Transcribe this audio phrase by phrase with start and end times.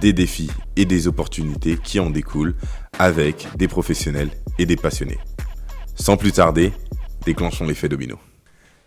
[0.00, 2.54] des défis et des opportunités qui en découlent
[2.98, 5.18] avec des professionnels et des passionnés.
[5.94, 6.72] Sans plus tarder,
[7.24, 8.18] déclenchons l'effet domino.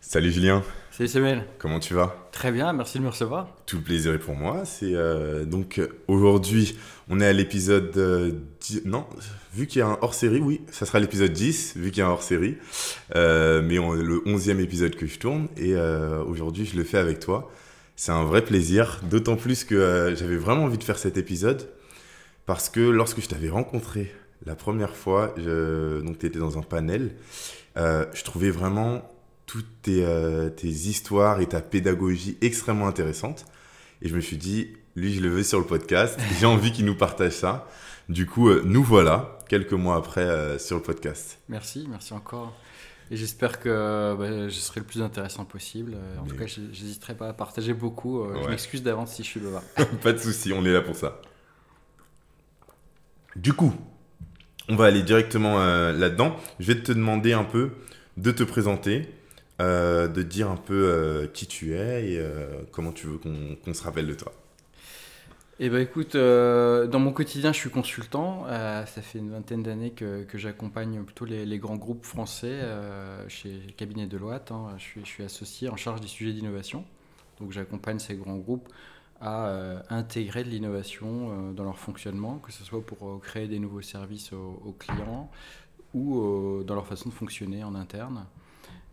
[0.01, 0.63] Salut Julien.
[0.95, 1.43] Salut Samuel.
[1.57, 2.15] Comment tu vas?
[2.31, 3.47] Très bien, merci de me recevoir.
[3.65, 4.63] Tout le plaisir est pour moi.
[4.63, 6.77] C'est euh, donc aujourd'hui,
[7.09, 8.31] on est à l'épisode euh,
[8.85, 9.07] non,
[9.55, 12.07] vu qu'il y a un hors-série, oui, ça sera l'épisode 10 vu qu'il y a
[12.07, 12.57] un hors-série.
[13.15, 15.75] Euh, mais le 11e épisode que je tourne et
[16.27, 17.51] aujourd'hui, je le fais avec toi.
[17.95, 21.69] C'est un vrai plaisir, d'autant plus que euh, j'avais vraiment envie de faire cet épisode
[22.45, 24.11] parce que lorsque je t'avais rencontré
[24.45, 27.15] la première fois, donc tu étais dans un panel,
[27.77, 29.09] euh, je trouvais vraiment
[29.45, 33.45] toutes tes, euh, tes, histoires et ta pédagogie extrêmement intéressantes.
[34.01, 36.85] Et je me suis dit, lui, je le veux sur le podcast, j'ai envie qu'il
[36.85, 37.69] nous partage ça.
[38.09, 41.39] Du coup, nous voilà, quelques mois après, sur le podcast.
[41.47, 42.53] Merci, merci encore.
[43.13, 45.95] Et j'espère que bah, je serai le plus intéressant possible.
[46.19, 48.23] En tout cas, j'hésiterai pas à partager beaucoup.
[48.23, 49.61] Euh, je m'excuse d'avance si je suis bavard.
[50.01, 51.21] pas de souci, on est là pour ça.
[53.35, 53.71] Du coup,
[54.67, 56.35] on va aller directement euh, là-dedans.
[56.59, 57.73] Je vais te demander un peu
[58.17, 59.07] de te présenter,
[59.61, 62.27] euh, de dire un peu qui tu es et
[62.71, 64.33] comment tu veux qu'on se rappelle de toi.
[65.65, 68.43] Eh ben écoute, euh, dans mon quotidien, je suis consultant.
[68.47, 73.61] Euh, ça fait une vingtaine d'années que, j'accompagne plutôt les, grands groupes français euh, chez
[73.77, 74.51] cabinet Deloitte.
[74.51, 74.73] Hein.
[74.77, 76.83] Je, suis, je, suis, associé en charge des sujets d'innovation.
[77.39, 78.67] Donc j'accompagne ces grands groupes
[79.21, 84.33] à intégrer de l'innovation dans leur fonctionnement, que ce soit pour créer des nouveaux services
[84.33, 85.31] aux clients
[85.93, 88.25] ou dans leur façon de fonctionner en interne.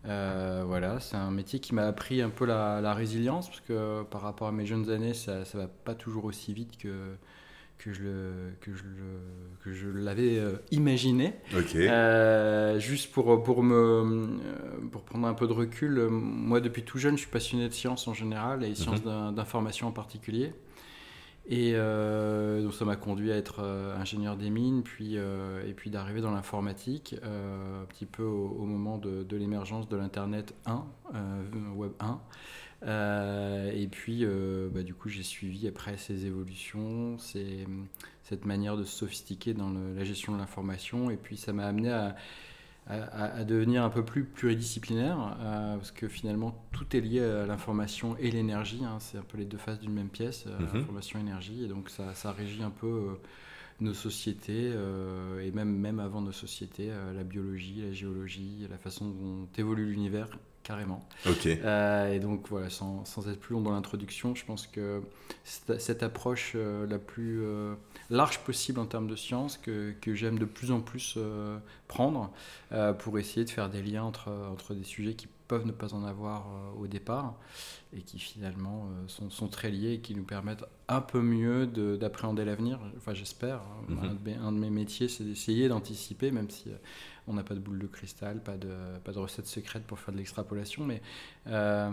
[0.06, 4.22] Euh, voilà, c'est un métier qui m'a appris un peu la, résilience, parce que par
[4.22, 7.16] rapport à mes jeunes années, ça ne va pas toujours aussi vite que,
[7.78, 9.20] que je, le, que je, le,
[9.62, 11.34] que je l'avais euh, imaginé.
[11.74, 14.38] Euh, juste pour, pour, me,
[14.90, 18.08] pour prendre un peu de recul, moi depuis tout jeune, je suis passionné de sciences
[18.08, 19.34] en général et sciences mhm.
[19.34, 20.52] d'information en particulier.
[21.52, 25.74] Et euh, donc ça m'a conduit à être euh, ingénieur des mines, puis, euh, et
[25.74, 30.84] puis d'arriver dans l'informatique, un petit peu au, moment de, l'émergence de l'Internet 1,
[31.74, 33.72] Web 1.
[33.74, 34.24] et puis,
[34.72, 40.04] bah, du coup, j'ai suivi après ces évolutions, cette manière de se sophistiquer dans la
[40.04, 42.14] gestion de l'information, et puis ça m'a amené à
[42.90, 48.16] à, devenir un peu plus pluridisciplinaire, euh, parce que finalement tout est lié à l'information
[48.18, 48.98] et l'énergie, hein.
[48.98, 50.82] c'est un peu les deux faces d'une même pièce, euh, mhm.
[50.82, 53.20] information et énergie, et donc ça, ça régit un peu euh,
[53.80, 54.72] nos sociétés,
[55.42, 60.28] et même, même avant nos sociétés, la biologie, la géologie, la façon dont évolue l'univers,
[60.62, 61.08] carrément.
[61.26, 61.46] Ok.
[61.46, 65.00] et donc voilà, sans, sans, être plus long dans l'introduction, je pense que
[65.44, 67.42] cette, approche la plus
[68.10, 72.30] large possible en termes de science que, que j'aime de plus en plus euh, prendre
[72.72, 75.94] euh, pour essayer de faire des liens entre, entre des sujets qui peuvent ne pas
[75.94, 77.34] en avoir euh, au départ
[77.92, 82.44] et qui finalement sont, sont, très liés et qui nous permettent un peu mieux d'appréhender
[82.44, 82.78] l'avenir.
[82.96, 83.56] Enfin, j'espère.
[83.90, 83.94] Hein.
[84.24, 84.38] Mhm.
[84.40, 86.70] Un, de mes métiers, c'est d'essayer d'anticiper, même si
[87.30, 88.68] on n'a pas de boule de cristal, pas de,
[89.04, 91.00] pas de recette secrète pour faire de l'extrapolation, mais
[91.46, 91.90] euh,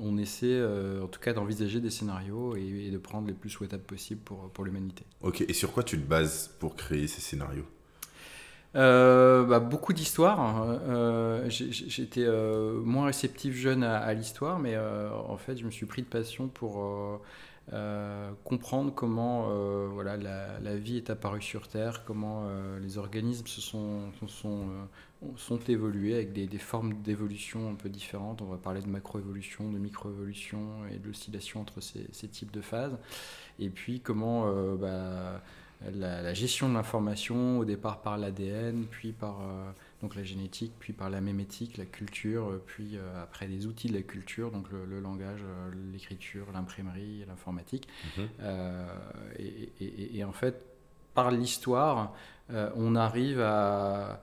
[0.00, 3.84] on essaie euh, en tout cas d'envisager des scénarios et, de prendre les plus souhaitables
[3.84, 5.04] possibles pour, pour l'humanité.
[5.22, 7.66] Ok, et sur quoi tu te bases pour créer ces scénarios?
[8.76, 10.40] Euh, bah, beaucoup d'histoires.
[10.40, 11.42] Hein.
[11.48, 12.26] J'étais
[12.84, 17.20] moins réceptif jeune à l'histoire, mais en fait, je me suis pris de passion pour
[17.72, 23.46] euh, comprendre comment euh, voilà, la, vie est apparue sur Terre, comment euh, les organismes
[23.46, 24.66] se sont, sont,
[25.36, 28.42] sont évolués avec des, formes d'évolution un peu différentes.
[28.42, 30.58] On va parler de macroévolution, de microévolution
[30.92, 32.98] et de l'oscillation entre ces, ces, types de phases.
[33.60, 35.40] Et puis comment bah,
[35.94, 39.38] la, gestion de l'information, au départ par l'ADN, puis par
[40.02, 43.88] donc la génétique, puis par la mémétique, la culture, euh, puis euh, après les outils
[43.88, 47.86] de la culture, donc le, langage, euh, l'écriture, l'imprimerie, l'informatique.
[48.16, 48.28] Mhm.
[49.38, 50.62] et, en fait,
[51.14, 52.14] par l'histoire,
[52.50, 54.22] on arrive à,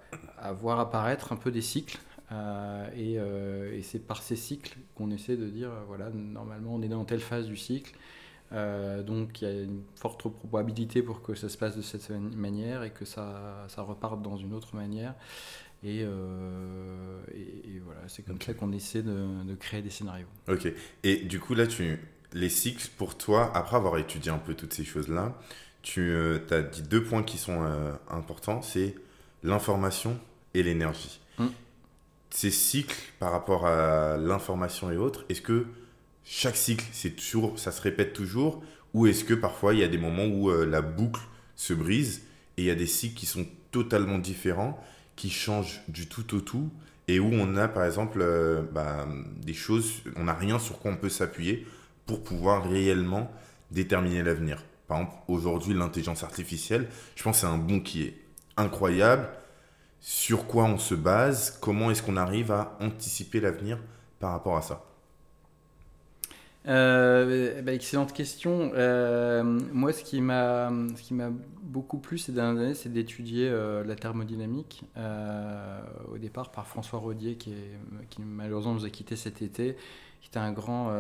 [0.60, 2.00] voir apparaître un peu des cycles.
[2.96, 3.20] et,
[3.84, 7.48] c'est par ces cycles qu'on essaie de dire, voilà, normalement on est dans telle phase
[7.48, 7.94] du cycle,
[8.52, 12.84] donc il y a une forte probabilité pour que ça se passe de cette manière
[12.84, 15.14] et que ça, ça reparte dans une autre manière.
[15.88, 20.28] Euh, et, voilà, c'est comme ça qu'on essaie de, créer des scénarios.
[20.48, 20.68] Ok.
[21.04, 22.00] Et du coup, là, tu,
[22.34, 25.38] les cycles, pour toi, après avoir étudié un peu toutes ces choses-là,
[25.82, 28.62] tu euh, as dit deux points qui sont euh, importants.
[28.62, 28.96] C'est
[29.44, 30.20] l'information
[30.54, 31.20] et l'énergie.
[31.38, 31.48] Mm.
[32.30, 35.66] Ces cycles par rapport à l'information et autres, est-ce que
[36.30, 38.62] chaque cycle, c'est toujours, ça se répète toujours
[38.94, 41.22] Ou est-ce que parfois il y a des moments où euh, la boucle
[41.56, 42.24] se brise
[42.58, 44.84] et il y a des cycles qui sont totalement différents,
[45.18, 46.72] qui changent du tout au tout
[47.10, 49.06] et où on a par exemple euh, bah,
[49.42, 51.68] des choses, on n'a rien sur quoi on peut s'appuyer
[52.06, 53.30] pour pouvoir réellement
[53.72, 54.64] déterminer l'avenir.
[54.88, 58.18] Par exemple, aujourd'hui, l'intelligence artificielle, je pense que c'est un bon qui est
[58.56, 59.28] incroyable.
[60.00, 61.58] Sur quoi on se base?
[61.60, 63.80] Comment est-ce qu'on arrive à anticiper l'avenir
[64.20, 64.87] par rapport à ça?
[66.68, 68.72] Euh, bah, excellente question.
[68.74, 70.70] Euh, moi, ce qui m'a
[71.62, 74.84] beaucoup plu ces dernières années, c'est d'étudier euh, la thermodynamique.
[76.12, 77.54] au départ, par François Rodier, qui,
[78.20, 79.76] malheureusement nous a quittés cet été,
[80.22, 80.92] qui était un grand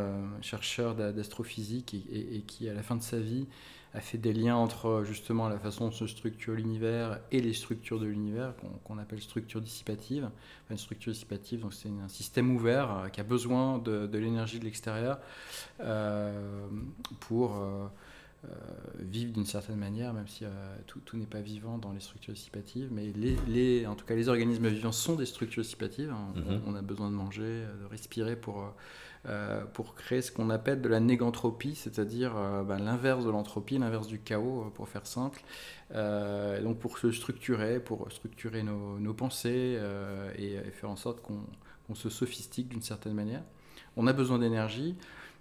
[0.41, 3.47] chercheur d'astrophysique et, qui, à la fin de sa vie,
[3.93, 7.99] a fait des liens entre justement la façon dont se structure l'univers et les structures
[7.99, 8.53] de l'univers,
[8.83, 10.29] qu'on appelle structure dissipative.
[10.69, 14.65] une structure dissipative, donc c'est un système ouvert euh, qui a besoin de, l'énergie de
[14.65, 15.19] l'extérieur
[15.79, 16.67] euh,
[17.21, 17.87] pour euh,
[18.99, 20.45] vivre d'une certaine manière, même si
[20.85, 22.89] tout, tout n'est pas vivant dans les structures dissipatives.
[22.91, 26.13] Mais les, les, en tout cas, les organismes vivants sont des structures dissipatives.
[26.35, 26.59] Mm-hmm.
[26.67, 28.73] on, a besoin de manger, de respirer pour
[29.25, 33.77] euh, pour créer ce qu'on appelle de la négantropie, c'est-à-dire euh, ben, l'inverse de l'entropie,
[33.77, 35.41] l'inverse du chaos, euh, pour faire simple.
[36.63, 39.79] donc pour se structurer, pour structurer nos, pensées
[40.37, 43.43] et, faire en sorte qu'on se sophistique d'une certaine manière.
[43.95, 44.95] On a besoin d'énergie.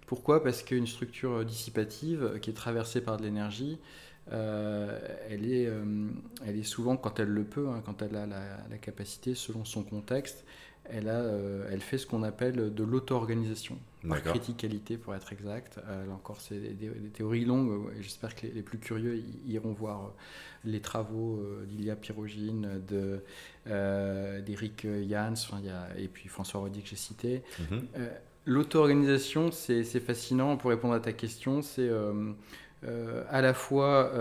[0.05, 0.41] Pourquoi?
[0.41, 3.77] Parce qu'une structure dissipative qui est traversée par de l'énergie,
[4.31, 5.69] elle, est,
[6.45, 9.83] elle est souvent, quand elle le peut, hein, quand elle a la, capacité, selon son
[9.83, 10.45] contexte,
[10.91, 15.79] elle, a, euh, elle fait ce qu'on appelle de l'auto-organisation, par criticalité pour être exact.
[15.87, 20.05] Euh, là encore, c'est des, théories longues, et j'espère que les, plus curieux iront voir
[20.05, 20.09] euh,
[20.65, 22.81] les travaux d'Ilia Pyrogine,
[23.65, 25.33] d'Eric Jans,
[25.97, 27.43] et puis François Rodier que j'ai cité.
[27.71, 27.87] Mhm.
[28.45, 31.89] L'auto-organisation, c'est fascinant, pour répondre à ta question, c'est...
[33.29, 34.11] à la fois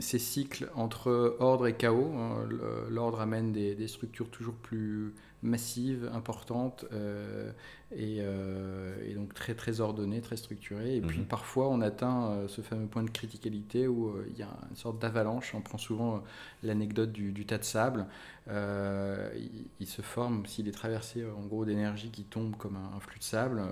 [0.00, 2.12] ces cycles entre ordre et chaos.
[2.16, 2.48] Hein,
[2.90, 5.14] l'ordre amène des, des, structures toujours plus
[5.46, 7.52] massive, importante euh,
[7.96, 10.96] euh, et, donc très très ordonnée, très structurée.
[10.96, 11.26] Et puis mhm.
[11.26, 14.98] parfois on atteint euh, ce fameux point de criticalité où il y a une sorte
[14.98, 15.54] d'avalanche.
[15.54, 16.22] On prend souvent
[16.62, 18.06] l'anecdote du, tas de sable.
[18.48, 23.24] Il, se forme, s'il est traversé en gros d'énergie qui tombe comme un, flux de
[23.24, 23.62] sable,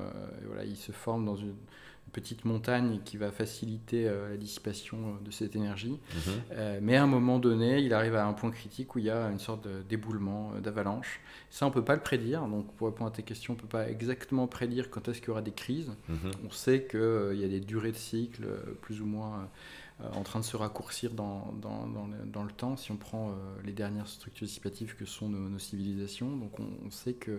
[0.46, 1.54] voilà, il se forme dans une
[2.14, 5.90] petite montagne qui va faciliter euh, la dissipation euh, de cette énergie.
[5.90, 6.32] Mhm.
[6.52, 9.11] Euh, mais à un moment donné, il arrive à un point critique où il y
[9.11, 11.20] a une sorte d'éboulement, d'avalanche.
[11.50, 12.46] Ça, on ne peut pas le prédire.
[12.46, 15.28] Donc, pour répondre à tes questions, on ne peut pas exactement prédire quand est-ce qu'il
[15.28, 15.93] y aura des crises.
[16.08, 16.31] Mhm.
[16.46, 18.46] On sait qu'il y a des durées de cycle
[18.81, 19.50] plus ou moins
[20.12, 23.32] en train de se raccourcir dans, dans, dans, le, temps si on prend
[23.64, 26.37] les dernières structures dissipatives que sont nos, civilisations.
[26.37, 27.31] Donc on, sait qu'à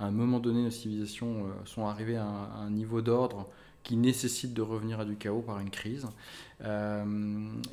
[0.00, 3.48] un moment donné, nos civilisations sont arrivées à un niveau d'ordre
[3.82, 6.06] qui nécessite de revenir à du chaos par une crise.
[6.62, 7.04] Euh,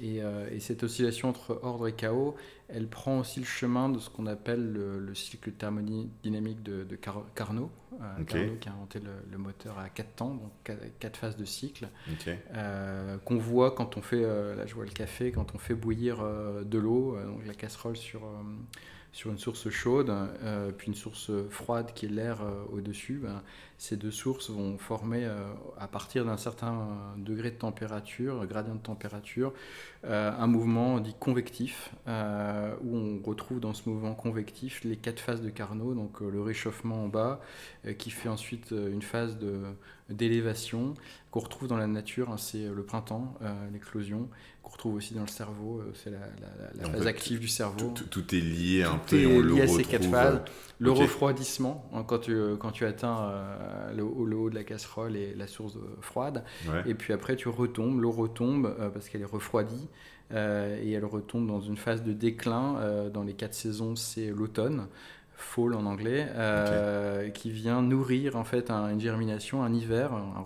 [0.01, 2.35] euh, et, cette oscillation entre ordre et chaos,
[2.69, 7.69] elle prend aussi le chemin de ce qu'on appelle le, cycle thermodynamique de, de Carnot,
[8.01, 11.89] euh, Carnot qui a inventé le, moteur à quatre temps, donc quatre, phases de cycle,
[13.25, 16.23] qu'on voit quand on fait, là je vois le café, quand on fait bouillir
[16.63, 18.21] de l'eau, donc la casserole sur
[19.17, 23.41] sur une source chaude, euh, puis une source froide qui est l'air euh, au-dessus, ben,
[23.79, 25.39] ces deux sources vont former, euh,
[25.79, 29.53] à partir d'un certain degré de température, gradient de température,
[30.03, 35.49] un mouvement dit convectif, où on retrouve dans ce mouvement convectif les quatre phases de
[35.49, 37.41] Carnot, donc le réchauffement en bas,
[37.97, 39.37] qui fait ensuite une phase
[40.09, 40.93] d'élévation
[41.31, 43.33] qu'on retrouve dans la nature, hein, c'est le printemps,
[43.73, 44.29] l'éclosion,
[44.67, 47.93] qu'on retrouve aussi dans le cerveau, euh, c'est la, phase active du cerveau.
[48.09, 50.41] Tout, est lié un peu, est lié à ces quatre phases.
[50.79, 55.33] Le refroidissement, hein, quand, tu, quand tu atteins euh, le, haut de la casserole et
[55.35, 56.43] la source froide,
[56.85, 59.87] et puis après tu retombes, l'eau retombe euh, parce qu'elle est refroidie,
[60.31, 63.09] et elle retombe dans une phase de déclin.
[63.13, 64.87] dans les quatre saisons, c'est l'automne
[65.37, 66.27] fall en anglais,
[67.33, 70.43] qui vient nourrir en fait une germination, un hiver, un, un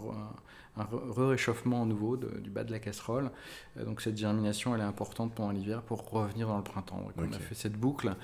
[0.78, 3.32] réchauffement nouveau du bas de la casserole.
[3.78, 7.02] Euh, donc cette germination, elle est importante pendant l'hiver pour revenir dans le printemps.
[7.02, 8.16] Donc On a fait cette boucle.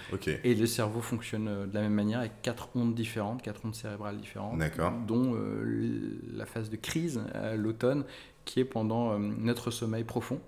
[0.43, 3.75] Et le cerveau fonctionne euh, de la même manière avec quatre ondes différentes, quatre ondes
[3.75, 4.59] cérébrales différentes,
[5.07, 7.21] dont euh, la phase de crise
[7.55, 8.05] l'automne
[8.45, 10.39] qui est pendant notre sommeil profond,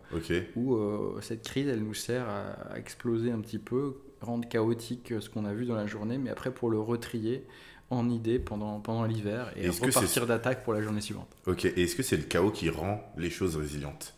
[0.56, 0.78] où
[1.20, 5.54] cette crise, elle nous sert à, exploser un petit peu, rendre chaotique ce qu'on a
[5.54, 7.46] vu dans la journée, mais après pour le retrier
[7.90, 11.28] en idée pendant, pendant l'hiver et repartir d'attaque pour la journée suivante.
[11.48, 14.14] Ok, et est-ce que c'est le chaos qui rend les choses résilientes?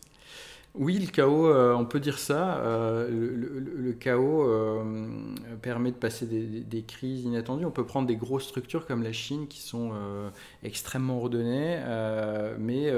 [0.74, 2.62] Oui, le chaos, on peut dire ça.
[3.10, 4.48] le, chaos
[5.60, 7.66] permet de passer des, crises inattendues.
[7.66, 9.92] On peut prendre des grosses structures comme la Chine qui sont
[10.62, 11.78] extrêmement ordonnées,
[12.58, 12.90] mais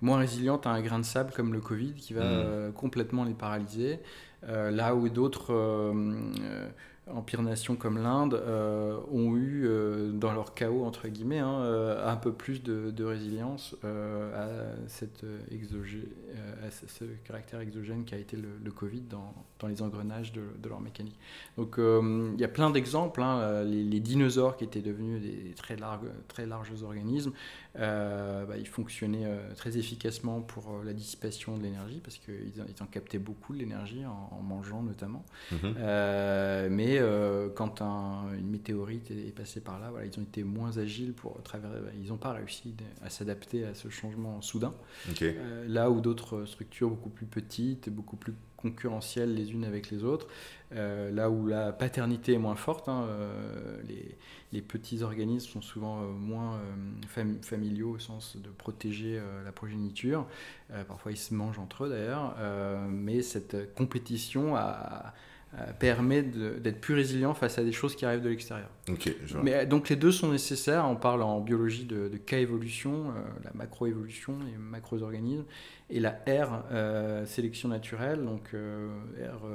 [0.00, 2.72] moins résilientes à un grain de sable comme le Covid qui va mmh.
[2.72, 3.98] complètement les paralyser.
[4.48, 5.52] là où d'autres
[7.08, 12.10] empires nations comme l'Inde euh, ont eu euh, dans leur chaos entre guillemets hein, euh,
[12.10, 14.46] un peu plus de, résilience à,
[14.86, 20.68] cette à ce caractère exogène qui a été le, Covid dans, dans, les engrenages de,
[20.68, 21.18] leur mécanique.
[21.56, 23.22] Donc il y a plein d'exemples.
[23.22, 27.32] Hein, les, dinosaures qui étaient devenus des très, larges, très larges organismes,
[27.74, 29.26] bah, ils fonctionnaient
[29.56, 34.04] très efficacement pour la dissipation de l'énergie parce qu'ils ils en captaient beaucoup de l'énergie
[34.06, 35.24] en, mangeant notamment.
[35.52, 36.68] Mm-hmm.
[36.68, 41.12] mais euh, quand une météorite est, passée par là, voilà, ils ont été moins agiles
[41.12, 44.72] pour travers, ils n'ont pas réussi à s'adapter à ce changement soudain.
[45.22, 50.04] Euh, là où d'autres structures beaucoup plus petites, beaucoup plus concurrentielles les unes avec les
[50.04, 50.26] autres,
[50.72, 53.06] euh, là où la paternité est moins forte, hein,
[54.52, 56.60] les, petits organismes sont souvent moins
[57.42, 60.26] familiaux au sens de protéger la progéniture.
[60.86, 62.36] parfois ils se mangent entre eux d'ailleurs,
[62.88, 65.14] mais cette compétition a
[65.80, 68.68] permet d'être plus résilient face à des choses qui arrivent de l'extérieur.
[69.42, 70.86] Mais euh, donc les deux sont nécessaires.
[70.88, 75.44] On parle en biologie de, de K-évolution, euh, la macroévolution, les macro-organismes,
[75.92, 79.46] et la R, sélection naturelle, donc R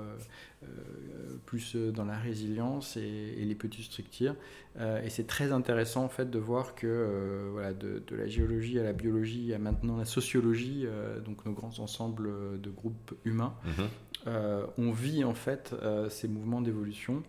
[1.46, 4.36] plus dans la résilience et, les petites structures.
[4.78, 8.92] et c'est très intéressant en fait de voir que voilà, de, la géologie à la
[8.92, 10.86] biologie à maintenant la sociologie,
[11.24, 13.86] donc nos grands ensembles de groupes humains, mhm.
[13.86, 13.88] Euh,
[14.26, 17.24] on vit en fait euh, ces mouvements d'évolution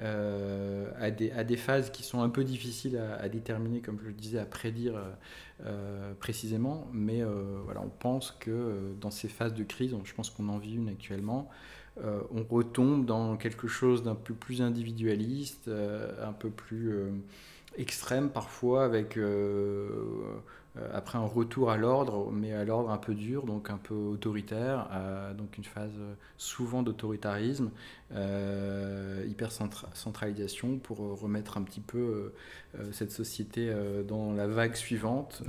[0.00, 4.06] euh, à, des, à, des, phases qui sont un peu difficiles à, déterminer, comme je
[4.06, 4.94] le disais, à prédire
[6.20, 6.86] précisément.
[6.92, 7.22] Mais
[7.64, 10.88] voilà, on pense que dans ces phases de crise, je pense qu'on en vit une
[10.88, 11.50] actuellement,
[12.02, 16.94] on retombe dans quelque chose d'un peu plus individualiste, un peu plus
[17.76, 19.88] extrême parfois, avec euh,
[20.94, 24.88] après un retour à l'ordre, mais à l'ordre un peu dur, donc un peu autoritaire,
[24.92, 25.90] euh, donc une phase
[26.38, 27.70] souvent d'autoritarisme,
[28.14, 32.32] euh, hyper-centralisation pour remettre un petit peu
[32.92, 33.72] cette société
[34.06, 35.42] dans la vague suivante,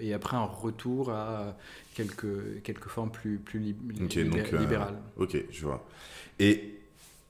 [0.00, 1.56] et après un retour à
[1.94, 4.98] quelques, quelques formes plus, plus libérales.
[5.16, 5.86] ok, je vois.
[6.40, 6.80] Et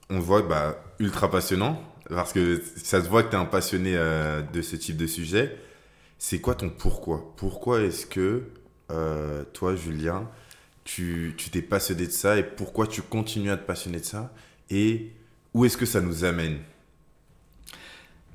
[0.09, 3.93] on voit bah, ultra passionnant, parce que ça se voit que tu es un passionné
[3.93, 5.55] de ce type de sujet
[6.17, 7.33] c'est quoi ton pourquoi?
[7.37, 8.43] Pourquoi est-ce que
[8.91, 10.29] euh, toi, Julien,
[10.83, 14.31] tu t'es passionné de ça et pourquoi tu continues à te passionner de ça?
[14.69, 15.11] Et
[15.53, 16.59] où est-ce que ça nous amène?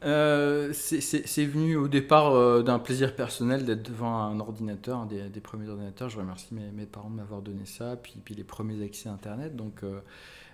[0.02, 5.40] Euh, c'est venu au départ euh, d'un plaisir personnel d'être devant un ordinateur, des, des,
[5.40, 6.08] premiers ordinateurs.
[6.08, 9.12] Je remercie mes, mes parents de m'avoir donné ça, puis, puis les premiers accès à
[9.12, 9.56] Internet.
[9.56, 9.82] Donc,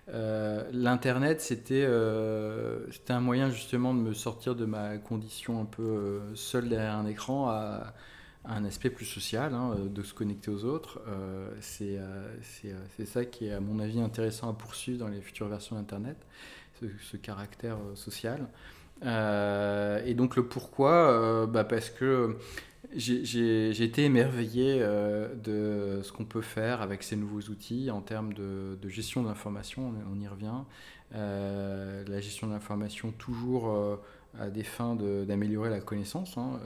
[0.09, 6.35] L'Internet, euh, c'était un moyen justement de me sortir de ma condition un peu euh,
[6.35, 7.93] seul derrière un écran à,
[8.45, 11.01] un aspect plus social, hein, de se connecter aux autres.
[11.61, 11.99] C'est
[13.05, 16.17] ça qui est, à mon avis, intéressant à poursuivre dans les futures versions d'Internet,
[16.81, 18.47] ce, caractère social.
[19.03, 22.37] et donc le pourquoi, bah parce que
[22.95, 28.33] j'ai été émerveillé euh, de ce qu'on peut faire avec ces nouveaux outils en termes
[28.33, 30.63] de, gestion d'information, on, y revient.
[31.15, 33.97] Euh, la gestion d'information toujours euh,
[34.39, 36.61] à des fins d'améliorer la connaissance hein,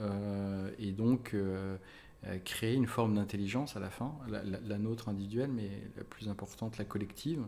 [0.79, 1.35] et donc
[2.43, 6.83] créer une forme d'intelligence à la fin, la, nôtre individuelle, mais la plus importante, la
[6.83, 7.45] collective.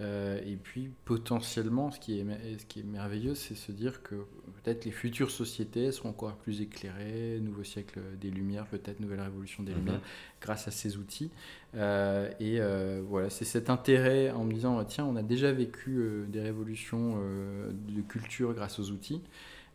[0.00, 4.24] Et puis potentiellement, ce qui est merveilleux, c'est se dire que
[4.68, 9.62] peut-être les futures sociétés seront encore plus éclairées, nouveau siècle des Lumières, peut-être nouvelle révolution
[9.62, 9.78] des mhm.
[9.78, 10.00] Lumières,
[10.42, 11.30] grâce à ces outils.
[11.74, 16.26] Euh, et euh, voilà, c'est cet intérêt en me disant, tiens, on a déjà vécu
[16.28, 19.22] des révolutions de culture grâce aux outils.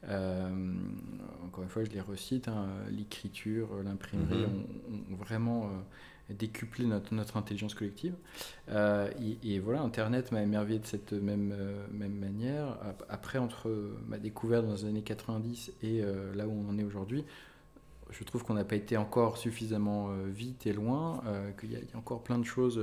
[0.03, 5.13] encore une fois, je les recite, hein, l'écriture, l'imprimerie mhm.
[5.13, 5.71] ont, vraiment
[6.29, 8.15] décupler notre, notre intelligence collective.
[8.69, 9.09] Euh,
[9.43, 12.77] et, voilà, Internet m'a émerveillé de cette même, euh, même manière.
[13.09, 13.69] Après, entre
[14.07, 17.25] ma découverte dans les années 90 et euh, là où on en est aujourd'hui,
[18.09, 21.23] je trouve qu'on n'a pas été encore suffisamment vite et loin,
[21.59, 22.79] qu'il y, a encore plein de choses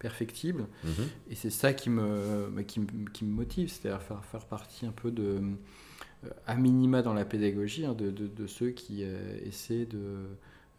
[0.00, 0.66] perfectibles.
[0.82, 0.90] Mhm.
[1.30, 2.80] Et c'est ça qui me, bah, qui,
[3.12, 5.40] qui me motive, c'est-à-dire faire, faire partie un peu de,
[6.48, 9.04] à minima dans la pédagogie, hein, de, de, de, ceux qui
[9.44, 10.26] essaient de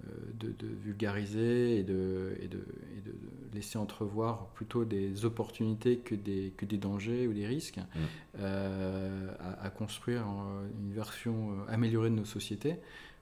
[0.06, 2.64] euh, de, vulgariser et de, et, de,
[3.54, 8.00] laisser entrevoir plutôt des opportunités que des, que des dangers ou des risques, mm.
[8.40, 10.24] euh, à, construire
[10.80, 12.76] une version euh, améliorée de nos sociétés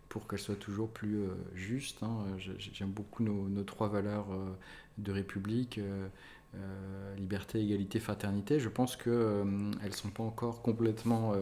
[0.10, 1.20] pour qu'elle soit toujours plus
[1.54, 2.04] juste.
[2.04, 2.26] Hein.
[2.38, 4.28] J'aime beaucoup nos, nos, trois valeurs
[4.98, 5.80] de République.
[7.18, 8.60] liberté, égalité, fraternité.
[8.60, 11.34] Je pense qu'elles ne sont pas encore complètement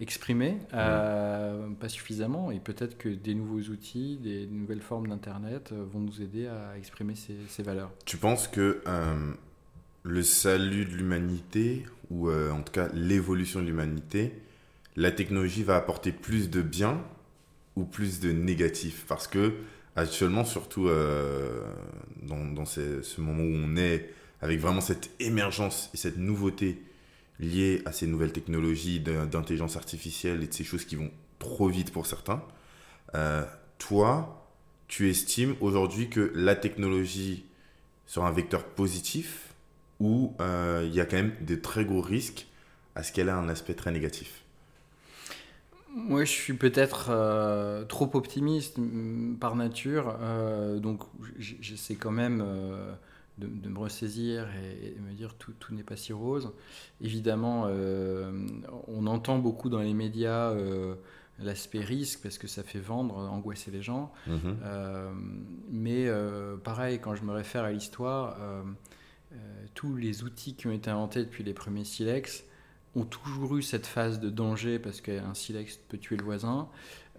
[0.00, 6.22] exprimées, pas suffisamment, et peut-être que des nouveaux outils, des nouvelles formes d'Internet vont nous
[6.22, 7.90] aider à exprimer ces, ces valeurs.
[8.06, 8.82] Tu penses que
[10.02, 14.32] le salut de l'humanité, ou euh, en tout cas l'évolution de l'humanité,
[14.96, 17.02] la technologie va apporter plus de bien
[17.76, 19.04] ou plus de négatif?
[19.06, 19.54] Parce que
[19.96, 21.62] actuellement, surtout euh,
[22.22, 26.82] dans, ce, moment où on est, avec vraiment cette émergence et cette nouveauté
[27.40, 31.90] liée à ces nouvelles technologies d'intelligence artificielle et de ces choses qui vont trop vite
[31.92, 32.42] pour certains,
[33.14, 33.44] euh,
[33.78, 34.46] toi,
[34.86, 37.44] tu estimes aujourd'hui que la technologie
[38.06, 39.54] sera un vecteur positif
[39.98, 42.46] où euh, il y a quand même de très gros risques
[42.94, 44.42] à ce qu'elle ait un aspect très négatif?
[45.92, 50.16] Moi, je suis peut-être euh, trop optimiste mm, par nature,
[50.80, 51.02] donc
[51.38, 52.44] j'essaie quand même
[53.40, 56.52] de, me ressaisir et, me dire tout, tout n'est pas si rose.
[57.00, 57.68] Évidemment,
[58.86, 60.54] on entend beaucoup dans les médias
[61.38, 64.12] l'aspect risque parce que ça fait vendre, angoisser les gens.
[64.28, 65.12] Mm-hmm.
[65.70, 66.08] mais
[66.62, 68.36] pareil, quand je me réfère à l'histoire,
[69.32, 69.36] euh,
[69.74, 72.44] tous les outils qui ont été inventés depuis les premiers silex
[72.96, 76.68] ont toujours eu cette phase de danger parce qu'un silex peut tuer le voisin.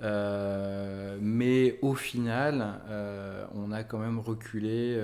[0.01, 4.99] Euh, mais au final, euh, on a quand même reculé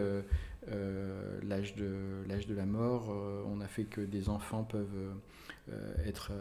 [1.43, 3.09] l'âge de, l'âge de la mort.
[3.47, 5.13] on a fait que des enfants peuvent
[6.05, 6.31] être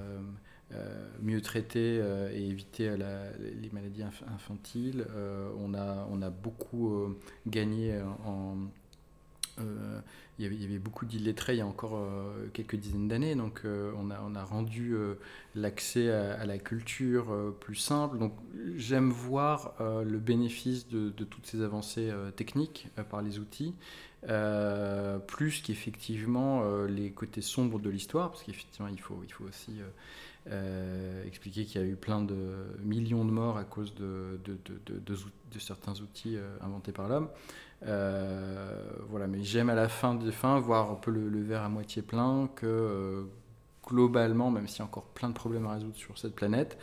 [1.22, 2.02] mieux traités
[2.32, 5.06] et éviter les maladies infantiles.
[5.58, 7.16] on, a, on a beaucoup
[7.46, 8.56] gagné en
[9.60, 10.00] euh,
[10.38, 13.90] il, y avait, beaucoup d'illettrés il y a encore euh, quelques dizaines d'années, donc euh,
[13.96, 14.94] on, a, on, a, rendu
[15.54, 18.18] l'accès à, la culture plus simple.
[18.18, 18.34] Donc
[18.76, 23.74] j'aime voir le bénéfice de, toutes ces avancées techniques par les outils,
[25.26, 29.80] plus qu'effectivement les côtés sombres de l'histoire, parce qu'effectivement il faut, il faut aussi
[31.26, 32.36] expliquer qu'il y a eu plein de
[32.82, 34.58] millions de morts à cause de, de,
[34.96, 37.28] de certains outils inventés par l'homme.
[37.84, 41.68] Euh, voilà, mais j'aime à la fin des fins voir un peu le, verre à
[41.68, 43.22] moitié plein que euh,
[43.86, 46.78] globalement, même s'il y a encore plein de problèmes à résoudre sur cette planète,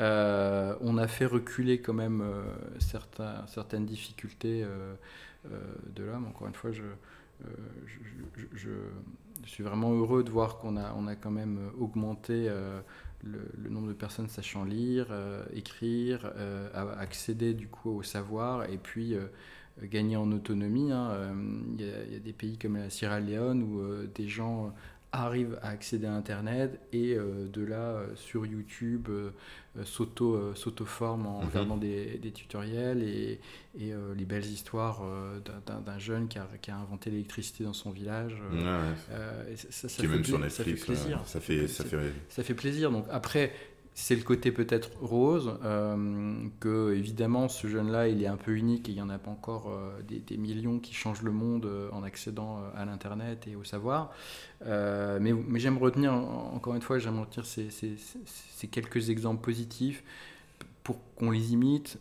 [0.00, 2.24] euh, on a fait reculer quand même
[2.78, 4.64] certains, certaines difficultés
[5.94, 6.26] de l'homme.
[6.26, 6.82] Encore une fois, je,
[8.54, 8.70] je,
[9.44, 12.50] suis vraiment heureux de voir qu'on a, on a quand même augmenté
[13.22, 15.06] le, nombre de personnes sachant lire,
[15.52, 16.32] écrire,
[16.74, 19.16] accéder du coup au savoir, et puis
[19.86, 20.92] gagner en autonomie.
[20.92, 21.10] Hein.
[21.10, 21.34] Euh,
[21.78, 24.72] il y, a des pays comme la Sierra Leone où euh, des gens
[25.12, 29.08] arrivent à accéder à Internet et euh, de là, sur YouTube,
[29.84, 31.48] s'auto-forment en mhm.
[31.48, 33.40] regardant des, tutoriels et,
[33.78, 35.02] et les belles histoires
[35.66, 38.42] d'un jeune qui a, qui a inventé l'électricité dans son village.
[39.56, 41.20] ça, fait, même sur Netflix, ça fait plaisir.
[41.26, 42.12] Ça fait, ça, fait...
[42.28, 42.90] ça fait plaisir.
[42.90, 43.52] Donc après,
[44.00, 48.88] c'est le côté peut-être rose, euh, que évidemment ce jeune-là il est un peu unique
[48.88, 51.90] et il n'y en a pas encore euh, des, millions qui changent le monde euh,
[51.90, 54.12] en accédant à l'Internet et au savoir.
[54.64, 60.04] mais, j'aime retenir, encore une fois, j'aime retenir ces, ces, quelques exemples positifs
[60.84, 61.98] pour qu'on les imite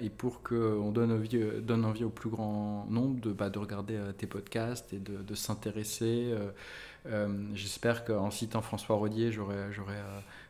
[0.00, 3.98] et pour qu'on donne envie, donne envie au plus grand nombre de, bah, de regarder
[4.18, 6.34] tes podcasts et de, de s'intéresser.
[7.54, 9.70] J'espère qu'en citant François Rodier, j'aurais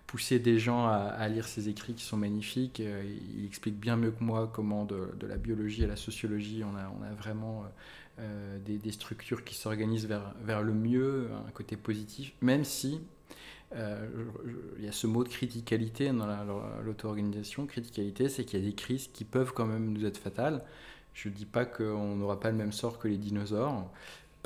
[0.07, 2.81] pousser des gens à, lire ses écrits qui sont magnifiques.
[2.81, 3.03] Euh,
[3.37, 7.13] il explique bien mieux que moi comment de, la biologie à la sociologie, on a,
[7.15, 13.01] vraiment euh, euh, des, structures qui s'organisent vers le mieux, un côté positif, même si
[13.75, 16.27] il y a ce mot de criticalité dans
[16.85, 17.67] l'auto-organisation.
[17.67, 20.65] Criticalité, c'est qu'il y a des crises qui peuvent quand même nous être fatales.
[21.13, 23.91] Je ne dis pas qu'on n'aura pas le même sort que les dinosaures,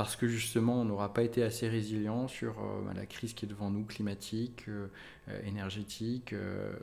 [0.01, 3.45] parce que justement on n'aura pas été assez résilient sur euh, bah, la crise qui
[3.45, 4.87] est devant nous, climatique, euh,
[5.29, 6.35] euh, énergétique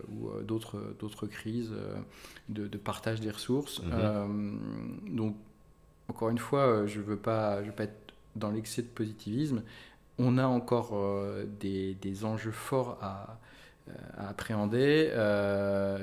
[0.07, 1.73] ou d'autres, d'autres crises
[2.47, 3.81] de, partage des ressources.
[3.81, 5.15] Mhm.
[5.15, 5.35] donc
[6.09, 9.63] encore une fois, je ne veux, pas, je veux pas être dans l'excès de positivisme.
[10.19, 10.93] On a encore
[11.59, 13.39] des, des, enjeux forts à,
[14.15, 15.09] à appréhender.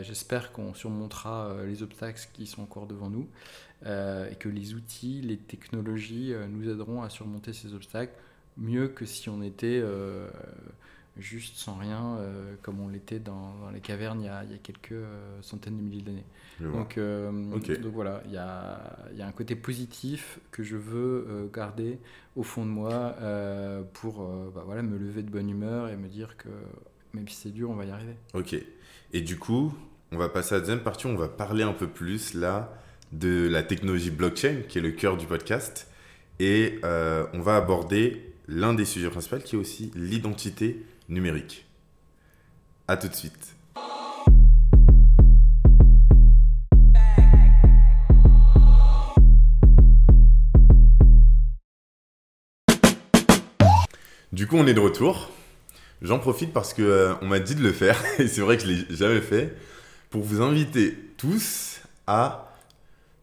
[0.03, 3.29] J'espère qu'on surmontera les obstacles qui sont encore devant nous.
[3.87, 8.15] Euh, et que les outils, les technologies euh, nous aideront à surmonter ces obstacles
[8.57, 10.27] mieux que si on était euh,
[11.19, 12.19] juste sans rien,
[12.63, 14.95] comme on l'était dans, les cavernes il y, a, il y a quelques
[15.43, 16.25] centaines de milliers d'années.
[16.61, 21.51] Donc, donc, voilà, il y a, il y a, un côté positif que je veux
[21.53, 21.99] garder
[22.37, 23.17] au fond de moi
[23.93, 26.49] pour bah voilà, me lever de bonne humeur et me dire que
[27.13, 28.15] même si c'est dur, on va y arriver.
[28.35, 28.55] Ok.
[29.13, 29.75] Et du coup,
[30.13, 31.07] on va passer à la deuxième partie.
[31.07, 32.73] On va parler un peu plus là
[33.19, 35.89] de la technologie blockchain, qui est le cœur du podcast.
[36.41, 41.67] Et euh, on va aborder l'un des sujets principaux, qui est aussi l'identité numérique.
[42.89, 43.55] À tout de suite.
[54.33, 55.31] Du coup, on est de retour.
[56.03, 58.65] J'en profite parce que euh, on m'a dit de le faire et c'est vrai que
[58.65, 59.57] je l'ai jamais fait
[60.11, 62.54] pour vous inviter tous à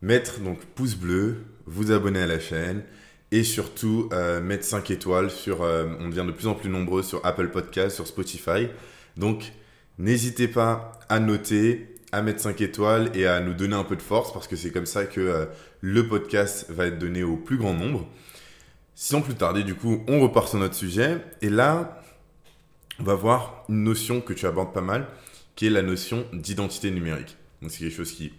[0.01, 2.83] mettre donc pouce bleu, vous abonner à la chaîne
[3.31, 7.03] et surtout euh, mettre 5 étoiles sur euh, on devient de plus en plus nombreux
[7.03, 8.67] sur Apple Podcast, sur Spotify.
[9.17, 9.53] Donc
[9.97, 14.01] n'hésitez pas à noter, à mettre 5 étoiles et à nous donner un peu de
[14.01, 15.47] force parce que c'est comme ça que
[15.81, 18.07] le podcast va être donné au plus grand nombre.
[18.95, 21.17] Sans plus tarder, du coup, on repart sur notre sujet.
[21.41, 22.03] Et là,
[22.99, 25.07] on va voir une notion que tu abordes pas mal,
[25.55, 27.35] qui est la notion d'identité numérique.
[27.61, 28.31] Donc, c'est quelque chose qui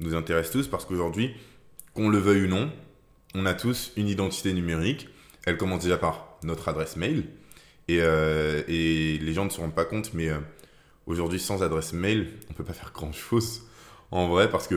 [0.00, 1.34] nous intéresse tous parce qu'aujourd'hui,
[1.94, 2.70] qu'on le veuille ou non,
[3.34, 5.08] on a tous une identité numérique.
[5.46, 7.24] Elle commence déjà par notre adresse mail.
[7.88, 10.38] Et, euh, les gens ne se rendent pas compte, mais euh,
[11.06, 13.62] aujourd'hui, sans adresse mail, on ne peut pas faire grand-chose
[14.10, 14.76] en vrai parce que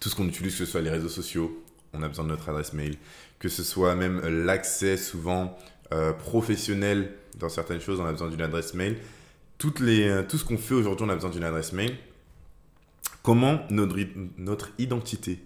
[0.00, 2.48] tout ce qu'on utilise, que ce soit les réseaux sociaux, on a besoin de notre
[2.48, 2.96] adresse mail
[3.38, 5.58] que ce soit même l'accès souvent
[5.92, 8.96] euh, professionnel dans certaines choses, on a besoin d'une adresse mail.
[9.58, 11.96] Toutes les, tout ce qu'on fait aujourd'hui, on a besoin d'une adresse mail.
[13.26, 15.40] Comment notre, identité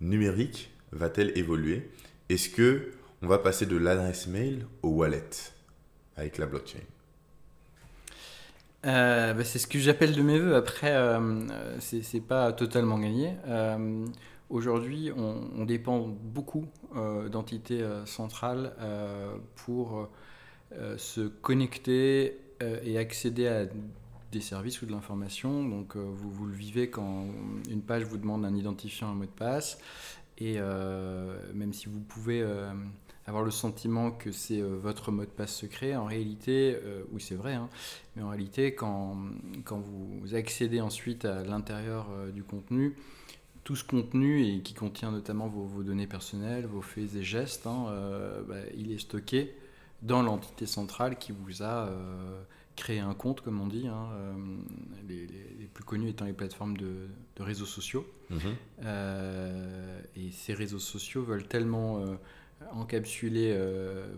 [0.00, 1.88] numérique va-t-elle évoluer?
[2.28, 2.90] Est-ce que
[3.22, 5.30] on va passer de l'adresse mail au wallet
[6.16, 6.80] avec la blockchain?
[8.84, 10.56] Euh, bah, c'est ce que j'appelle de mes voeux.
[10.56, 10.92] Après,
[11.78, 13.36] c'est pas totalement gagné.
[14.48, 16.66] Aujourd'hui, on, dépend beaucoup
[16.96, 20.08] euh, d'entités euh, centrales euh, pour
[20.96, 22.40] se connecter
[22.84, 23.66] et accéder à
[24.32, 25.64] des services ou de l'information.
[25.68, 27.26] Donc, vous, vous, le vivez quand
[27.68, 29.78] une page vous demande un identifiant, un mot de passe.
[30.38, 30.58] Et
[31.54, 32.42] même si vous pouvez
[33.26, 36.78] avoir le sentiment que c'est votre mot de passe secret, en réalité,
[37.12, 37.68] oui c'est vrai, hein,
[38.16, 39.18] mais en réalité quand,
[39.64, 42.96] quand vous accédez ensuite à l'intérieur du contenu,
[43.64, 47.86] tout ce contenu et qui contient notamment vos, données personnelles, vos faits et gestes, hein,
[47.88, 49.54] euh, bah, il est stocké
[50.02, 51.88] dans l'entité centrale qui vous a
[52.70, 54.34] euh, créé un compte, comme on dit, hein, euh,
[55.08, 55.26] les,
[55.72, 58.06] plus connus étant les plateformes de, réseaux sociaux.
[58.30, 58.54] Mhm.
[60.16, 62.04] et ces réseaux sociaux veulent tellement
[62.72, 63.58] encapsuler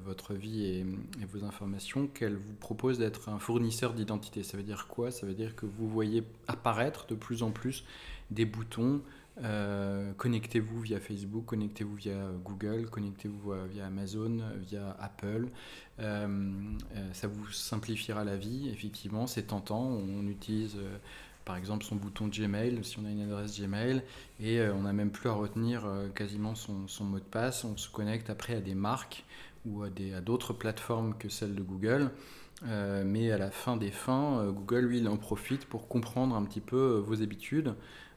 [0.04, 4.42] votre vie et, et, vos informations qu'elles vous proposent d'être un fournisseur d'identité.
[4.42, 5.10] Ça veut dire quoi?
[5.10, 7.84] Ça veut dire que vous voyez apparaître de plus en plus
[8.30, 9.00] des boutons
[9.42, 15.48] euh, connectez-vous via Facebook, connectez-vous via Google, connectez-vous euh, via Amazon, via Apple.
[16.00, 16.50] Euh,
[17.12, 19.82] ça vous simplifiera la vie, effectivement, c'est tentant.
[19.82, 20.76] On utilise
[21.44, 24.02] par exemple son bouton Gmail si on a une adresse Gmail
[24.40, 27.64] et on n'a même plus à retenir quasiment son, mot de passe.
[27.64, 29.24] On se connecte après à des marques
[29.66, 32.10] ou à d'autres plateformes que celles de Google.
[33.04, 36.60] mais à la fin des fins, Google, lui, il en profite pour comprendre un petit
[36.60, 37.74] peu vos habitudes,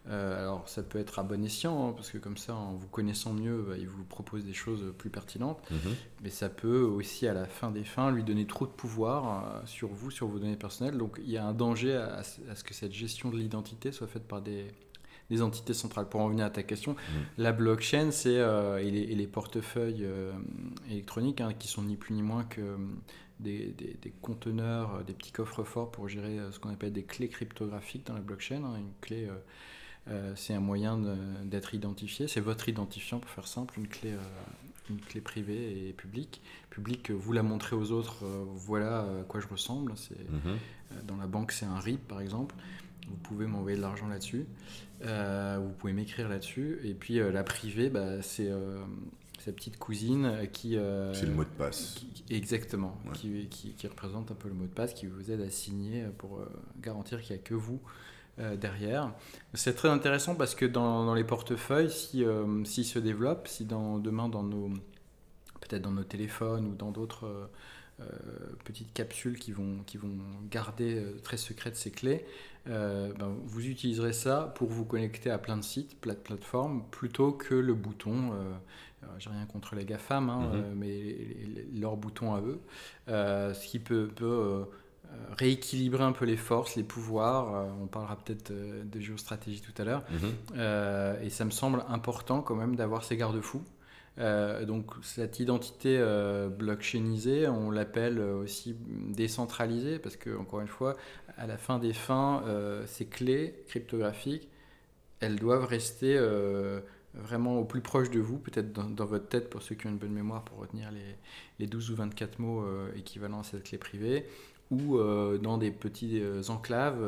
[0.08, 2.88] euh, alors ça peut être à bon escient, hein, parce que comme ça, en vous
[2.88, 5.60] connaissant mieux, bah, il vous propose des choses plus pertinentes.
[5.72, 5.96] Mhm.
[6.24, 9.62] Mais ça peut aussi, à la fin des fins, lui donner trop de pouvoir euh,
[9.66, 10.98] sur vous, sur vos données personnelles.
[10.98, 14.28] Donc il y a un danger à, ce que cette gestion de l'identité soit faite
[14.28, 14.68] par des,
[15.42, 16.08] entités centrales.
[16.08, 17.26] Pour en revenir à ta question, mhm.
[17.40, 20.08] la blockchain, c'est euh, et, les, portefeuilles
[20.88, 22.78] électroniques, hein, qui sont ni plus ni moins que
[23.40, 23.74] des,
[24.22, 28.22] conteneurs, des petits coffres forts pour gérer ce qu'on appelle des clés cryptographiques dans la
[28.22, 28.64] blockchain.
[28.64, 29.28] Hein, une clé
[30.10, 31.00] euh, c'est un moyen
[31.44, 32.28] d'être identifié.
[32.28, 34.20] C'est votre identifiant, pour faire simple, une clé, euh,
[34.90, 36.42] une clé privée et publique.
[36.70, 39.94] Publique, vous la montrez aux autres, euh, voilà à quoi je ressemble.
[39.94, 40.58] Mhm.
[41.08, 42.56] Dans la banque, c'est un RIP, par exemple.
[43.08, 44.46] Vous pouvez m'envoyer de l'argent là-dessus.
[45.02, 46.80] vous pouvez m'écrire là-dessus.
[46.84, 48.52] Et puis la privée, bah, c'est
[49.40, 50.72] sa petite cousine qui...
[51.14, 51.98] c'est le mot de passe.
[52.30, 56.06] exactement, qui, qui, représente un peu le mot de passe, qui vous aide à signer
[56.18, 56.44] pour
[56.82, 57.80] garantir qu'il n'y a que vous
[58.38, 59.14] euh, derrière.
[59.54, 63.98] C'est très intéressant parce que dans, les portefeuilles, si, euh, s'ils se développent, si dans,
[63.98, 64.72] demain dans nos
[65.62, 67.50] peut-être dans nos téléphones ou dans d'autres
[68.02, 68.06] euh,
[68.66, 70.18] petites capsules qui vont, qui vont
[70.52, 72.26] garder très secrètes ces clés,
[72.66, 77.32] ben, vous utiliserez ça pour vous connecter à plein de sites, plein de plateformes, plutôt
[77.32, 78.34] que le bouton.
[79.18, 80.74] j'ai rien contre les GAFAM, hein, mm-hmm.
[80.76, 81.18] mais
[81.74, 82.60] leur bouton à eux,
[83.08, 84.66] ce qui peut, peut euh,
[85.38, 87.56] rééquilibrer un peu les forces, les pouvoirs.
[87.56, 90.04] Euh, on parlera peut-être euh, de géostratégie tout à l'heure.
[90.12, 91.24] Mhm.
[91.24, 93.64] et ça me semble important quand même d'avoir ces garde-fous.
[94.68, 96.02] donc cette identité
[96.58, 98.76] blockchainisée, on l'appelle aussi
[99.10, 100.96] décentralisée parce que encore une fois,
[101.38, 102.44] à la fin des fins,
[102.86, 104.48] ces clés cryptographiques,
[105.20, 106.18] elles doivent rester
[107.18, 109.98] vraiment au plus proche de vous, peut-être dans, votre tête pour ceux qui ont une
[109.98, 111.16] bonne mémoire pour retenir les,
[111.60, 114.26] les 12 ou 24 mots euh, équivalents à cette clé privée,
[114.72, 117.04] ou euh, dans des petits euh, enclaves,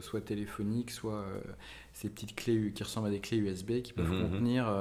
[0.00, 1.24] soit téléphoniques, soit
[1.92, 4.30] ces petites clés qui ressemblent à des clés USB qui peuvent mhm, mhm.
[4.30, 4.74] contenir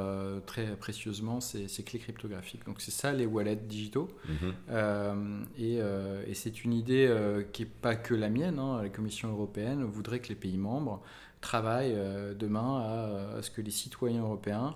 [0.46, 2.66] très précieusement ces, ces, clés cryptographiques.
[2.66, 4.10] Donc c'est ça les wallets digitaux.
[4.28, 5.46] Mhm.
[5.58, 7.14] et, et c'est une idée
[7.54, 8.60] qui n'est pas que la mienne.
[8.60, 8.82] Hein.
[8.82, 11.02] La Commission européenne voudrait que les pays membres
[11.46, 14.76] travaille euh, demain à, ce que les citoyens européens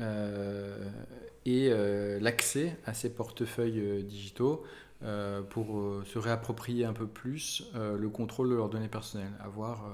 [0.00, 0.90] euh,
[1.46, 4.64] aient euh, l'accès à ces portefeuilles digitaux
[5.50, 9.84] pour se réapproprier un peu plus le contrôle de leurs données personnelles, avoir,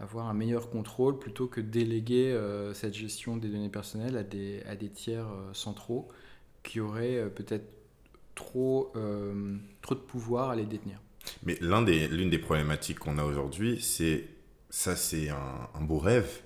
[0.00, 2.38] avoir un meilleur contrôle plutôt que déléguer
[2.74, 6.08] cette gestion des données personnelles à des, à des tiers centraux
[6.62, 7.66] qui auraient peut-être
[8.34, 8.92] trop,
[9.80, 10.98] trop de pouvoir à les détenir.
[11.42, 14.28] Mais l'une des, des problématiques qu'on a aujourd'hui, c'est
[14.70, 16.42] ça c'est un, beau rêve.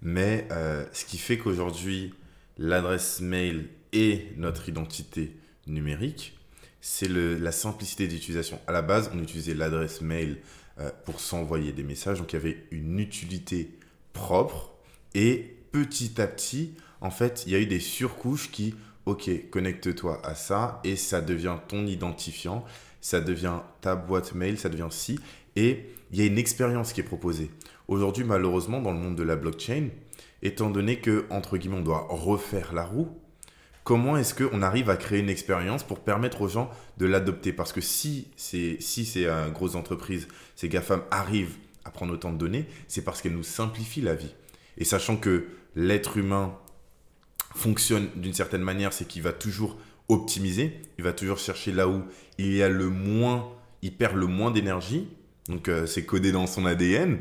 [0.00, 2.14] Mais euh, ce qui fait qu'aujourd'hui,
[2.58, 6.38] l'adresse mail et notre identité numérique,
[6.86, 8.60] c'est la simplicité d'utilisation.
[8.66, 10.36] À la base, on utilisait l'adresse mail
[10.78, 13.70] euh, pour s'envoyer des messages, donc il y avait une utilité
[14.12, 14.74] propre.
[15.14, 18.74] Et petit à petit, en fait, il y a eu des surcouches qui,
[19.06, 22.66] ok, connecte-toi à ça, et ça devient ton identifiant,
[23.00, 25.18] ça devient ta boîte mail, ça devient si.
[25.56, 27.50] Et il y a une expérience qui est proposée.
[27.88, 29.88] Aujourd'hui, malheureusement, dans le monde de la blockchain,
[30.42, 33.08] étant donné que, entre guillemets, on doit refaire la roue,
[33.84, 37.52] comment est-ce qu'on arrive à créer une expérience pour permettre aux gens de l'adopter?
[37.52, 42.38] Parce que si, c'est, si ces grosses entreprises, ces GAFAM arrivent à prendre autant de
[42.38, 44.34] données, c'est parce qu'elles nous simplifient la vie.
[44.78, 46.56] Et sachant que l'être humain
[47.54, 52.02] fonctionne d'une certaine manière, c'est qu'il va toujours optimiser, il va toujours chercher là où
[52.38, 53.48] il y a le moins,
[53.82, 55.08] il perd le moins d'énergie
[55.48, 57.18] donc euh, c'est codé dans son ADN.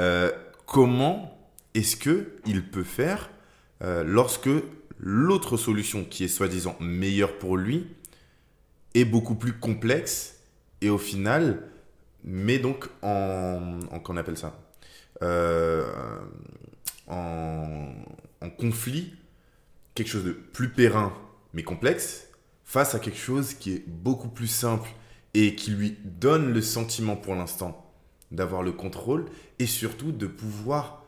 [0.00, 0.30] Euh,
[0.66, 1.38] comment
[1.74, 3.30] est-ce que il peut faire
[3.82, 4.50] euh, lorsque
[4.98, 7.86] l'autre solution qui est soi-disant meilleure pour lui
[8.94, 10.40] est beaucoup plus complexe
[10.80, 11.68] et au final
[12.24, 14.58] met donc en, qu'on appelle ça
[17.06, 17.92] en,
[18.40, 19.14] en conflit
[19.94, 21.12] quelque chose de plus périn
[21.52, 22.28] mais complexe
[22.64, 24.90] face à quelque chose qui est beaucoup plus simple
[25.34, 27.92] et qui lui donne le sentiment pour l'instant
[28.30, 29.26] d'avoir le contrôle
[29.58, 31.04] et surtout de pouvoir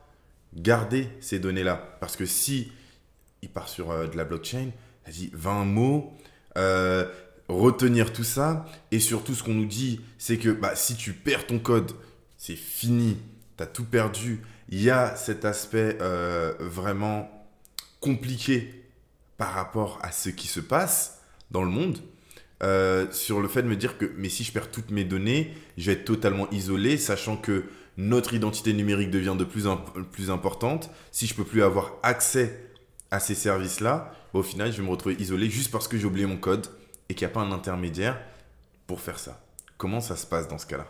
[0.55, 1.97] garder ces données-là.
[2.01, 2.73] Parce que si
[3.43, 4.71] il part sur euh, de la blockchain,
[5.09, 6.13] dit 20 mots,
[6.57, 7.07] euh,
[7.49, 11.47] retenir tout ça, et surtout ce qu'on nous dit, c'est que bah, si tu perds
[11.47, 11.93] ton code,
[12.37, 13.19] c'est fini,
[13.57, 14.43] tu as tout perdu.
[14.69, 17.31] Il y a cet aspect euh, vraiment
[18.01, 18.85] compliqué
[19.37, 21.99] par rapport à ce qui se passe dans le monde.
[23.13, 25.87] Sur le fait de me dire que mais si je perds toutes mes données, je
[25.87, 27.65] vais être totalement isolé, sachant que
[27.99, 30.91] notre identité numérique devient de plus en plus importante.
[31.13, 32.66] Si je peux plus avoir accès
[33.11, 36.27] à ces services-là, au final, je vais me retrouver isolé juste parce que j'ai oublié
[36.27, 36.67] mon code
[37.09, 38.21] et qu'il n'y a pas un intermédiaire
[38.87, 39.43] pour faire ça.
[39.77, 40.87] Comment ça se passe dans ce cas-là?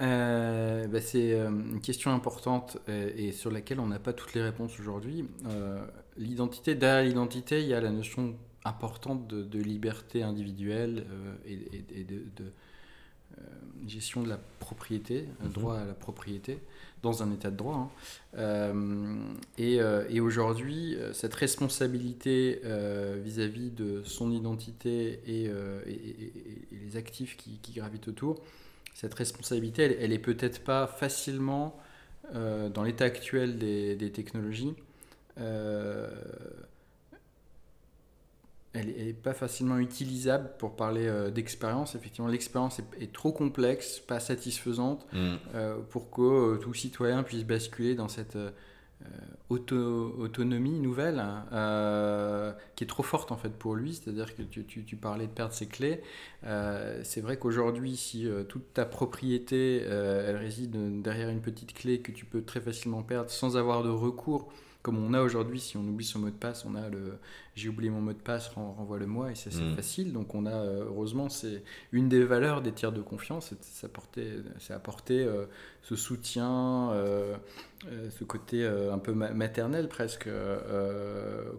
[0.00, 4.42] Euh, bah, C'est euh, une question importante et, sur laquelle on n'a pas toutes les
[4.42, 5.24] réponses aujourd'hui.
[6.16, 8.36] l'identité, derrière l'identité, il y a la notion
[8.68, 12.50] importante de, liberté individuelle euh, et, de, euh,
[13.86, 15.52] gestion de la propriété, mhm.
[15.52, 16.58] droit à la propriété,
[17.02, 17.76] dans un état de droit.
[17.76, 17.90] Hein.
[18.38, 22.60] Euh, et, aujourd'hui, cette responsabilité
[23.22, 25.50] vis-à-vis de son identité et,
[26.72, 28.42] les actifs qui, gravitent autour,
[28.94, 31.78] cette responsabilité, elle, n'est peut-être pas facilement,
[32.34, 34.74] dans l'état actuel des, des technologies,
[38.78, 41.94] elle n'est pas facilement utilisable pour parler euh, d'expérience.
[41.94, 45.36] Effectivement, l'expérience est, trop complexe, pas satisfaisante mm.
[45.54, 48.38] euh, pour que euh, tout citoyen puisse basculer dans cette
[49.48, 53.94] autonomie nouvelle hein, qui est trop forte en fait pour lui.
[53.94, 56.02] C'est-à-dire que tu, tu, parlais de perdre ses clés.
[56.42, 62.26] C'est vrai qu'aujourd'hui, si toute ta propriété elle réside derrière une petite clé que tu
[62.26, 66.04] peux très facilement perdre sans avoir de recours comme on a aujourd'hui, si on oublie
[66.04, 67.18] son mot de passe, on a le
[67.58, 69.74] j'ai oublié mon mot de passe, renvoie-le-moi, et c'est assez mm.
[69.74, 70.12] facile.
[70.12, 73.86] Donc on a, euh, heureusement, c'est une des valeurs des tiers de confiance, c'est
[74.74, 75.46] apporter, euh,
[75.82, 77.36] ce soutien, euh,
[78.10, 80.28] ce côté un peu maternel presque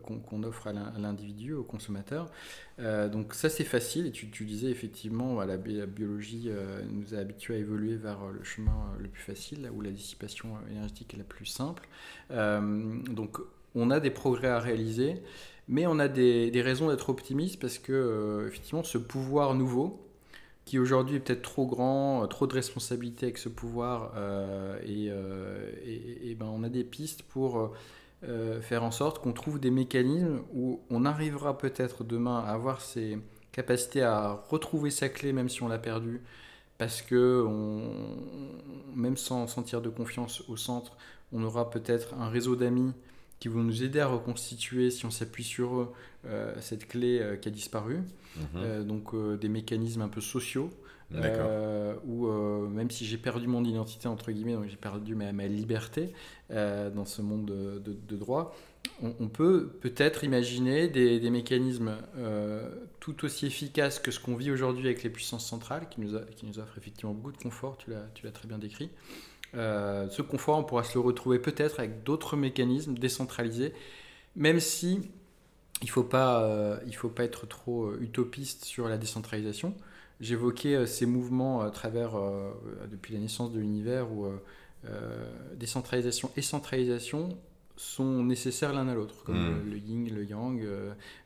[0.04, 2.30] qu'on offre à l'individu, au consommateur.
[2.78, 6.50] donc ça c'est facile, et tu, disais effectivement, la, la biologie
[6.92, 11.14] nous a habitués à évoluer vers le chemin le plus facile, où la dissipation énergétique
[11.14, 11.88] est la plus simple.
[12.30, 13.40] donc
[13.76, 15.22] on a des progrès à réaliser.
[15.70, 20.06] Mais on a des, raisons d'être optimiste parce que, effectivement, ce pouvoir nouveau,
[20.66, 24.14] qui aujourd'hui est peut-être trop grand, trop de responsabilités avec ce pouvoir,
[24.84, 25.06] et,
[25.86, 27.72] et, et, ben on a des pistes pour
[28.62, 33.20] faire en sorte qu'on trouve des mécanismes où on arrivera peut-être demain à avoir ces
[33.52, 36.22] capacités à retrouver sa clé même si on l'a perdue,
[36.80, 37.46] parce que
[38.96, 40.98] même sans sentir de confiance au centre,
[41.32, 42.94] on aura peut-être un réseau d'amis
[43.40, 45.94] qui vont nous aider à reconstituer, si on s'appuie sur eux,
[46.26, 47.98] euh, cette clé euh, qui a disparu.
[48.36, 48.44] Mhm.
[48.58, 50.70] Euh, donc des mécanismes un peu sociaux,
[52.06, 52.28] où
[52.68, 56.14] même si j'ai perdu mon identité, entre guillemets, donc j'ai perdu ma, ma liberté
[56.52, 58.56] dans ce monde de, droit,
[59.02, 61.96] on, peut peut-être imaginer des, mécanismes
[63.00, 66.46] tout aussi efficaces que ce qu'on vit aujourd'hui avec les puissances centrales, qui nous, qui
[66.46, 68.92] nous offrent effectivement beaucoup de confort, tu l'as très bien décrit.
[69.56, 73.74] Euh, ce confort, on pourra se le retrouver peut-être avec d'autres mécanismes décentralisés,
[74.36, 75.02] même si
[75.82, 79.76] il ne faut, pas, euh, faut pas être trop euh, utopiste sur la décentralisation.
[80.20, 82.12] J'évoquais ces mouvements à travers,
[82.92, 84.28] depuis la naissance de l'univers, où
[85.56, 87.38] décentralisation et centralisation
[87.80, 89.70] sont nécessaires l'un à l'autre, comme hmm.
[89.70, 90.68] le, yin, le yang,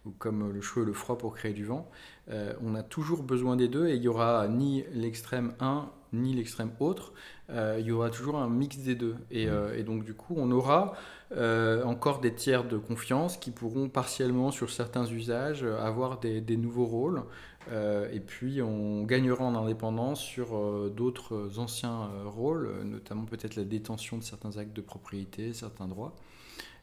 [0.05, 1.89] ou comme le chaud et le froid pour créer du vent.
[2.29, 6.71] on a toujours besoin des deux et il n'y aura ni l'extrême 1 ni l'extrême
[6.79, 7.11] autre,
[7.49, 9.15] euh, il y aura toujours un mix des deux.
[9.31, 9.49] Et, mm.
[9.49, 10.93] euh, donc du coup, on aura
[11.35, 16.85] euh, encore des tiers de confiance qui pourront partiellement, sur certains usages, avoir des, nouveaux
[16.85, 17.23] rôles.
[17.71, 24.23] et puis, on gagnera en indépendance sur d'autres anciens rôles, notamment peut-être la détention de
[24.23, 26.13] certains actes de propriété, certains droits,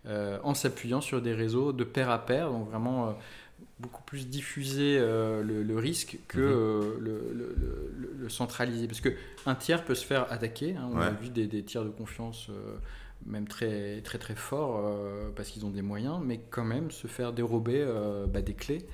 [0.08, 3.16] en s'appuyant sur des réseaux de pair à pair, donc vraiment
[3.80, 6.46] beaucoup plus diffuser euh, le, risque que mhm.
[6.46, 8.86] euh, le, le, centraliser.
[8.86, 10.76] Parce qu'un tiers peut se faire attaquer.
[10.76, 10.88] Hein.
[10.92, 12.76] on a vu des, des, tiers de confiance, euh,
[13.26, 14.82] même très très très forts,
[15.34, 17.84] parce qu'ils ont des moyens, mais quand même se faire dérober
[18.32, 18.86] bah, des clés.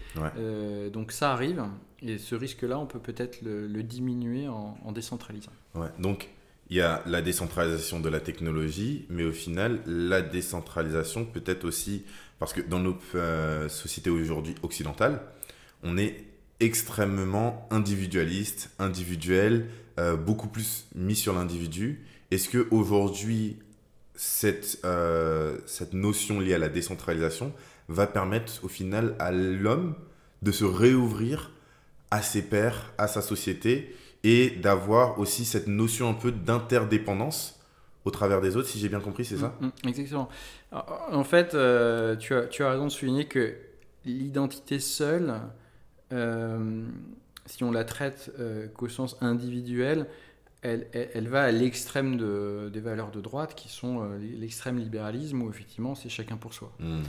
[0.92, 1.64] donc ça arrive,
[2.02, 5.52] et ce risque-là, on peut peut-être le, diminuer en, en décentralisant.
[5.74, 5.88] Ouais.
[5.98, 6.30] Donc
[6.68, 11.64] il y a la décentralisation de la technologie, mais au final, la décentralisation peut être
[11.64, 12.04] aussi
[12.38, 15.20] parce que dans nos euh, sociétés aujourd'hui occidentales,
[15.82, 16.24] on est
[16.60, 22.04] extrêmement individualiste, individuel, euh, beaucoup plus mis sur l'individu.
[22.30, 23.58] Est-ce que aujourd'hui
[24.14, 27.52] cette, euh, cette notion liée à la décentralisation
[27.88, 29.94] va permettre au final à l'homme
[30.42, 31.52] de se réouvrir
[32.10, 33.94] à ses pairs, à sa société
[34.26, 37.60] et d'avoir aussi cette notion un peu d'interdépendance
[38.04, 40.28] au travers des autres, si j'ai bien compris, c'est ça mm, mm, Exactement.
[40.72, 43.54] En fait, euh, tu, as, tu as raison de souligner que
[44.04, 45.34] l'identité seule,
[46.12, 46.84] euh,
[47.46, 50.08] si on la traite euh, qu'au sens individuel,
[50.62, 54.08] elle, elle, va à l'extrême de, des valeurs de droite qui sont
[54.40, 56.72] l'extrême libéralisme où effectivement c'est chacun pour soi.
[56.80, 57.02] Mm.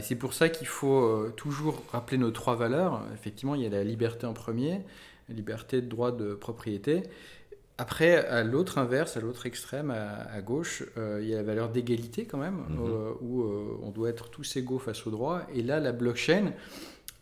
[0.00, 3.02] c'est pour ça qu'il faut toujours rappeler nos trois valeurs.
[3.12, 4.80] Effectivement, il y a la liberté en premier,
[5.34, 7.02] liberté de droit de propriété.
[7.80, 11.70] Après, à l'autre inverse, à l'autre extrême, à, gauche, euh, il y a la valeur
[11.70, 12.78] d'égalité quand même, mhm.
[12.78, 15.46] euh, où euh, on doit être tous égaux face au droit.
[15.54, 16.52] Et là, la blockchain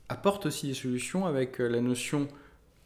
[0.08, 2.26] apporte aussi des solutions avec la notion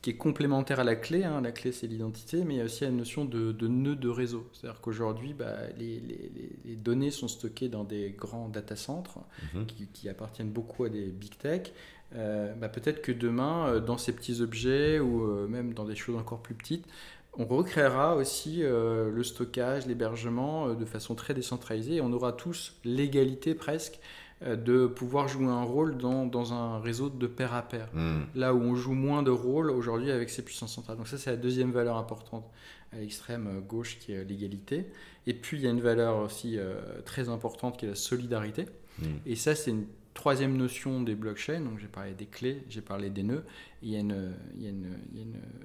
[0.02, 1.24] qui est complémentaire à la clé.
[1.24, 1.40] Hein.
[1.40, 4.46] La clé, c'est l'identité, mais il y a aussi la notion de, nœud de réseau.
[4.52, 9.22] C'est-à-dire qu'aujourd'hui, bah, les, données sont stockées dans des grands data centers
[9.54, 9.64] mhm.
[9.94, 11.72] qui, appartiennent beaucoup à des big tech.
[12.14, 16.55] Bah, peut-être que demain, dans ces petits objets ou même dans des choses encore plus
[16.55, 16.87] petites,
[17.35, 22.33] on recréera aussi euh, le stockage, l'hébergement euh, de façon très décentralisée et on aura
[22.33, 24.01] tous l'égalité presque
[24.42, 27.88] euh, de pouvoir jouer un rôle dans, un réseau de pair à pair.
[27.94, 28.25] Hmm.
[28.35, 30.98] Là où on joue moins de rôles aujourd'hui avec ces puissances centrales.
[30.98, 32.44] Donc ça c'est la deuxième valeur importante
[32.92, 34.87] à l'extrême gauche qui est l'égalité.
[35.27, 36.59] Et puis il y a une valeur aussi
[37.07, 38.66] très importante qui est la solidarité.
[38.98, 39.07] Hmm.
[39.25, 43.11] Et ça c'est une troisième notion des blockchains, donc j'ai parlé des clés, j'ai parlé
[43.11, 43.44] des nœuds,
[43.83, 44.35] il y, a une,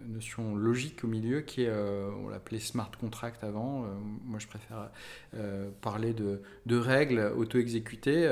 [0.07, 3.87] notion logique au milieu qui est, euh, on l'appelait smart contract avant, euh,
[4.25, 4.89] moi je préfère
[5.35, 8.27] euh, parler de, de, règles auto-exécutées,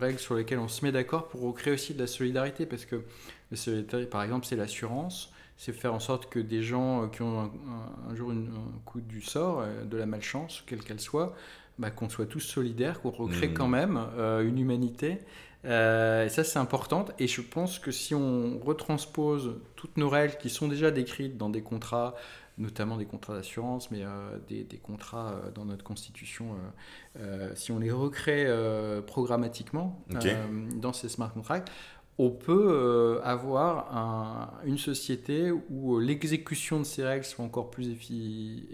[0.00, 3.02] règles sur lesquelles on se met d'accord pour recréer aussi de la solidarité, parce que
[3.50, 7.52] la solidarité par exemple c'est l'assurance, c'est faire en sorte que des gens qui ont
[8.08, 11.36] un, jour un coup du sort, de la malchance, quelle qu'elle soit,
[11.78, 13.54] bah, qu'on soit tous solidaires, qu'on recrée mmh.
[13.54, 15.18] quand même euh, une humanité.
[15.64, 17.06] Euh, et ça, c'est important.
[17.18, 21.50] Et je pense que si on retranspose toutes nos règles qui sont déjà décrites dans
[21.50, 22.14] des contrats,
[22.58, 26.56] notamment des contrats d'assurance, mais euh, des, des, contrats dans notre constitution,
[27.54, 28.46] si on les recrée
[29.06, 30.04] programmatiquement
[30.76, 31.70] dans ces smart contracts,
[32.18, 37.90] on peut euh, avoir une société où l'exécution de ces règles soit encore plus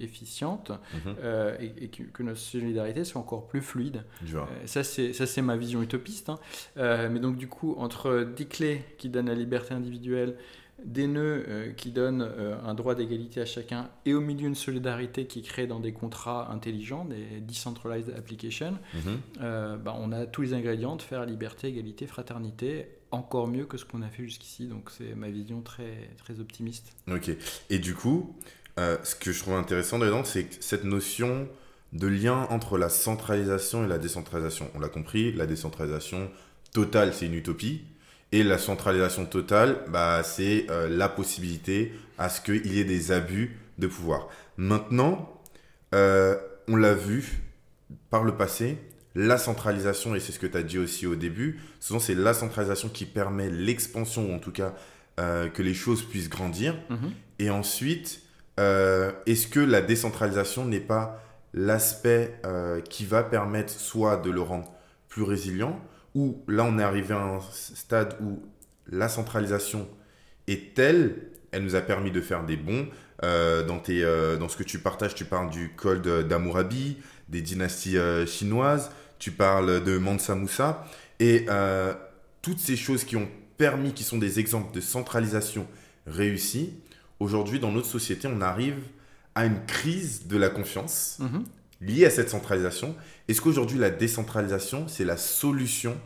[0.01, 1.15] efficiente mhm.
[1.23, 4.03] euh, et, que, notre solidarité soit encore plus fluide.
[4.35, 6.31] Euh, ça, c'est ma vision utopiste.
[6.31, 6.39] Hein.
[6.77, 10.37] mais donc, du coup, entre des clés qui donnent la liberté individuelle,
[10.85, 12.29] des nœuds qui donnent
[12.65, 16.53] un droit d'égalité à chacun et au milieu une solidarité qui crée dans des contrats
[16.53, 19.79] intelligents, des decentralized applications, mhm.
[19.79, 23.85] bah, on a tous les ingrédients de faire liberté, égalité, fraternité encore mieux que ce
[23.85, 24.67] qu'on a fait jusqu'ici.
[24.67, 26.93] Donc c'est ma vision très, très optimiste.
[27.11, 27.31] Ok.
[27.71, 28.35] Et du coup,
[28.79, 31.49] euh, ce que je trouve intéressant dedans, c'est cette notion
[31.93, 34.71] de lien entre la centralisation et la décentralisation.
[34.75, 36.31] On l'a compris, la décentralisation
[36.73, 37.83] totale, c'est une utopie.
[38.31, 43.11] Et la centralisation totale, bah, c'est euh, la possibilité à ce qu'il y ait des
[43.11, 44.29] abus de pouvoir.
[44.59, 45.41] Maintenant,
[45.95, 46.37] euh,
[46.69, 47.43] on l'a vu
[48.11, 48.77] par le passé,
[49.19, 52.35] la centralisation, et c'est ce que tu as dit aussi au début, souvent c'est la
[52.35, 54.75] centralisation qui permet l'expansion, ou en tout cas
[55.19, 56.77] euh, que les choses puissent grandir.
[56.89, 57.11] Mhm.
[57.41, 58.23] Et ensuite,
[58.61, 61.21] euh, est-ce que la décentralisation n'est pas
[61.53, 64.73] l'aspect euh, qui va permettre soit de le rendre
[65.09, 65.81] plus résilient,
[66.15, 68.41] ou là on est arrivé à un stade où
[68.87, 69.89] la centralisation
[70.47, 72.87] est telle, elle nous a permis de faire des bons.
[73.21, 74.03] dans, tes,
[74.39, 76.99] dans ce que tu partages, tu parles du code d'Amourabi,
[77.29, 80.87] des dynasties chinoises, tu parles de Mansa Moussa,
[81.21, 81.95] et euh,
[82.43, 85.67] toutes ces choses qui ont permis, qui sont des exemples de centralisation
[86.07, 86.75] réussie,
[87.21, 88.79] aujourd'hui dans notre société, on arrive
[89.35, 91.45] à une crise de la confiance mhm.
[91.81, 92.97] liée à cette centralisation.
[93.29, 95.97] Est-ce qu'aujourd'hui la décentralisation, c'est la solution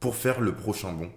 [0.00, 1.10] pour faire le prochain bond?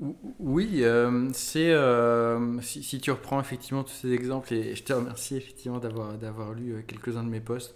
[0.00, 5.36] Oui, euh, c'est euh, si, tu reprends effectivement tous ces exemples et je te remercie
[5.36, 7.74] effectivement d'avoir d'avoir lu euh, quelques-uns de mes posts.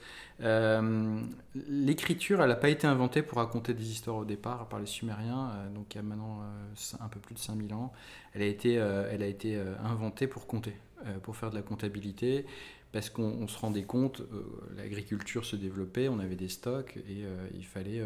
[1.69, 5.53] L'écriture, elle n'a pas été inventée pour raconter des histoires au départ par les Sumériens,
[5.75, 6.43] donc il y a maintenant
[7.01, 7.93] un peu plus de 5000 ans.
[8.35, 10.77] Elle a été, elle a été inventée pour compter,
[11.23, 12.45] pour faire de la comptabilité,
[12.93, 14.23] parce qu'on se rendait compte,
[14.77, 18.03] l'agriculture se développait, on avait des stocks et il fallait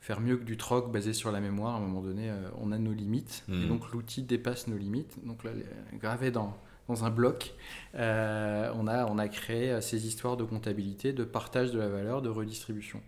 [0.00, 1.74] faire mieux que du troc basé sur la mémoire.
[1.74, 3.44] À un moment donné, euh, on a nos limites.
[3.48, 3.68] Et hmm.
[3.68, 5.18] donc l'outil dépasse nos limites.
[5.26, 5.50] Donc là,
[5.94, 6.56] gravé dans,
[6.88, 7.54] dans un bloc,
[7.94, 11.88] euh, on, a, on a créé euh, ces histoires de comptabilité, de partage de la
[11.88, 13.00] valeur, de redistribution.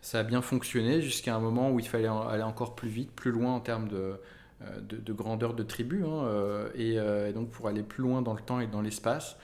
[0.00, 3.30] Ça a bien fonctionné jusqu'à un moment où il fallait aller encore plus vite, plus
[3.30, 4.20] loin en termes de,
[4.82, 6.04] de, grandeur de tribu.
[6.04, 6.28] Hein,
[6.74, 9.38] et, et, donc pour aller plus loin dans le temps et dans l'espace,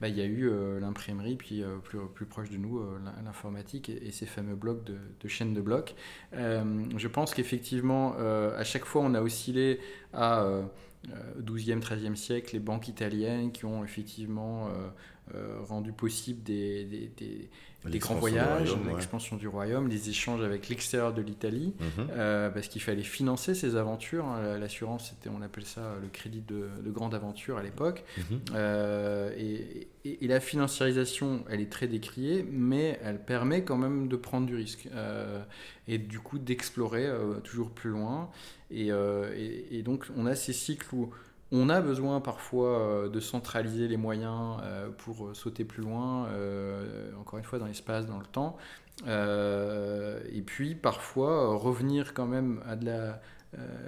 [0.00, 3.88] bah, y a eu euh, l'imprimerie, puis euh, plus, plus, proche de nous, euh, l'informatique
[3.88, 5.94] et, ces fameux blocs de, de chaînes de blocs.
[6.32, 9.80] je pense qu'effectivement, à chaque fois, on a oscillé
[10.12, 10.44] à
[11.40, 14.68] 12e, 13e siècle, les banques italiennes qui ont effectivement
[15.64, 16.84] rendu possible des,
[17.16, 17.50] des
[17.88, 22.08] les grands voyages, l'expansion du royaume, les échanges avec l'extérieur de l'Italie, mhm.
[22.10, 24.26] euh, parce qu'il fallait financer ces aventures.
[24.26, 24.58] Hein.
[24.58, 28.04] L'assurance, c'était, on appelle ça le crédit de, grande aventure à l'époque.
[28.18, 28.40] Mhm.
[28.54, 29.88] Euh, et,
[30.22, 34.88] la financiarisation, elle est très décriée, mais elle permet quand même de prendre du risque
[34.94, 35.42] euh,
[35.88, 37.08] et du coup d'explorer
[37.42, 38.30] toujours plus loin.
[38.70, 38.90] Et,
[39.70, 41.10] et, donc, on a ces cycles où
[41.52, 47.10] on a besoin parfois euh, de centraliser les moyens euh, pour sauter plus loin, euh,
[47.20, 48.56] encore une fois dans l'espace, dans le temps.
[49.06, 53.20] et puis parfois revenir quand même à de la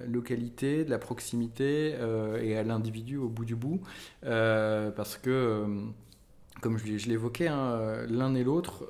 [0.06, 1.94] localité, de la proximité
[2.40, 3.80] et à l'individu au bout du bout.
[4.22, 5.66] parce que,
[6.60, 8.86] comme je, l'évoquais, hein, l'un et l'autre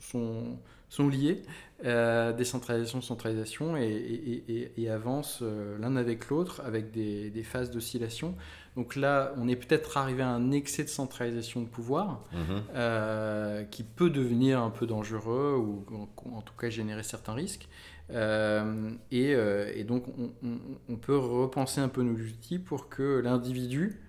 [0.00, 0.58] sont
[0.88, 1.42] sont liés,
[1.84, 8.36] euh, décentralisation, centralisation, et, et, avancent euh, l'un avec l'autre avec des, phases d'oscillation.
[8.76, 12.62] Donc là, on est peut-être arrivé à un excès de centralisation de pouvoir mhm.
[12.74, 15.84] euh, qui peut devenir un peu dangereux ou
[16.32, 17.68] en, tout cas générer certains risques.
[18.10, 20.58] et, donc, on,
[20.88, 24.00] on, peut repenser un peu nos outils pour que l'individu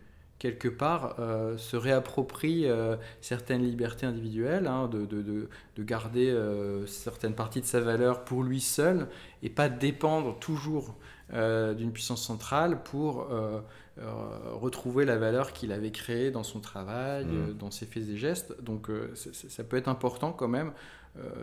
[0.46, 6.86] quelque part, euh, se réapproprie euh, certaines libertés individuelles, hein, de, de, de, garder euh,
[6.86, 9.08] certaines parties de sa valeur pour lui seul
[9.41, 10.96] et pas dépendre toujours
[11.32, 13.30] d'une puissance centrale pour
[14.54, 17.54] retrouver la valeur qu'il avait créée dans son travail, mmh.
[17.54, 18.54] dans ses faits et gestes.
[18.62, 20.72] Donc ça peut être important quand même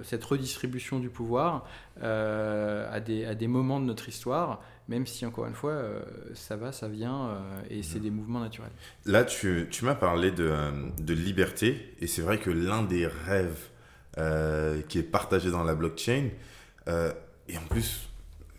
[0.02, 1.66] cette redistribution du pouvoir
[2.00, 6.02] à des, à, des, moments de notre histoire même si encore une fois, euh,
[6.34, 8.72] ça va, ça vient, euh, et c'est des mouvements naturels.
[9.06, 13.06] Là, tu, tu m'as parlé de, euh, de, liberté, et c'est vrai que l'un des
[13.06, 13.68] rêves
[14.88, 16.28] qui est partagé dans la blockchain,
[16.86, 18.10] et en plus,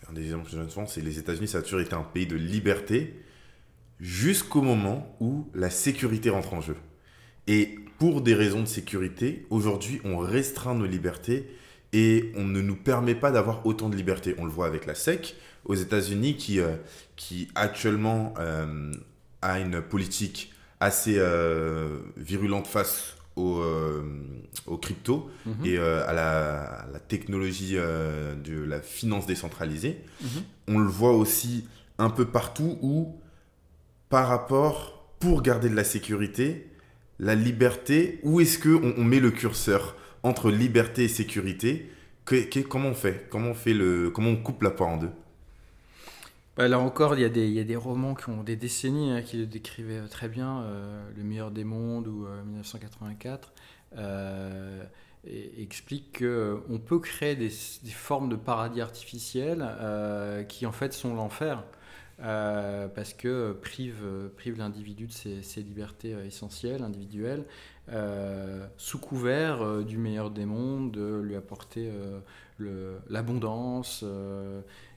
[0.09, 2.01] un des exemples que je donne souvent, c'est les États-Unis, ça a toujours été un
[2.01, 3.23] pays de liberté,
[3.99, 6.75] jusqu'au moment où la sécurité rentre en jeu.
[7.47, 11.47] Et pour des raisons de sécurité, aujourd'hui, on restreint nos libertés
[11.93, 14.35] et on ne nous permet pas d'avoir autant de liberté.
[14.39, 15.35] On le voit avec la SEC
[15.65, 16.75] aux États-Unis qui, euh,
[17.15, 18.91] qui actuellement euh,
[19.41, 23.63] a une politique assez euh, virulente face aux,
[24.67, 25.65] aux crypto Mhm.
[25.65, 30.01] et à la, à la technologie de la finance décentralisée.
[30.21, 30.27] Mhm.
[30.67, 31.65] On le voit aussi
[31.97, 33.15] un peu partout où,
[34.09, 36.69] par rapport, pour garder de la sécurité,
[37.19, 41.89] la liberté, où est-ce qu'on on met le curseur entre liberté et sécurité?
[42.25, 43.27] Que- Comment on fait?
[43.29, 45.11] Comment on, fait le, comment on coupe la part en deux?
[46.55, 47.25] Bah, là encore, il y,
[47.59, 51.03] a des, romans qui ont des décennies hein, qui le décrivaient euh, très bien, euh,
[51.17, 53.53] Le meilleur des mondes ou euh, 1984,
[53.97, 54.83] euh,
[56.17, 57.49] qu'on peut créer des,
[57.83, 61.63] des formes de paradis artificiels euh, qui en fait sont l'enfer.
[62.23, 64.03] Euh, parce que prive,
[64.37, 67.43] prive l'individu de ses, libertés euh, essentielles, individuelles,
[67.89, 71.91] euh, sous couvert du meilleur des mondes, de lui apporter
[73.09, 74.05] l'abondance,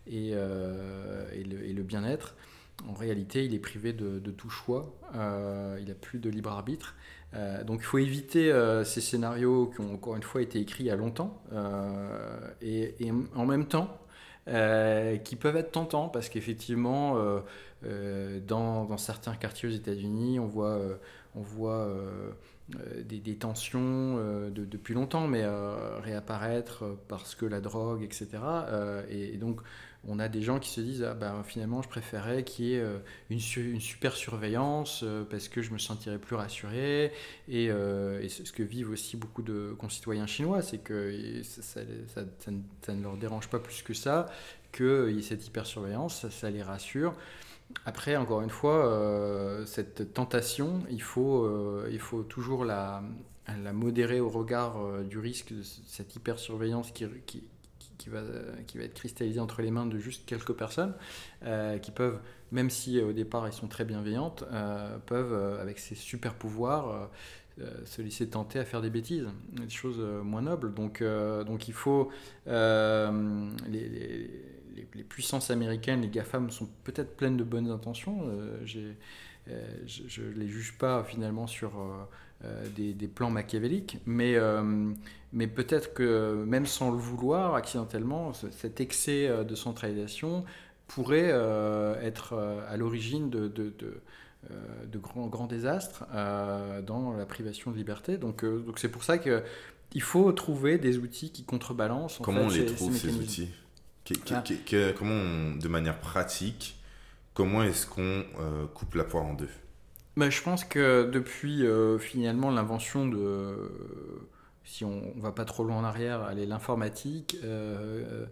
[0.06, 2.36] et, et le, bien-être.
[2.86, 6.94] En réalité, il est privé de, tout choix, il n'a plus de libre arbitre.
[7.64, 8.52] Donc il faut éviter
[8.84, 11.42] ces scénarios qui ont encore une fois été écrits il y a longtemps,
[12.62, 12.94] et
[13.34, 13.98] en même temps,
[14.48, 17.40] euh, qui peuvent être tentants, parce qu'effectivement, euh,
[17.84, 20.80] euh, dans, certains quartiers aux États-Unis, on voit,
[21.34, 21.88] on voit
[23.04, 24.16] des, tensions
[24.50, 25.44] de- depuis longtemps, mais
[26.02, 28.28] réapparaître parce que la drogue, etc.
[29.10, 29.60] Et, et donc,
[30.08, 32.80] on a des gens qui se disent ah, ben, finalement, je préférais qu'il y ait
[32.80, 32.98] euh,
[33.30, 37.12] une, su- une super surveillance euh, parce que je me sentirais plus rassuré.
[37.48, 41.80] Et, euh, ce que vivent aussi beaucoup de concitoyens chinois, c'est que ça,
[42.50, 44.26] ne, leur dérange pas plus que ça
[44.78, 47.14] ait cette hypersurveillance, ça, les rassure.
[47.86, 51.48] Après, encore une fois, cette tentation, il faut,
[51.90, 53.02] il faut toujours la,
[53.72, 57.42] modérer au regard du risque de cette hypersurveillance qui, qui,
[57.98, 58.22] qui- va,
[58.66, 60.94] qui va être cristallisée entre les mains de juste quelques personnes
[61.44, 62.18] euh, qui peuvent,
[62.52, 67.10] même si euh, au départ elles sont très bienveillantes, euh, peuvent, avec ces super pouvoirs,
[67.86, 70.74] se laisser tenter à faire des bêtises, des choses moins nobles.
[70.74, 71.02] Donc,
[71.46, 72.10] donc il faut...
[72.46, 78.24] les, les- puissances américaines, les GAFAM sont peut-être pleines de bonnes intentions.
[78.66, 81.72] je ne les juge pas finalement sur
[82.74, 84.92] des, des plans machiavéliques, mais, euh,
[85.32, 90.44] mais peut-être que même sans le vouloir, accidentellement, ce- cet excès euh, de centralisation
[90.86, 94.00] pourrait euh, être euh, à l'origine de, de, de,
[94.50, 94.54] euh,
[94.86, 98.18] de grands, grands désastres euh, dans la privation de liberté.
[98.18, 99.42] Donc euh, donc c'est pour ça que
[99.92, 102.20] il faut trouver des outils qui contrebalancent.
[102.20, 103.48] en Comment fait, on les trouve, ces, outils?
[104.04, 104.42] Que- que- Ah.
[104.46, 106.76] que- que- Comment, on- de manière pratique,
[107.34, 108.02] comment est-ce qu'on
[108.40, 109.48] euh, coupe la poire en deux?
[110.16, 113.70] Bah, je pense que depuis euh, finalement l'invention de,
[114.66, 118.26] si on ne va pas trop loin en arrière, l'informatique, euh,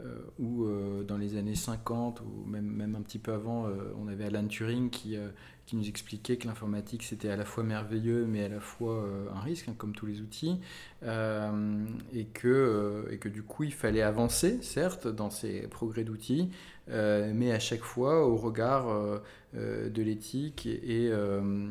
[0.00, 3.68] euh, euh, dans les années 50, ou même, même un petit peu avant,
[3.98, 5.16] on avait Alan Turing qui,
[5.64, 9.40] qui nous expliquait que l'informatique c'était à la fois merveilleux mais à la fois un
[9.40, 10.60] risque, hein, comme tous les outils,
[11.02, 16.50] et, que, et que du coup il fallait avancer, certes, dans ces progrès d'outils,
[16.88, 19.18] euh, mais à chaque fois au regard euh,
[19.56, 21.70] euh, de l'éthique et, de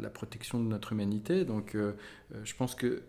[0.00, 1.44] la, protection de notre humanité.
[1.44, 1.76] Donc
[2.44, 3.02] je pense que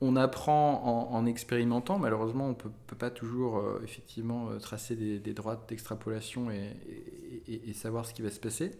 [0.00, 1.98] on apprend en, en expérimentant.
[1.98, 8.22] Malheureusement, on ne peut, pas toujours effectivement tracer des, droites d'extrapolation et, savoir ce qui
[8.22, 8.70] va se passer.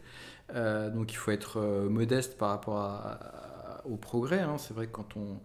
[0.55, 1.61] Donc il faut être
[1.91, 3.19] modeste par rapport
[3.85, 4.41] au progrès.
[4.41, 4.59] hein.
[4.59, 5.41] C'est vrai que quand on,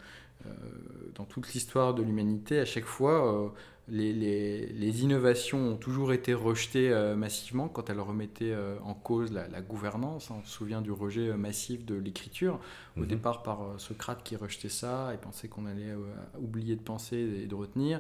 [1.15, 3.51] dans toute l'histoire de l'humanité, à chaque fois,
[3.89, 8.93] les, les- les innovations ont toujours été rejetées euh, massivement quand elles remettaient euh, en
[8.93, 10.31] cause la, la gouvernance.
[10.31, 12.59] On se souvient du rejet euh, massif de l'écriture,
[12.95, 13.07] au Mhm.
[13.07, 15.93] départ par Socrate qui rejetait ça et pensait qu'on allait
[16.39, 17.99] oublier de penser et de retenir.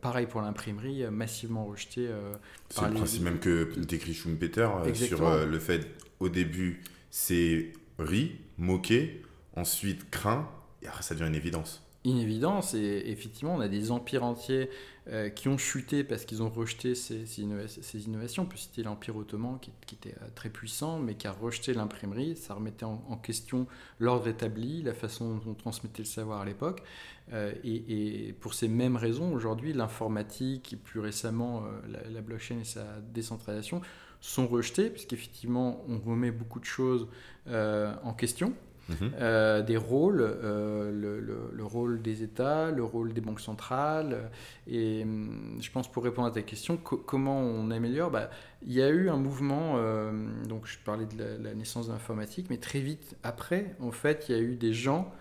[0.00, 2.08] Pareil pour l'imprimerie, massivement rejeté.
[2.68, 5.86] C'est le les- principe même que décrit Schumpeter sur le fait,
[6.20, 9.22] au début, c'est ri, moqué,
[9.54, 10.48] ensuite craint,
[10.82, 11.82] et après ça devient une évidence.
[12.04, 14.68] une évidence et effectivement on a des empires entiers
[15.08, 18.42] euh, qui ont chuté parce qu'ils ont rejeté ces, ces innova- ces innovations.
[18.42, 22.34] On peut citer l'empire ottoman qui, était euh, très puissant mais qui a rejeté l'imprimerie.
[22.34, 23.68] Ça remettait en, question
[24.00, 26.82] l'ordre établi, la façon dont on transmettait le savoir à l'époque.
[27.32, 33.00] Euh, et, pour ces mêmes raisons, aujourd'hui l'informatique et plus récemment la, blockchain et sa
[33.00, 33.82] décentralisation
[34.20, 37.06] sont rejetés puisqu'effectivement on remet beaucoup de choses
[37.46, 38.54] en question.
[38.88, 39.12] Mhm.
[39.20, 44.12] Euh, des rôles, euh, le, le- le rôle des États, le rôle des banques centrales.
[44.12, 44.28] euh,
[44.68, 48.30] Et hum, je pense pour répondre à ta question, co- comment on améliore bah,
[48.64, 49.76] Il y a eu un mouvement,
[50.48, 54.26] donc je parlais de la, la naissance de l'informatique, mais très vite après, en fait,
[54.28, 55.12] il y a eu des gens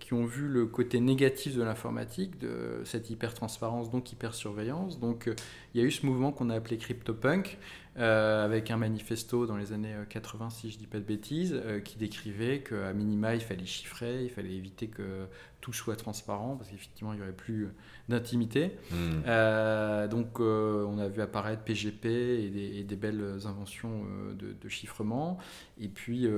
[0.00, 5.00] qui ont vu le côté négatif de l'informatique, de cette hyper-transparence, donc hyper-surveillance.
[5.00, 5.30] Donc
[5.74, 7.56] il y a eu ce mouvement qu'on a appelé CryptoPunk,
[7.96, 11.96] avec un manifesto dans les années 80, si je ne dis pas de bêtises, qui
[11.96, 15.26] décrivait qu'à minima, il fallait chiffrer, il fallait éviter que
[15.60, 17.68] tout soit transparent, parce qu'effectivement, il n'y aurait plus
[18.08, 18.72] d'intimité.
[18.90, 20.08] Hmm.
[20.08, 24.04] donc on a vu apparaître PGP et des, belles inventions
[24.38, 25.38] de, chiffrement.
[25.80, 26.28] Et puis,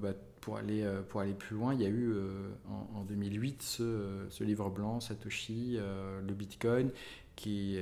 [0.00, 3.62] bah, pour aller, euh, pour aller plus loin, il y a eu euh, en, 2008
[3.62, 6.90] ce, ce, livre blanc, Satoshi, euh, le Bitcoin,
[7.34, 7.78] qui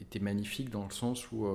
[0.00, 1.46] était magnifique dans le sens où,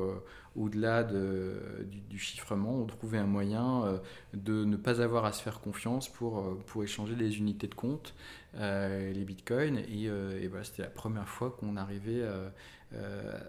[0.56, 4.02] au-delà de, du, chiffrement, on trouvait un moyen
[4.34, 8.14] de ne pas avoir à se faire confiance pour, pour échanger les unités de compte,
[8.56, 9.78] les bitcoins.
[9.78, 12.26] Et, et voilà, c'était la première fois qu'on arrivait
[12.93, 13.39] euh,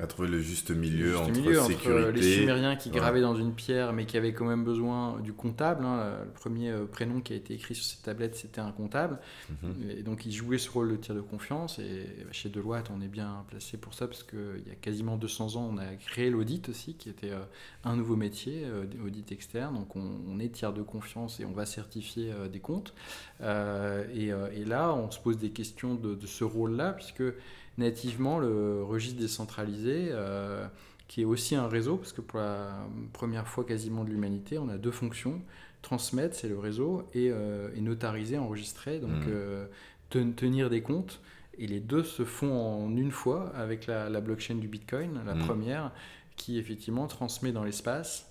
[0.00, 1.34] à, trouver le juste milieu, entre,
[1.66, 2.12] sécurité.
[2.12, 5.84] les Sumériens qui gravaient dans une pierre, mais qui avaient quand même besoin du comptable.
[5.84, 6.14] Hein.
[6.24, 9.18] Le premier euh, prénom qui a été écrit sur cette tablette, c'était un comptable.
[9.62, 9.90] Mhm.
[9.90, 11.78] Et donc, ils jouaient ce rôle de tiers de confiance.
[11.78, 15.18] Et bah, chez Deloitte, on est bien placé pour ça, parce qu'il y a quasiment
[15.18, 17.44] 200 ans, on a créé l'audit aussi, qui était euh,
[17.84, 18.64] un nouveau métier,
[19.04, 19.74] audit externe.
[19.74, 22.94] Donc, on, est tiers de confiance et on va certifier des comptes.
[23.40, 27.24] Et, là, on se pose des questions de, de ce rôle-là, puisque
[27.78, 30.66] nativement le registre décentralisé, euh,
[31.08, 34.68] qui est aussi un réseau, parce que pour la première fois quasiment de l'humanité, on
[34.68, 35.40] a deux fonctions.
[35.82, 39.28] Transmettre, c'est le réseau, et, euh, notariser, enregistrer, donc mmh.
[39.28, 39.66] euh,
[40.10, 41.20] tenir des comptes.
[41.58, 45.46] Et les deux se font en une fois avec la, blockchain du Bitcoin, la mmh.
[45.46, 45.92] première,
[46.36, 48.29] qui effectivement transmet dans l'espace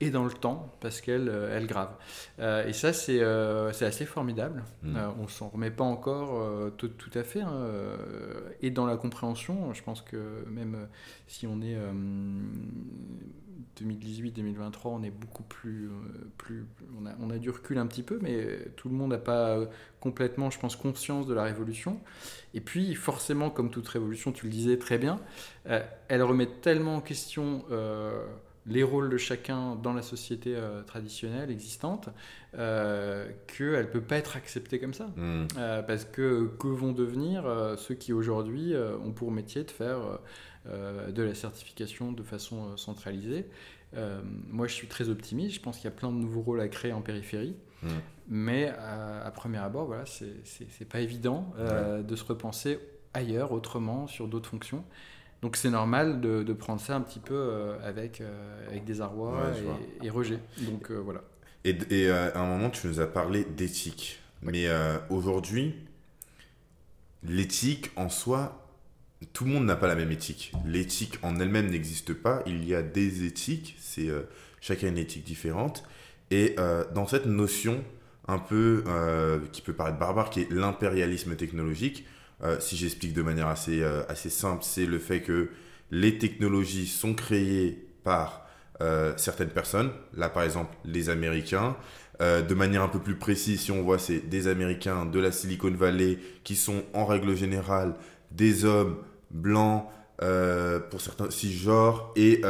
[0.00, 1.90] et dans le temps parce qu'elle euh, elle grave.
[2.38, 4.64] Euh, et ça, c'est euh, assez formidable.
[4.82, 4.96] Mm.
[5.20, 7.40] on s'en remet pas encore tout, tout, à fait.
[7.40, 7.68] Hein,
[8.62, 10.88] et dans la compréhension, je pense que même
[11.26, 11.76] si on est
[13.80, 15.90] 2018-2023, on est beaucoup plus.
[16.36, 16.66] plus
[17.00, 19.58] on a, on, a, du recul un petit peu, mais tout le monde n'a pas
[20.00, 22.00] complètement, je pense, conscience de la révolution.
[22.54, 25.20] Et puis, forcément, comme toute révolution, tu le disais très bien,
[25.64, 27.64] elle remet tellement en question
[28.68, 32.10] les rôles de chacun dans la société euh, traditionnelle existante,
[32.56, 35.06] euh, qu'elle ne peut pas être acceptée comme ça.
[35.16, 35.46] Hmm.
[35.56, 37.44] Euh, parce que que vont devenir
[37.78, 39.98] ceux qui aujourd'hui ont pour métier de faire
[40.66, 43.46] de la certification de façon centralisée
[44.50, 46.68] Moi, je suis très optimiste, je pense qu'il y a plein de nouveaux rôles à
[46.68, 47.56] créer en périphérie.
[47.82, 47.88] Hmm.
[48.28, 52.78] Mais à premier abord, voilà, c'est pas évident de se repenser
[53.14, 54.84] ailleurs, autrement, sur d'autres fonctions.
[55.42, 59.52] Donc c'est normal de, prendre ça un petit peu euh, avec, euh, avec désarroi
[60.02, 60.40] et, rejet.
[60.62, 61.22] Donc euh, voilà.
[61.64, 64.20] Et, à un moment, tu nous as parlé d'éthique.
[64.42, 64.68] Mais
[65.10, 65.74] aujourd'hui,
[67.24, 68.64] l'éthique en soi,
[69.32, 70.52] tout le monde n'a pas la même éthique.
[70.64, 72.42] L'éthique en elle-même n'existe pas.
[72.46, 74.08] Il y a des éthiques, c'est
[74.60, 75.84] chacun une éthique différente.
[76.30, 76.56] Et
[76.94, 77.84] dans cette notion
[78.28, 78.84] un peu
[79.52, 82.17] qui peut paraître barbare, qui est l'impérialisme technologique, euh,
[82.60, 85.50] si j'explique de manière assez, euh, assez simple, c'est le fait que
[85.90, 88.46] les technologies sont créées par
[88.80, 91.76] euh, certaines personnes, là par exemple les Américains.
[92.20, 95.70] de manière un peu plus précise, si on voit, c'est des Américains de la Silicon
[95.70, 97.94] Valley qui sont en règle générale
[98.32, 98.96] des hommes
[99.30, 99.84] blancs,
[100.90, 102.42] pour certains cisgenres et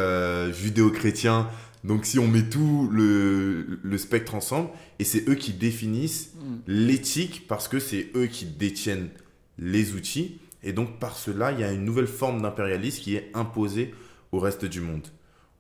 [0.52, 1.48] judéo-chrétiens.
[1.84, 6.56] Donc si on met tout le, le spectre ensemble, et c'est eux qui définissent mm.
[6.66, 9.10] l'éthique parce que c'est eux qui détiennent
[9.58, 10.38] les outils.
[10.62, 13.94] Et donc par cela, il y a une nouvelle forme d'impérialisme qui est imposée
[14.32, 15.06] au reste du monde.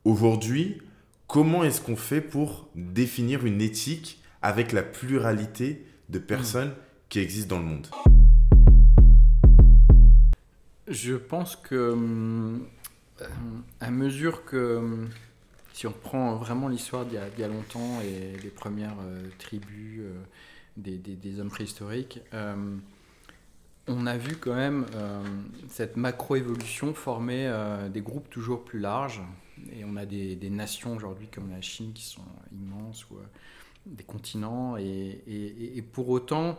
[0.04, 0.80] Aujourd'hui,
[1.26, 6.72] comment est-ce qu'on fait pour définir une éthique avec la pluralité de personnes
[7.08, 7.86] qui existent dans le monde?
[10.88, 11.74] Je pense que
[13.20, 13.26] euh,
[13.80, 15.06] à mesure que
[15.74, 20.14] si on prend vraiment l'histoire d'il y, a longtemps et les premières euh, tribus euh,
[20.76, 22.20] des, hommes préhistoriques,
[23.88, 25.22] on a vu quand même euh,
[25.68, 29.22] cette macro-évolution former euh, des groupes toujours plus larges.
[29.72, 32.22] Et on a des, nations aujourd'hui comme la Chine qui sont
[32.52, 33.22] immenses, ou euh,
[33.86, 34.76] des continents.
[34.76, 36.58] Et, pour autant,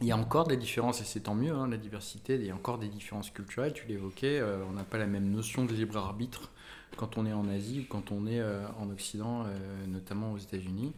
[0.00, 2.50] il y a encore des différences, et c'est tant mieux, hein, la diversité, il y
[2.50, 5.96] a encore des différences culturelles, tu l'évoquais, on n'a pas la même notion de libre
[5.96, 6.50] arbitre
[6.96, 9.44] quand on est en Asie ou quand on est en Occident,
[9.88, 10.92] notamment aux États-Unis.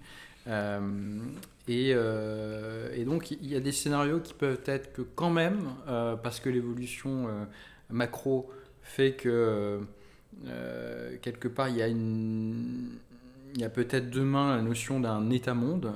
[0.47, 0.81] Euh,
[1.71, 6.17] euh, et, donc il y a des scénarios qui peuvent être que quand même, euh,
[6.17, 7.29] parce que l'évolution
[7.91, 8.51] macro
[8.83, 9.81] fait que
[11.23, 11.77] quelque part il
[13.57, 15.93] y a peut-être demain la notion d'un État-monde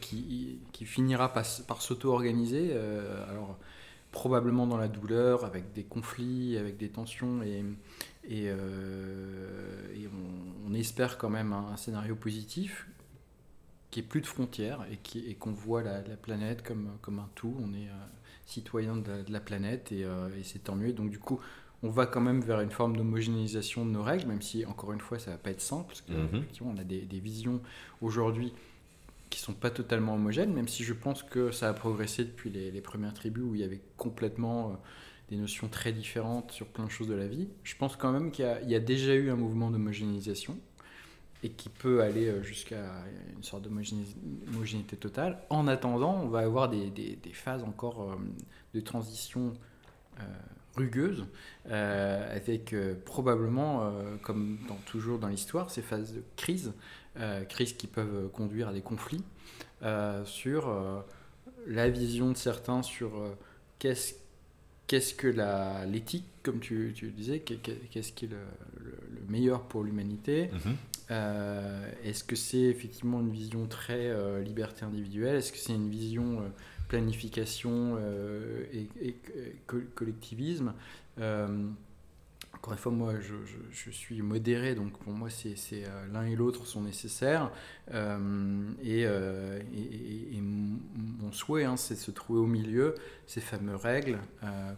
[0.00, 2.72] qui, finira par, s'auto-organiser.
[3.30, 3.58] alors,
[4.10, 7.64] probablement dans la douleur, avec des conflits, avec des tensions, et,
[8.28, 8.50] et,
[10.66, 12.86] on, espère quand même un, scénario positif
[13.90, 17.28] qui est plus de frontières et qui et qu'on voit la, planète comme comme un
[17.34, 17.56] tout.
[17.60, 17.88] On est
[18.46, 20.92] citoyen de, la planète et, et c'est tant mieux.
[20.92, 21.40] Donc du coup,
[21.82, 25.00] on va quand même vers une forme d'homogénéisation de nos règles, même si, encore une
[25.00, 26.44] fois, ça va pas être simple, parce qu'on mhm.
[26.62, 27.60] on a des, visions
[28.02, 28.52] aujourd'hui
[29.30, 32.80] qui sont pas totalement homogènes, même si je pense que ça a progressé depuis les,
[32.80, 34.74] premières tribus où il y avait complètement euh,
[35.30, 37.48] des notions très différentes sur plein de choses de la vie.
[37.62, 40.58] Je pense quand même qu'il y, a déjà eu un mouvement d'homogénéisation
[41.42, 42.84] et qui peut aller euh, jusqu'à
[43.36, 45.38] une sorte d'homogénéité totale.
[45.48, 48.16] En attendant, on va avoir des, phases encore euh,
[48.74, 49.52] de transition
[51.70, 56.72] euh, avec euh, probablement, euh, comme toujours dans l'histoire, ces phases de crise,
[57.48, 59.24] crises qui peuvent conduire à des conflits,
[60.24, 61.04] sur
[61.66, 63.10] la vision de certains sur
[63.78, 68.38] qu'est-ce que l'éthique, comme tu, disais, qu'est-ce qui est le,
[69.28, 70.76] meilleur pour l'humanité mhm.
[71.10, 75.36] Est-ce que c'est effectivement une vision très liberté individuelle?
[75.36, 76.42] Est-ce que c'est une vision
[76.90, 78.64] planification euh,
[79.00, 79.16] et,
[79.94, 80.74] collectivisme?
[81.20, 81.68] Euh,
[82.52, 86.66] encore une fois, moi, je, suis modéré, donc pour moi, c'est euh, l'un et l'autre
[86.66, 87.50] sont nécessaires.
[87.90, 89.06] et,
[90.42, 92.96] mon souhait, hein, c'est de se trouver au milieu,
[93.26, 94.18] ces fameuses règles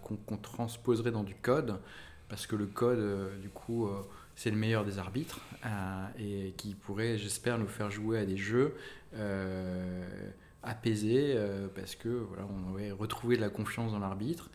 [0.02, 1.80] qu'on transposerait dans du code,
[2.28, 3.88] parce que le code, du coup,
[4.36, 5.40] c'est le meilleur des arbitres,
[6.18, 8.74] et qui pourrait, j'espère, nous faire jouer à des jeux
[10.62, 14.50] apaisé euh, parce que voilà, on avait retrouvé de la confiance dans l'arbitre.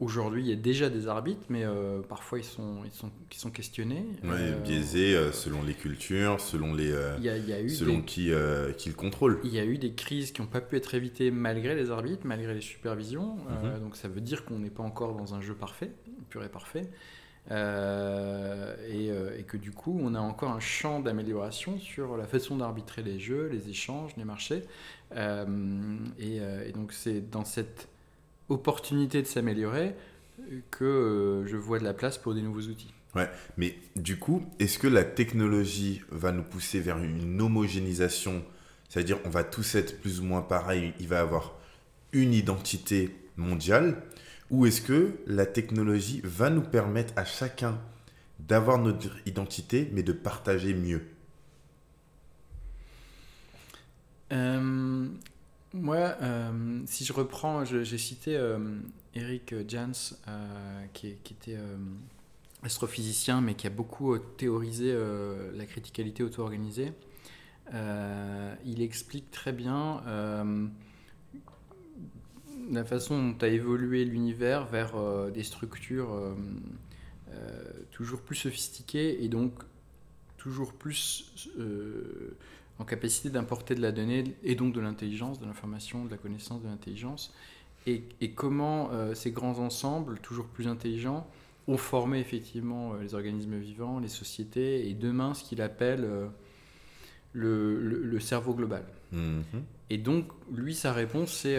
[0.00, 3.38] Aujourd'hui, il y a déjà des arbitres, mais euh, parfois ils sont, ils sont, qui
[3.38, 4.04] sont questionnés.
[4.24, 8.32] Ouais, biaisés euh, selon les cultures, selon, les, y a, eu selon qui,
[8.78, 9.38] qui le contrôle.
[9.44, 12.26] Il y a eu des crises qui n'ont pas pu être évitées malgré les arbitres,
[12.26, 13.36] malgré les supervisions.
[13.62, 13.80] Mhm.
[13.80, 15.92] donc ça veut dire qu'on n'est pas encore dans un jeu parfait,
[16.30, 16.90] pur et parfait.
[17.50, 22.56] Euh, euh, et, que du coup, on a encore un champ d'amélioration sur la façon
[22.56, 24.62] d'arbitrer les jeux, les échanges, les marchés.
[25.16, 25.46] Euh,
[26.18, 27.88] et, donc, c'est dans cette
[28.48, 29.94] opportunité de s'améliorer
[30.70, 32.92] que je vois de la place pour des nouveaux outils.
[33.14, 33.28] Ouais,
[33.58, 38.42] mais du coup, est-ce que la technologie va nous pousser vers une homogénéisation?
[38.88, 41.54] C'est-à-dire, on va tous être plus ou moins pareil, il va y avoir
[42.12, 44.02] une identité mondiale
[44.52, 47.80] ou est-ce que la technologie va nous permettre à chacun
[48.38, 51.02] d'avoir notre identité, mais de partager mieux?
[54.30, 55.08] Euh,
[55.72, 58.58] Moi, euh, si je reprends, j'ai cité euh,
[59.14, 59.92] Eric Jans,
[60.92, 61.56] qui, était
[62.62, 64.94] astrophysicien, mais qui a beaucoup théorisé
[65.54, 66.92] la criticalité auto-organisée.
[67.72, 70.02] il explique très bien
[72.70, 76.34] la façon dont a évolué l'univers vers euh, des structures euh,
[77.30, 79.52] euh, toujours plus sophistiquées et donc
[80.36, 81.32] toujours plus
[82.80, 86.60] en capacité d'importer de la donnée et donc de l'intelligence, de l'information, de la connaissance,
[86.62, 87.32] de l'intelligence.
[87.86, 88.02] Et,
[88.34, 91.28] comment ces grands ensembles, toujours plus intelligents,
[91.68, 96.08] ont formé effectivement les organismes vivants, les sociétés, et demain ce qu'il appelle
[97.34, 98.82] le, cerveau global.
[99.14, 99.62] Mm-hmm.
[99.90, 101.56] Et donc, lui, sa réponse, c'est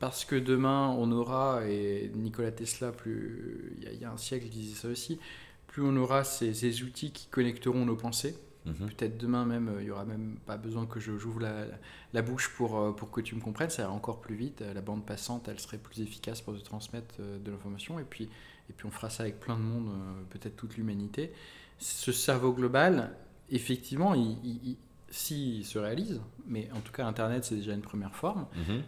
[0.00, 4.74] parce que demain on aura, et Nikola Tesla, plus il y, a un siècle disait
[4.74, 5.20] ça aussi,
[5.68, 8.36] plus on aura ces, outils qui connecteront nos pensées.
[8.66, 8.88] Mhm.
[8.88, 11.64] Peut-être demain même, euh, il n'y aura même pas besoin que je j'ouvre la,
[12.12, 14.62] la, bouche pour, euh, pour que tu me comprennes, ça ira encore plus vite.
[14.74, 17.98] La bande passante, elle serait plus efficace pour te transmettre euh, de l'information.
[17.98, 18.24] Et puis,
[18.68, 19.90] et puis on fera ça avec plein de monde,
[20.28, 21.32] peut-être toute l'humanité.
[21.78, 23.16] Ce cerveau global,
[23.50, 24.76] effectivement, il,
[25.08, 28.82] s'il se réalise, mais en tout cas Internet c'est déjà une première forme, mhm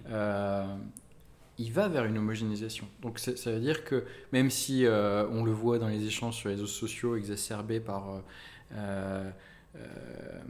[1.58, 2.86] il va vers une homogénéisation.
[3.02, 6.48] Donc ça veut dire que même si euh, on le voit dans les échanges sur
[6.48, 8.22] les réseaux sociaux exacerbés par
[8.74, 9.30] euh,
[9.76, 10.40] euh,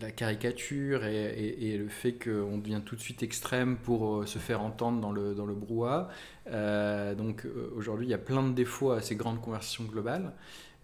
[0.00, 5.00] la caricature et, le fait qu'on devient tout de suite extrême pour se faire entendre
[5.00, 6.10] dans le, dans le brouhaha,
[7.14, 10.32] donc aujourd'hui il y a plein de défauts à ces grandes conversations globales.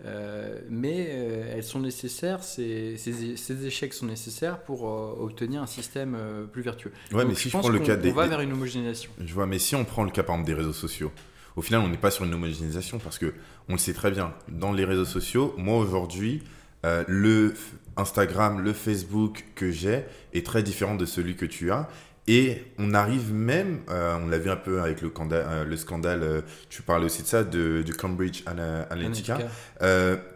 [0.04, 5.66] Euh, mais euh, elles sont nécessaires, ces, ces, échecs sont nécessaires pour euh, obtenir un
[5.66, 6.16] système
[6.52, 6.92] plus vertueux.
[7.12, 8.10] Ouais, mais si je, prends le cas des.
[8.10, 9.10] On va vers une homogénéisation.
[9.24, 11.12] Je vois, mais si on prend le cas par exemple des réseaux sociaux,
[11.54, 13.34] au final on n'est pas sur une homogénéisation parce que
[13.68, 14.34] on le sait très bien.
[14.48, 16.42] Dans les réseaux sociaux, moi aujourd'hui,
[16.82, 17.54] le
[17.96, 21.88] Instagram, le Facebook que j'ai est très différent de celui que tu as.
[22.28, 26.22] Et on arrive même, euh, on l'a vu un peu avec le, euh, le scandale,
[26.22, 29.38] euh, tu parlais aussi de ça, de, du Cambridge Analytica,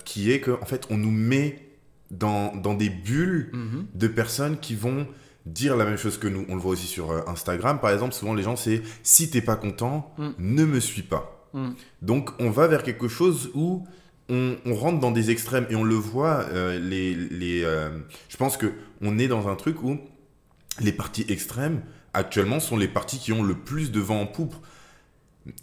[0.05, 1.63] qui est qu'en en fait, on nous met
[2.11, 3.87] dans, dans des bulles mhm.
[3.95, 5.07] de personnes qui vont
[5.45, 6.45] dire la même chose que nous.
[6.49, 9.55] On le voit aussi sur Instagram, par exemple, souvent les gens, c'est si t'es pas
[9.55, 10.31] content, mm.
[10.41, 11.49] ne me suis pas.
[11.53, 11.71] Mm.
[12.03, 13.87] Donc, on va vers quelque chose où
[14.29, 16.47] on, rentre dans des extrêmes et on le voit.
[16.53, 17.91] Euh, les, les, euh,
[18.29, 19.99] je pense que on est dans un truc où
[20.81, 24.55] les parties extrêmes actuellement sont les parties qui ont le plus de vent en poupe.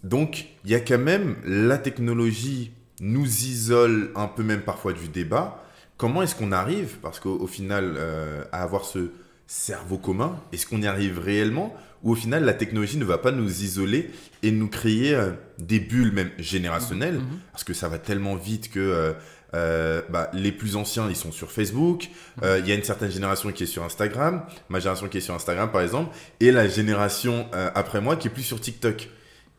[0.03, 5.07] Donc il y a quand même la technologie nous isole un peu même parfois du
[5.09, 5.63] débat.
[5.97, 9.11] Comment est-ce qu'on arrive, parce qu'au final, euh, à avoir ce
[9.47, 13.31] cerveau commun, est-ce qu'on y arrive réellement Ou au final, la technologie ne va pas
[13.31, 14.09] nous isoler
[14.41, 17.39] et nous créer euh, des bulles même générationnelles, mhm.
[17.51, 19.13] parce que ça va tellement vite que euh,
[19.53, 22.09] bah, les plus anciens, ils sont sur Facebook,
[22.41, 22.49] mhm.
[22.59, 25.35] il y a une certaine génération qui est sur Instagram, ma génération qui est sur
[25.35, 29.09] Instagram par exemple, et la génération après moi qui est plus sur TikTok.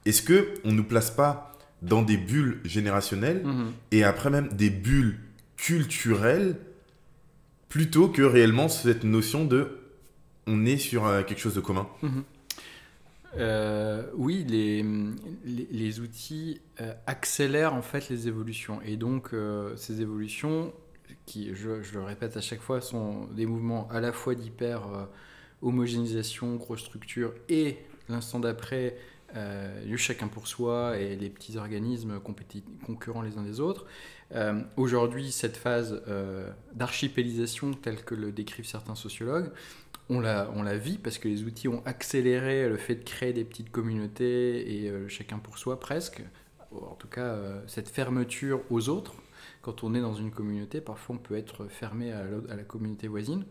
[0.05, 3.73] Est-ce que on nous place pas dans des bulles générationnelles mhm.
[3.93, 5.19] et après même des bulles
[5.57, 6.57] culturelles
[7.69, 9.79] plutôt que réellement cette notion de
[10.47, 11.87] on est sur euh, quelque chose de commun?
[12.03, 12.25] Mhm.
[13.37, 14.85] Euh, oui, les,
[15.45, 18.81] les, outils euh, accélèrent en fait les évolutions.
[18.83, 19.31] Et donc,
[19.77, 20.73] ces évolutions,
[21.27, 25.09] qui, je, je, le répète à chaque fois, sont des mouvements à la fois d'hyper
[25.63, 27.79] homogénéisation, grosse structure, et
[28.09, 28.97] l'instant d'après,
[29.37, 33.87] euh, chacun pour soi et les petits organismes concurrents les uns des autres.
[34.35, 39.51] Euh, aujourd'hui, cette phase euh, d'archipélisation, telle que le décrivent certains sociologues,
[40.11, 43.33] on la, on la vit parce que les outils ont accéléré le fait de créer
[43.33, 46.23] des petites communautés et euh, chacun pour soi presque.
[46.73, 47.37] En tout cas,
[47.69, 49.15] cette fermeture aux autres.
[49.63, 53.45] Quand on est dans une communauté, parfois on peut être fermé à la communauté voisine.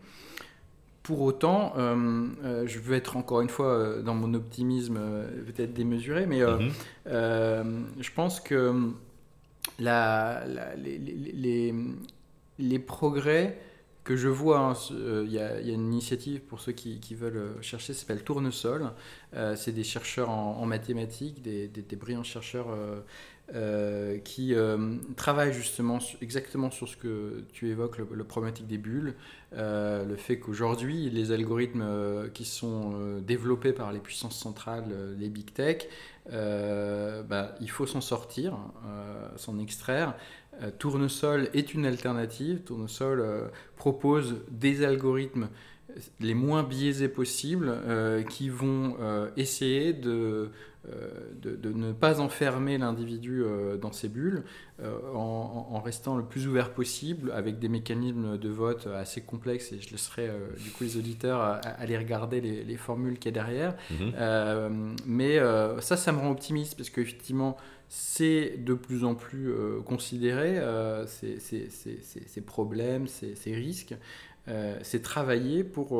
[1.04, 4.98] Pour autant, euh, euh, je veux être encore une fois euh, dans mon optimisme
[5.44, 6.72] peut-être démesuré, mais mhm.
[8.00, 8.90] je pense que
[9.78, 10.44] la,
[10.78, 11.74] les,
[12.58, 13.58] les, progrès
[14.04, 18.22] que je vois, hein, il y, a une initiative pour ceux qui, veulent chercher, s'appelle
[18.22, 18.90] Tournesol.
[19.56, 22.68] c'est des chercheurs en, mathématiques, des, brillants chercheurs
[23.52, 29.16] euh, qui euh, travaille justement exactement sur ce que tu évoques, le, problématique des bulles,
[29.52, 31.84] euh, le fait qu'aujourd'hui, les algorithmes
[32.32, 34.86] qui sont développés par les puissances centrales,
[35.18, 35.86] les big tech,
[36.30, 38.56] bah, il faut s'en sortir,
[39.36, 40.14] s'en extraire.
[40.78, 42.60] Tournesol est une alternative.
[42.60, 45.48] Tournesol propose des algorithmes
[46.20, 47.72] les moins biaisés possibles
[48.28, 48.96] qui vont
[49.36, 50.50] essayer de
[50.92, 51.08] euh,
[51.40, 54.44] de, ne pas enfermer l'individu euh, dans ses bulles
[54.82, 59.80] euh, en, restant le plus ouvert possible avec des mécanismes de vote assez complexes et
[59.80, 60.30] je laisserai
[60.62, 63.76] du coup les auditeurs aller regarder les, formules qu'il y a derrière.
[63.90, 64.96] Mhm.
[65.06, 65.38] mais
[65.80, 67.56] ça, ça me rend optimiste parce qu'effectivement,
[67.88, 69.52] c'est de plus en plus
[69.84, 70.58] considéré,
[71.06, 73.94] ces, ces, problèmes, ces, risques.
[74.82, 75.92] c'est travailler pour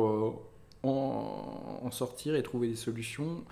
[0.83, 3.43] en, en, sortir et trouver des solutions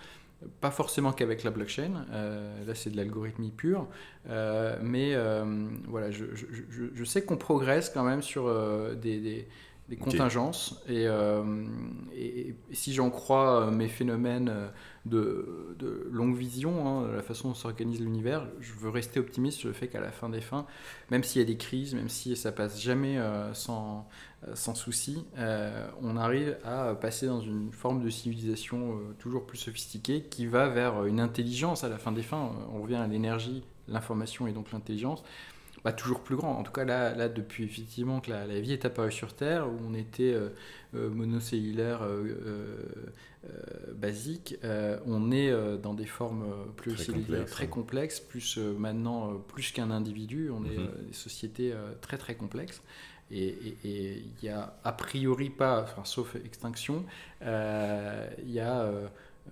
[0.61, 3.87] pas forcément qu'avec la blockchain, euh, là c'est de l'algorithmie pure,
[4.29, 5.43] euh, mais euh,
[5.87, 8.45] voilà, je, sais qu'on progresse quand même sur
[8.95, 9.47] des,
[9.89, 11.07] des, contingences, et,
[12.15, 14.51] et, si j'en crois mes phénomènes
[15.05, 19.67] de, de longue vision, hein, la façon dont s'organise l'univers, je veux rester optimiste sur
[19.67, 20.65] le fait qu'à la fin des fins,
[21.11, 23.19] même s'il y a des crises, même si ça passe jamais
[23.53, 24.07] sans
[24.47, 29.45] euh, sans souci, euh, on arrive à passer dans une forme de civilisation euh, toujours
[29.45, 32.51] plus sophistiquée qui va vers une intelligence à la fin des fins.
[32.73, 35.23] On revient à l'énergie, l'information et donc l'intelligence.
[35.83, 36.57] Bah, toujours plus grand.
[36.57, 39.77] En tout cas, là, là depuis effectivement que la, vie est apparue sur Terre, où
[39.85, 40.33] on était
[40.93, 42.07] monocellulaire
[43.93, 44.55] basique,
[45.05, 46.45] on est dans des formes
[46.77, 51.07] plus très, complexes, très complexes, plus maintenant, plus qu'un individu, on est mm-hmm.
[51.07, 52.81] des sociétés très très complexes.
[53.31, 57.03] Et il n'y a a priori pas, sauf extinction,
[57.41, 59.07] euh, il y a euh,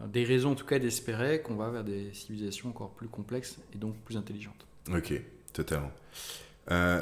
[0.05, 3.77] des raisons en tout cas d'espérer qu'on va vers des civilisations encore plus complexes et
[3.77, 4.67] donc plus intelligentes.
[4.93, 5.19] Ok,
[5.53, 5.91] totalement.
[6.71, 7.01] Euh,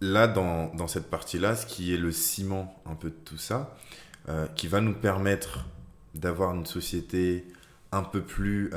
[0.00, 3.76] là, dans, dans cette partie-là, ce qui est le ciment un peu de tout ça,
[4.56, 5.64] qui va nous permettre
[6.14, 7.46] d'avoir une société
[7.92, 8.70] un peu plus...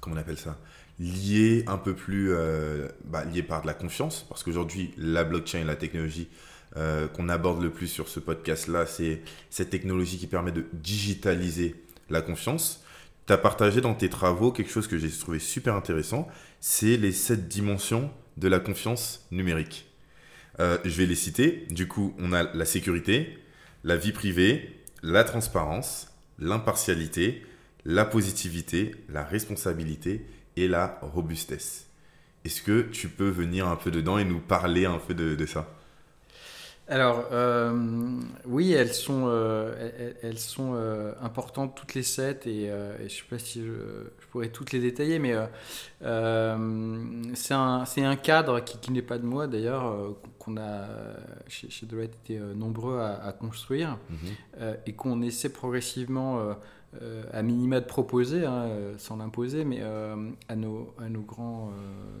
[0.00, 0.56] comment on appelle ça
[0.98, 5.64] lié un peu plus euh, bah, lié par de la confiance parce qu'aujourd'hui la blockchain
[5.64, 6.28] la technologie
[6.76, 10.64] euh, qu'on aborde le plus sur ce podcast là c'est cette technologie qui permet de
[10.72, 11.74] digitaliser
[12.08, 12.82] la confiance
[13.26, 16.28] tu as partagé dans tes travaux quelque chose que j'ai trouvé super intéressant
[16.68, 19.88] c'est les sept dimensions de la confiance numérique.
[20.58, 21.64] Euh, je vais les citer.
[21.70, 23.38] Du coup on a la sécurité
[23.84, 26.08] la vie privée la transparence
[26.40, 27.46] l'impartialité
[27.84, 31.86] la positivité la responsabilité et la robustesse.
[32.44, 35.68] Est-ce que tu peux venir un peu dedans et nous parler un peu de, ça?
[36.88, 43.38] Alors, euh, oui, elles sont, euh, importantes toutes les sept et, je ne sais pas
[43.38, 45.34] si je, pourrais toutes les détailler, mais
[46.00, 50.86] c'est un, un, cadre qui, n'est pas de moi d'ailleurs, qu'on a
[51.48, 54.76] chez, chez Deloitte été nombreux à, construire mhm.
[54.84, 56.54] et qu'on essaie progressivement
[57.32, 58.68] à minima de proposer, hein,
[58.98, 61.70] sans l'imposer, mais à, nos, à nos, grands,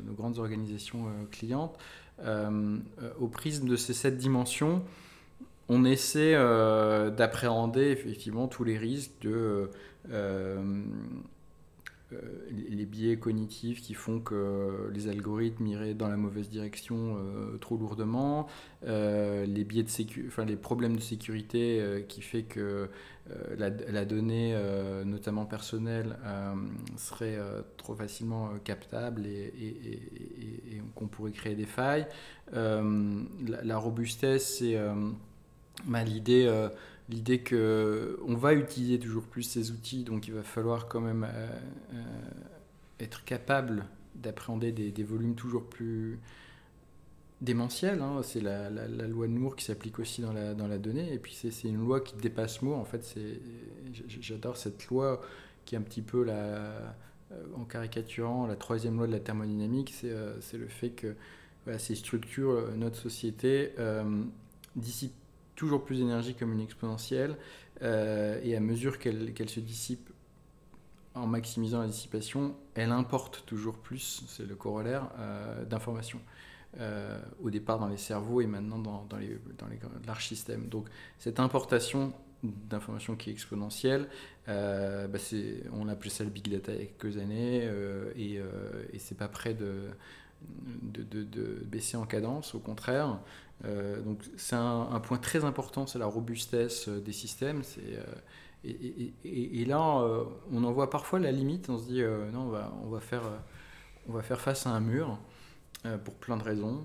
[0.06, 1.76] nos grandes organisations clientes.
[3.20, 4.82] au prisme de ces sept dimensions,
[5.68, 9.66] on essaie euh, d'appréhender effectivement tous les risques de euh,
[10.10, 10.84] euh,
[12.50, 17.16] les biais cognitifs qui font que les algorithmes iraient dans la mauvaise direction
[17.60, 18.46] trop lourdement,
[18.84, 19.90] les biais de
[20.28, 22.88] enfin, les problèmes de sécurité qui fait que
[23.58, 24.56] la, donnée,
[25.04, 26.16] notamment personnelle,
[26.96, 27.38] serait
[27.76, 29.52] trop facilement captable et,
[30.94, 32.06] qu'on pourrait créer des failles.
[32.52, 34.78] La, robustesse, c'est
[35.84, 36.68] bah, l'idée euh,
[37.08, 41.24] l'idée que on va utiliser toujours plus ces outils, donc il va falloir quand même
[41.24, 41.48] euh,
[41.94, 42.02] euh,
[43.00, 46.18] être capable d'appréhender des, volumes toujours plus
[47.42, 48.00] démentiels.
[48.00, 48.22] Hein.
[48.22, 51.34] C'est la, loi de Moore qui s'applique aussi dans la, dans la donnée, et puis
[51.34, 52.78] c'est une loi qui dépasse Moore.
[52.78, 53.14] En fait,
[54.20, 55.20] j'adore cette loi
[55.64, 56.96] qui est un petit peu la,
[57.54, 59.94] en caricaturant la troisième loi de la thermodynamique,
[60.40, 61.14] c'est le fait que
[61.76, 63.72] ces structures, notre société,
[64.74, 65.12] dissipent
[65.56, 67.36] toujours plus d'énergie comme une exponentielle,
[67.82, 70.10] euh, et à mesure qu'elle se dissipe
[71.14, 76.20] en maximisant la dissipation, elle importe toujours plus, c'est le corollaire, euh, d'informations.
[76.78, 80.68] Euh, au départ dans les cerveaux et maintenant dans, les, dans les larges systèmes.
[80.68, 84.08] Donc cette importation d'informations qui est exponentielle,
[84.46, 85.18] bah
[85.72, 87.66] on a appelé ça le big data il y a quelques années
[88.14, 88.34] et,
[88.92, 89.88] et c'est pas de,
[90.82, 93.18] de, de, baisser en cadence, au contraire.
[93.64, 97.62] Euh, donc c'est un, point très important, c'est la robustesse euh, des systèmes.
[97.78, 98.04] Euh,
[98.64, 99.80] et, et, là,
[100.50, 101.70] on en voit parfois la limite.
[101.70, 102.02] On se dit
[102.32, 103.22] non, on va, on va, faire,
[104.08, 105.20] on va faire face à un mur
[106.04, 106.84] pour plein de raisons.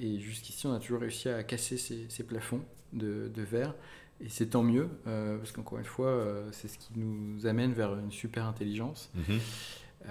[0.00, 2.62] et jusqu'ici, on a toujours réussi à casser ces, ces plafonds
[2.92, 3.76] de, de, verre.
[4.20, 8.10] Et c'est tant mieux, parce qu'encore une fois, c'est ce qui nous amène vers une
[8.10, 9.12] super intelligence.
[9.16, 10.08] Mm-hmm.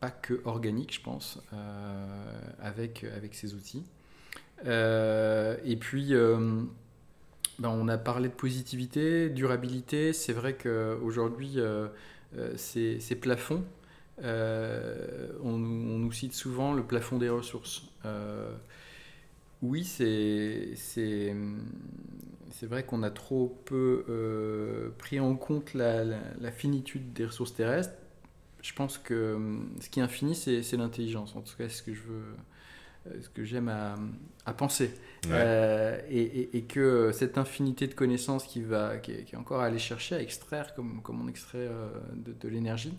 [0.00, 1.42] pas que organique, je pense,
[2.58, 3.84] avec, avec ces outils.
[4.66, 6.62] Euh, et puis, euh,
[7.58, 10.12] ben, on a parlé de positivité, durabilité.
[10.12, 11.88] C'est vrai qu'aujourd'hui, euh,
[12.56, 13.64] ces, ces, plafonds,
[14.22, 17.84] on, nous cite souvent le plafond des ressources.
[19.62, 27.26] oui, c'est c'est vrai qu'on a trop peu pris en compte la, la, finitude des
[27.26, 27.94] ressources terrestres.
[28.62, 31.34] Je pense que ce qui est infini, c'est l'intelligence.
[31.34, 32.22] En tout cas, c'est ce que je veux,
[33.20, 34.90] ce que j'aime à, penser.
[35.28, 40.16] Euh, et, que cette infinité de connaissances qui, va, qui, est, encore à aller chercher,
[40.16, 42.94] à extraire, comme, comme on extrait euh, de, l'énergie,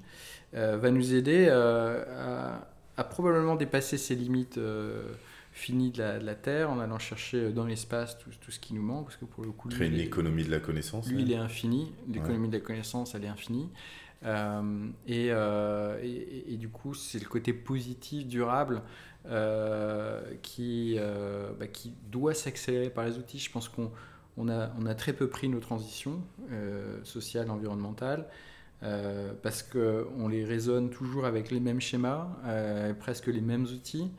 [0.53, 4.59] va nous aider à, probablement dépasser ces limites
[5.51, 9.05] finies de la, Terre en allant chercher dans l'espace tout, tout, ce qui nous manque.
[9.05, 11.09] Parce que pour le coup, Créer une économie de la connaissance.
[11.09, 11.93] Lui, il est infini.
[12.11, 13.69] L'économie de la connaissance, elle est infinie.
[15.07, 19.12] et, et, du coup, c'est le côté positif, durable euh,
[20.41, 23.39] qui, euh, bah, qui doit s'accélérer par les outils.
[23.39, 23.91] Je pense qu'on
[24.37, 26.21] on a, très peu pris nos transitions
[26.51, 28.27] euh, sociales, environnementales,
[29.41, 32.27] parce qu'on les raisonne toujours avec les mêmes schémas,
[32.99, 34.11] presque les mêmes outils.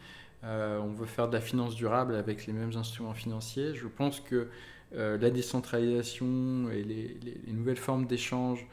[0.43, 3.75] on veut faire de la finance durable avec les mêmes instruments financiers.
[3.75, 4.49] Je pense que
[4.93, 8.67] la décentralisation et les, les, nouvelles formes d'échange,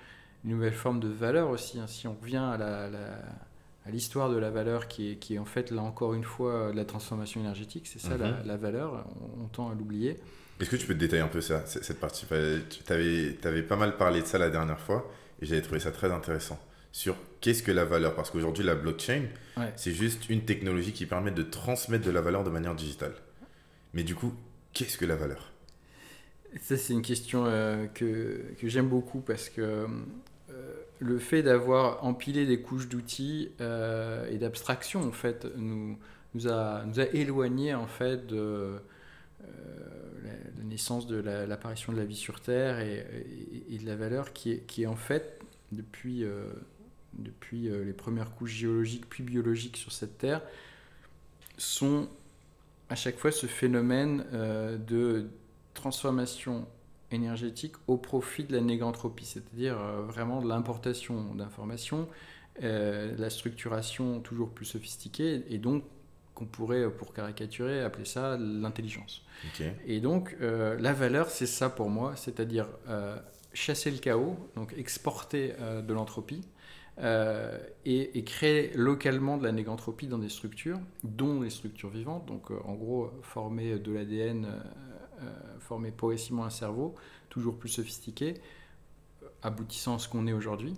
[0.45, 2.89] les nouvelles formes de valeur aussi, hein, si on revient à la
[3.85, 6.71] à l'histoire de la valeur qui est, qui est en fait, là encore une fois,
[6.73, 7.87] la transformation énergétique.
[7.87, 8.55] C'est ça la, mhm.
[8.55, 9.05] valeur,
[9.41, 10.19] on, tend à l'oublier.
[10.59, 12.25] Est-ce que tu peux te détailler un peu ça, cette partie?
[12.27, 15.11] Tu avais, avais, pas mal parlé de ça la dernière fois
[15.41, 16.59] et j'avais trouvé ça très intéressant.
[16.91, 18.13] Sur qu'est-ce que la valeur?
[18.13, 19.23] Parce qu'aujourd'hui, la blockchain,
[19.75, 23.15] c'est juste une technologie qui permet de transmettre de la valeur de manière digitale.
[23.93, 24.33] Mais du coup,
[24.73, 25.51] qu'est-ce que la valeur?
[26.61, 29.87] Ça, c'est une question euh, que, que j'aime beaucoup parce que
[31.01, 35.97] le fait d'avoir empilé des couches d'outils euh, et d'abstraction en fait nous,
[36.47, 38.79] a, nous éloigné en fait de euh,
[40.23, 43.03] la, naissance de l'apparition de la vie sur Terre et,
[43.71, 45.41] et, de la valeur qui est, qui est en fait
[45.71, 46.51] depuis, euh,
[47.13, 50.41] depuis les premières couches géologiques puis biologiques sur cette Terre
[51.57, 52.07] sont
[52.89, 54.23] à chaque fois ce phénomène
[54.87, 55.29] de
[55.73, 56.67] transformation
[57.11, 62.07] énergétique au profit de la négantropie, c'est-à-dire euh, vraiment de l'importation d'informations,
[62.63, 65.83] euh, la structuration toujours plus sophistiquée, et donc
[66.35, 69.25] qu'on pourrait, pour caricaturer, appeler ça l'intelligence.
[69.85, 72.67] Et donc euh, la valeur, c'est ça pour moi, c'est-à-dire
[73.53, 75.53] chasser le chaos, donc exporter
[75.85, 76.41] de l'entropie,
[76.99, 82.51] et, et, créer localement de la négantropie dans des structures, dont les structures vivantes, donc
[82.51, 84.47] en gros former de l'ADN,
[85.59, 86.95] former progressivement un cerveau
[87.29, 88.35] toujours plus sophistiqué,
[89.41, 90.75] aboutissant à ce qu'on est aujourd'hui.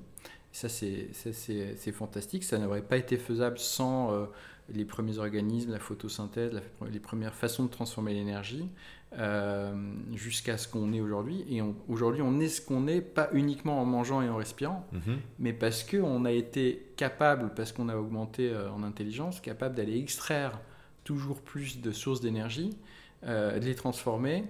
[0.53, 2.43] Ça, c'est fantastique.
[2.43, 4.25] Ça n'aurait pas été faisable sans euh,
[4.69, 8.69] les premiers organismes, la photosynthèse, les premières façons de transformer l'énergie,
[9.17, 9.73] euh,
[10.13, 11.43] jusqu'à ce qu'on est aujourd'hui.
[11.49, 15.17] Et aujourd'hui, on est ce qu'on est, pas uniquement en mangeant et en respirant, mm-hmm.
[15.39, 19.97] mais parce qu'on a été capable, parce qu'on a augmenté euh, en intelligence, capable d'aller
[19.97, 20.59] extraire
[21.03, 22.77] toujours plus de sources d'énergie,
[23.25, 24.45] de les transformer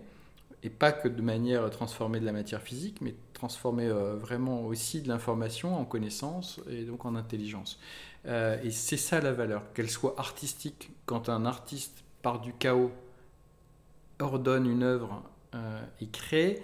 [0.64, 5.02] et pas que de manière transformée de la matière physique, mais transformer euh, vraiment aussi
[5.02, 7.80] de l'information en connaissance et donc en intelligence.
[8.26, 12.92] Euh, et c'est ça la valeur, qu'elle soit artistique, quand un artiste part du chaos,
[14.20, 15.22] ordonne une œuvre
[15.54, 16.64] euh, et crée,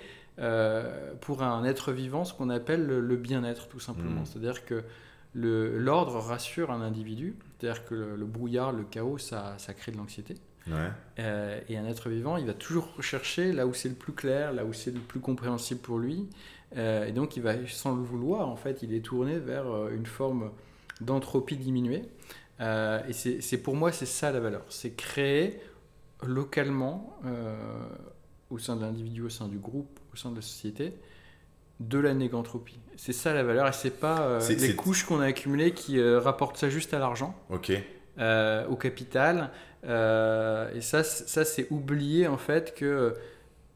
[1.20, 4.22] pour un être vivant ce qu'on appelle le, bien-être tout simplement.
[4.22, 4.26] Mmh.
[4.26, 4.86] C'est-à-dire que
[5.36, 10.36] l'ordre rassure un individu, c'est-à-dire que le, brouillard, le chaos, ça, ça crée de l'anxiété.
[11.20, 14.54] Euh, et un être vivant, il va toujours rechercher là où c'est le plus clair,
[14.54, 16.28] là où c'est le plus compréhensible pour lui.
[16.78, 19.92] Euh, et donc, il va, sans le vouloir, en fait, il est tourné vers euh,
[19.96, 20.52] une forme
[21.02, 22.04] d'entropie diminuée.
[22.60, 24.64] et c'est pour moi, c'est ça la valeur.
[24.70, 25.60] C'est créer
[26.24, 27.18] localement,
[28.50, 30.94] au sein de l'individu, au sein du groupe, au sein de la société,
[31.80, 32.80] de la négantropie.
[32.98, 33.66] C'est ça la valeur.
[33.66, 37.34] Et c'est pas les couches qu'on a accumulées qui rapportent ça juste à l'argent.
[38.20, 39.52] Au capital,
[39.86, 43.16] euh, et ça, ça c'est oublier en fait que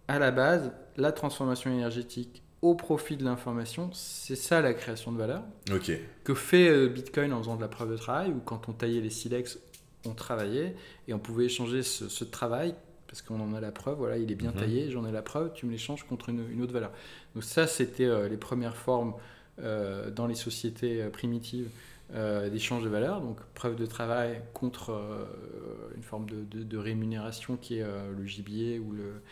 [0.08, 5.18] à la base, la transformation énergétique au profit de l'information, c'est ça la création de
[5.18, 5.44] valeur.
[5.72, 5.92] Ok.
[6.24, 9.02] Que fait euh, Bitcoin en faisant de la preuve de travail, ou quand on taillait
[9.02, 9.60] les silex,
[10.06, 10.76] on travaillait
[11.08, 12.76] et on pouvait échanger ce, travail
[13.08, 14.60] parce qu'on en a la preuve, voilà, il est bien mhm.
[14.60, 16.92] taillé, j'en ai la preuve, tu me l'échanges contre une, autre valeur.
[17.36, 19.14] Donc ça, c'était euh, les premières formes
[20.16, 21.70] dans les sociétés primitives
[22.14, 25.26] euh, d'échange de valeur, donc preuve de travail contre euh,
[25.96, 29.24] une forme de, rémunération qui est euh, le gibier ou le,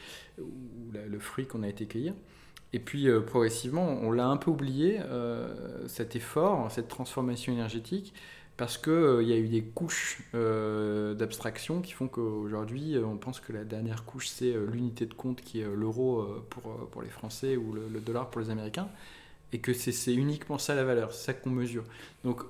[1.07, 2.13] le fruit qu'on a été cueillir.
[2.73, 5.01] Et puis progressivement, on l'a un peu oublié,
[5.87, 8.13] cet effort, cette transformation énergétique,
[8.55, 13.65] parce qu'il y a eu des couches d'abstraction qui font qu'aujourd'hui, on pense que la
[13.65, 17.89] dernière couche, c'est l'unité de compte qui est l'euro pour, pour les Français ou le,
[17.89, 18.87] le, dollar pour les Américains,
[19.51, 21.83] et que c'est uniquement ça la valeur, c'est ça qu'on mesure.
[22.23, 22.41] Donc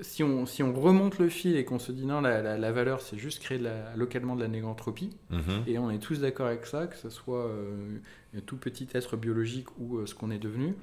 [0.00, 3.00] si on, si on remonte le fil et qu'on se dit non, la, la, valeur,
[3.00, 3.60] c'est juste créer
[3.96, 5.64] localement de la négantropie, mhm.
[5.66, 7.98] et on est tous d'accord avec ça, que ce soit euh,
[8.36, 10.74] un tout petit être biologique ou euh, ce qu'on est devenu,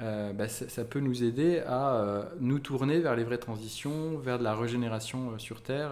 [0.00, 4.44] euh, bah, ça, peut nous aider à nous tourner vers les vraies transitions, vers de
[4.44, 5.90] la régénération sur Terre,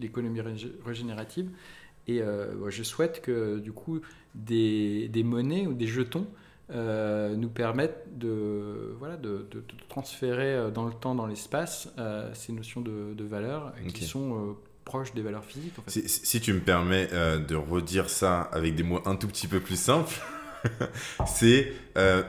[0.00, 0.40] l'économie
[0.84, 1.50] régénérative.
[2.06, 2.22] Et
[2.68, 4.00] je souhaite que du coup
[4.34, 6.26] des, des monnaies ou des jetons
[6.70, 12.30] euh, nous permettent de, voilà, de, de, transférer euh, dans le temps, dans l'espace, euh,
[12.34, 14.54] ces notions de, de valeur qui sont
[14.84, 15.74] proches des valeurs physiques.
[15.86, 19.78] si, tu me permets de redire ça avec des mots un tout petit peu plus
[19.80, 20.14] simples,
[21.26, 21.72] c'est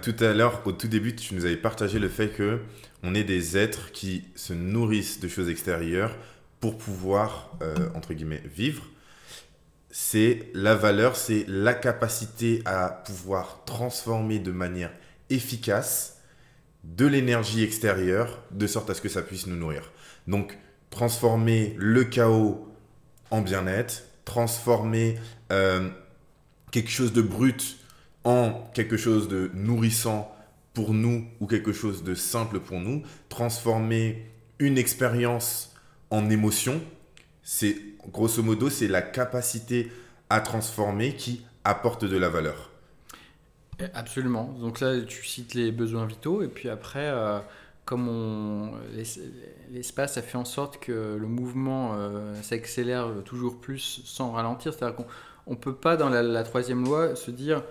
[0.02, 2.60] tout à l'heure, au tout début, tu nous avais partagé le fait que
[3.04, 6.16] on est des êtres qui se nourrissent de choses extérieures
[6.62, 7.58] pour pouvoir,
[7.94, 8.86] entre guillemets, vivre
[9.92, 14.92] c'est la valeur, c'est la capacité à pouvoir transformer de manière
[15.30, 16.18] efficace
[16.84, 19.92] de l'énergie extérieure de sorte à ce que ça puisse nous nourrir.
[20.28, 20.58] Donc,
[20.90, 22.68] transformer le chaos
[23.32, 25.18] en bien-être, transformer
[25.52, 25.90] euh,
[26.72, 27.78] quelque chose de brut
[28.24, 30.34] en quelque chose de nourrissant
[30.74, 35.74] pour nous ou quelque chose de simple pour nous, transformer une expérience
[36.10, 36.82] en émotion,
[37.44, 37.76] c'est
[38.12, 39.92] grosso modo, c'est la capacité
[40.30, 42.70] à transformer qui apporte de la valeur.
[43.94, 44.56] Absolument.
[44.60, 47.40] Donc là, tu cites les besoins vitaux, et puis après, euh,
[47.86, 48.72] comme on,
[49.72, 54.96] l'espace a fait en sorte que le mouvement euh, s'accélère toujours plus sans ralentir, c'est-à-dire
[54.96, 57.64] qu'on ne peut pas, dans la, troisième loi, se dire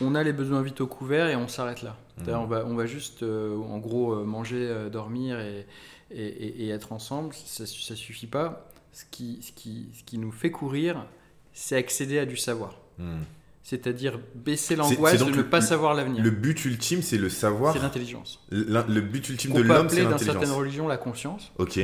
[0.00, 1.96] on a les besoins vitaux couverts et on s'arrête là.
[2.18, 2.30] Mmh.
[2.30, 5.66] On, va, on va juste, euh, en gros, manger, dormir et,
[6.10, 10.50] et, être ensemble, ça ne suffit pas ce qui, ce qui, ce qui nous fait
[10.50, 11.06] courir,
[11.52, 12.78] c'est accéder à du savoir.
[12.98, 13.20] Hmm.
[13.62, 16.22] C'est-à-dire baisser l'angoisse de ne pas savoir l'avenir.
[16.22, 17.72] Le but ultime, c'est le savoir.
[17.72, 18.44] C'est l'intelligence.
[18.50, 20.26] Le, but ultime de l'homme, c'est l'intelligence.
[20.26, 21.52] dans certaines religions la conscience.
[21.58, 21.78] Ok.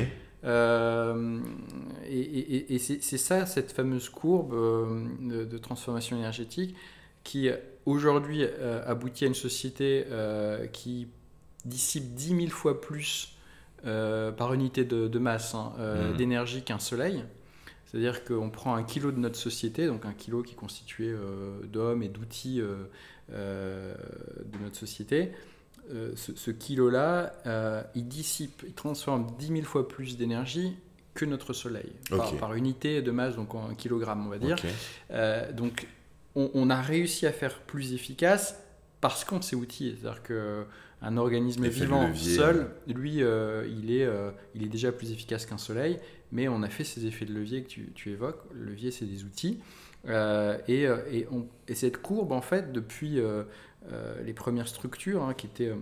[0.45, 1.41] Euh,
[2.07, 6.77] et, et, c'est ça, cette fameuse courbe euh, de, transformation énergétique
[7.25, 7.51] qui
[7.87, 10.05] aujourd'hui euh, aboutit à une société
[10.73, 11.09] qui
[11.65, 13.37] dissipe 10 000 fois plus
[13.87, 16.17] euh, par unité de, masse hein, euh, mhm.
[16.17, 17.25] d'énergie qu'un soleil.
[17.87, 21.61] C'est-à-dire qu'on prend un kilo de notre société, donc un kilo qui est constitué euh,
[21.65, 22.61] d'hommes et d'outils
[23.31, 25.33] de notre société.
[26.15, 27.33] ce, kilo-là,
[27.95, 30.77] il dissipe, il transforme 10 000 fois plus d'énergie
[31.15, 31.93] que notre Soleil,
[32.39, 34.57] par, unité de masse, donc en kilogramme, on va dire.
[35.55, 35.87] donc,
[36.35, 38.61] on, a réussi à faire plus efficace
[39.01, 39.97] parce qu'on s'est outillé.
[39.99, 40.23] C'est-à-dire
[41.01, 44.09] qu'un organisme vivant seul, lui, il, est,
[44.55, 45.99] il est déjà plus efficace qu'un Soleil
[46.33, 48.41] mais on a fait ces effets de levier que tu, évoques.
[48.53, 49.61] Le levier, c'est des outils.
[50.09, 51.27] Euh, et, euh, et,
[51.69, 53.45] et, cette courbe, en fait, depuis euh,
[54.25, 55.73] les premières structures, hein, qui étaient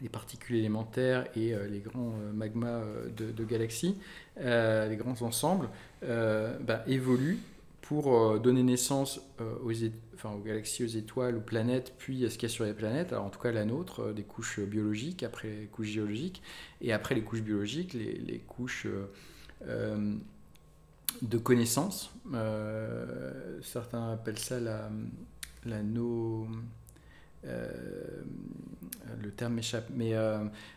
[0.00, 2.82] les particules élémentaires et les grands magmas
[3.16, 3.96] de, galaxies,
[4.36, 5.68] les grands ensembles,
[6.02, 7.38] bah, évoluent
[7.92, 9.72] pour donner naissance aux,
[10.14, 12.72] enfin, aux galaxies, aux étoiles, aux planètes, puis à ce qu'il y a sur les
[12.72, 16.42] planètes, alors en tout cas la nôtre, des couches biologiques, après les couches géologiques,
[16.80, 18.86] et après les couches biologiques, les, les couches
[19.68, 20.14] euh,
[21.20, 22.14] de connaissances.
[22.32, 24.88] Euh, certains appellent ça la,
[25.66, 26.48] la no.
[27.44, 27.68] Euh,
[29.22, 30.14] le terme m'échappe, mais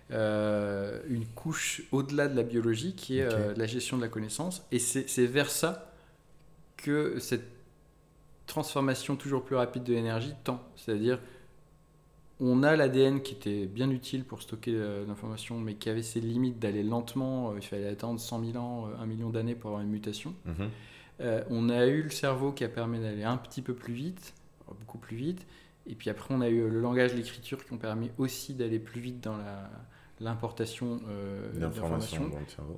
[0.09, 4.65] une couche au-delà de la biologie qui est la gestion de la connaissance.
[4.73, 5.94] Et c'est vers ça
[6.85, 7.47] que cette
[8.45, 10.61] transformation toujours plus rapide de l'énergie tend.
[10.75, 11.19] C'est-à-dire
[12.39, 16.19] on a l'ADN qui était bien utile pour stocker euh, l'information, mais qui avait ses
[16.19, 17.51] limites d'aller lentement.
[17.51, 20.35] Euh, il fallait attendre 100 000 ans, euh, un million d'années pour avoir une mutation.
[20.45, 20.69] Mhm.
[21.49, 24.33] on a eu le cerveau qui a permis d'aller un petit peu plus vite,
[24.67, 25.47] beaucoup plus vite.
[25.87, 28.99] Et puis après, on a eu le langage, l'écriture qui ont permis aussi d'aller plus
[28.99, 29.37] vite dans
[30.19, 30.99] l'importation
[31.53, 32.29] d'informations.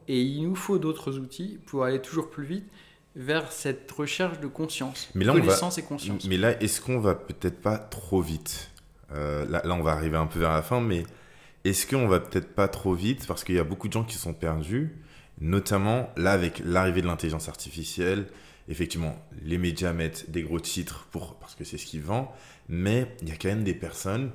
[0.08, 2.70] Et il nous faut d'autres outils pour aller toujours plus vite
[3.18, 6.26] vers cette recherche de conscience, mais là, connaissance et conscience.
[6.26, 8.70] Mais là, est-ce qu'on va peut-être pas trop vite?
[9.12, 11.04] Euh, là, on va arriver un peu vers la fin, mais
[11.64, 13.26] est-ce qu'on va peut-être pas trop vite?
[13.26, 14.96] Parce qu'il y a beaucoup de gens qui sont perdus,
[15.42, 18.28] notamment là avec l'arrivée de l'intelligence artificielle.
[18.70, 22.28] Effectivement, les médias mettent des gros titres pour, parce que c'est ce qu'ils vendent,
[22.70, 24.32] mais il y a quand même des personnes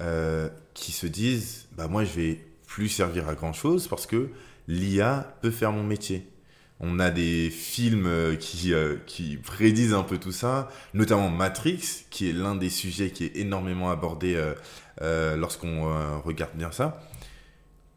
[0.00, 4.30] euh, qui se disent bah moi je vais plus servir à grand chose parce que
[4.66, 6.26] l'IA peut faire mon métier.
[6.86, 8.96] On a des films euh, qui, euh,
[9.42, 13.90] prédisent un peu tout ça, notamment Matrix, qui est l'un des sujets qui est énormément
[13.90, 14.36] abordé
[15.00, 17.00] euh, lorsqu'on regarde bien ça.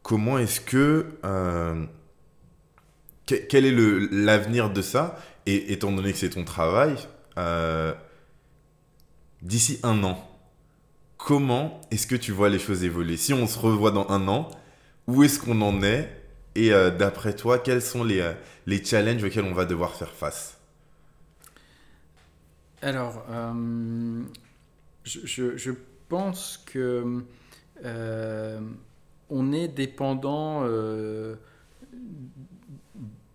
[0.03, 1.05] Comment est-ce que...
[3.25, 3.75] quel est
[4.11, 5.19] l'avenir de ça?
[5.45, 6.95] Et étant donné que c'est ton travail,
[9.41, 10.29] d'ici un an,
[11.17, 13.17] comment est-ce que tu vois les choses évoluer?
[13.17, 14.49] Si on se revoit dans un an,
[15.07, 16.16] où est-ce qu'on en est?
[16.57, 18.33] Et euh, d'après toi, quels sont les, euh,
[18.65, 20.57] les challenges auxquels on va devoir faire face?
[22.81, 24.23] Alors, euh,
[25.03, 25.71] je, je,
[26.09, 27.23] pense que
[29.29, 30.65] on est dépendant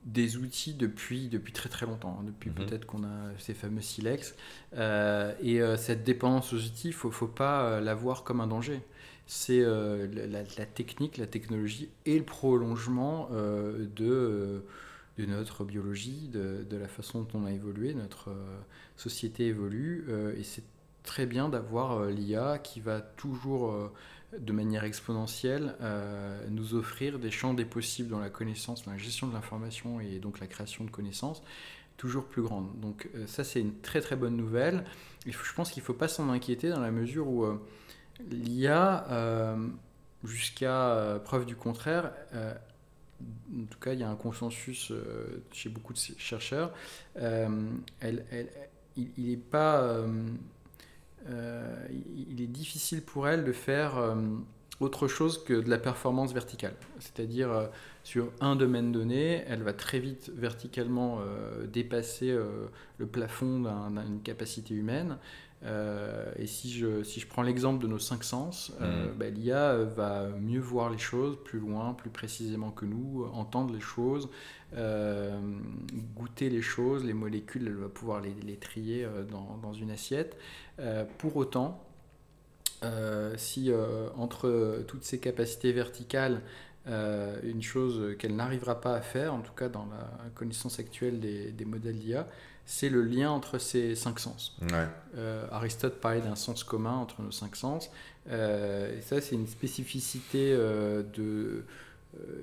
[0.04, 2.56] des outils depuis, depuis très très longtemps, hein, depuis mhm.
[2.56, 4.34] peut-être qu'on a ces fameux silex.
[4.74, 8.80] et cette dépendance aux outils, il ne faut, faut, pas la voir comme un danger
[9.26, 14.60] c'est euh, la, technique, la technologie et le prolongement euh, de, euh,
[15.18, 18.30] de, notre biologie, de, de, la façon dont on a évolué, notre
[18.96, 20.64] société évolue, et c'est
[21.02, 23.90] très bien d'avoir l'IA qui va toujours,
[24.38, 25.74] de manière exponentielle,
[26.50, 30.18] nous offrir des champs des possibles dans la connaissance, dans la gestion de l'information et
[30.18, 31.42] donc la création de connaissances
[31.96, 32.68] toujours plus grandes.
[32.80, 34.84] Donc ça, c'est une très très bonne nouvelle.
[35.26, 37.46] je pense qu'il ne faut pas s'en inquiéter dans la mesure où
[38.30, 39.56] L'IA, euh,
[40.24, 42.54] jusqu'à euh, preuve du contraire, euh,
[43.54, 44.92] en tout cas, il y a un consensus
[45.52, 46.72] chez beaucoup de chercheurs,
[47.14, 48.24] elle,
[48.96, 49.96] il, est pas,
[51.28, 53.92] il est difficile pour elle de faire
[54.80, 56.74] autre chose que de la performance verticale.
[56.98, 57.68] C'est-à-dire,
[58.02, 61.20] sur un domaine donné, elle va très vite verticalement
[61.72, 62.36] dépasser
[62.98, 65.16] le plafond d'une capacité humaine.
[65.64, 69.16] Euh, et si je, si je prends l'exemple de nos cinq sens, euh, mm.
[69.16, 73.80] bah, l'IA va mieux voir les choses plus loin, plus précisément que nous, entendre les
[73.80, 74.28] choses,
[74.74, 75.38] euh,
[76.16, 80.36] goûter les choses, les molécules, elle va pouvoir les, les trier dans, dans, une assiette.
[81.18, 81.84] pour autant,
[83.36, 83.70] si
[84.16, 86.40] entre toutes ces capacités verticales,
[86.86, 91.52] une chose qu'elle n'arrivera pas à faire, en tout cas dans la connaissance actuelle des,
[91.52, 92.26] des modèles d'IA,
[92.64, 94.56] c'est le lien entre ces cinq sens.
[95.16, 97.90] Euh, Aristote parlait d'un sens commun entre nos cinq sens.
[98.30, 101.64] Euh, et ça, c'est une spécificité euh, de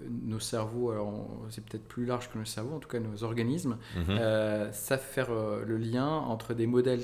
[0.09, 0.91] nos cerveaux.
[0.91, 3.77] Alors, c'est peut-être plus large que nos cerveaux, en tout cas nos organismes.
[3.95, 4.17] Mhm.
[4.71, 7.03] savent faire le lien entre des modèles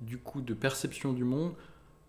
[0.00, 1.54] du coup de perception du monde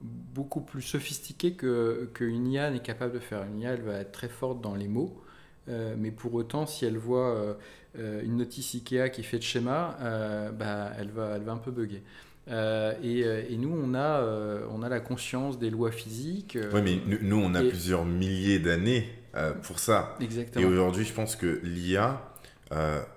[0.01, 3.43] beaucoup plus sophistiqués qu'une IA n'est capable de faire.
[3.43, 5.21] Une IA, elle va être très forte dans les mots.
[5.67, 7.57] mais pour autant, si elle voit
[7.95, 9.97] une notice Ikea qui fait de schéma,
[10.57, 12.03] bah, elle, va, elle va un peu bugger.
[12.49, 14.23] Et, et, nous, on a,
[14.71, 16.57] on a la conscience des lois physiques.
[16.73, 19.07] oui, mais nous, on a plusieurs milliers d'années
[19.63, 20.15] pour ça.
[20.19, 20.65] Exactement.
[20.65, 22.21] Et aujourd'hui, je pense que l'IA,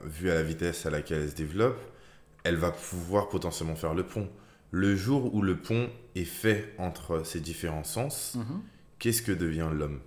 [0.05, 1.79] vu à la vitesse à laquelle elle se développe,
[2.47, 4.29] elle va pouvoir potentiellement faire le pont.
[4.71, 8.61] Le jour où le pont est fait entre ces différents sens, mhm.
[8.99, 10.01] qu'est-ce que devient l'homme?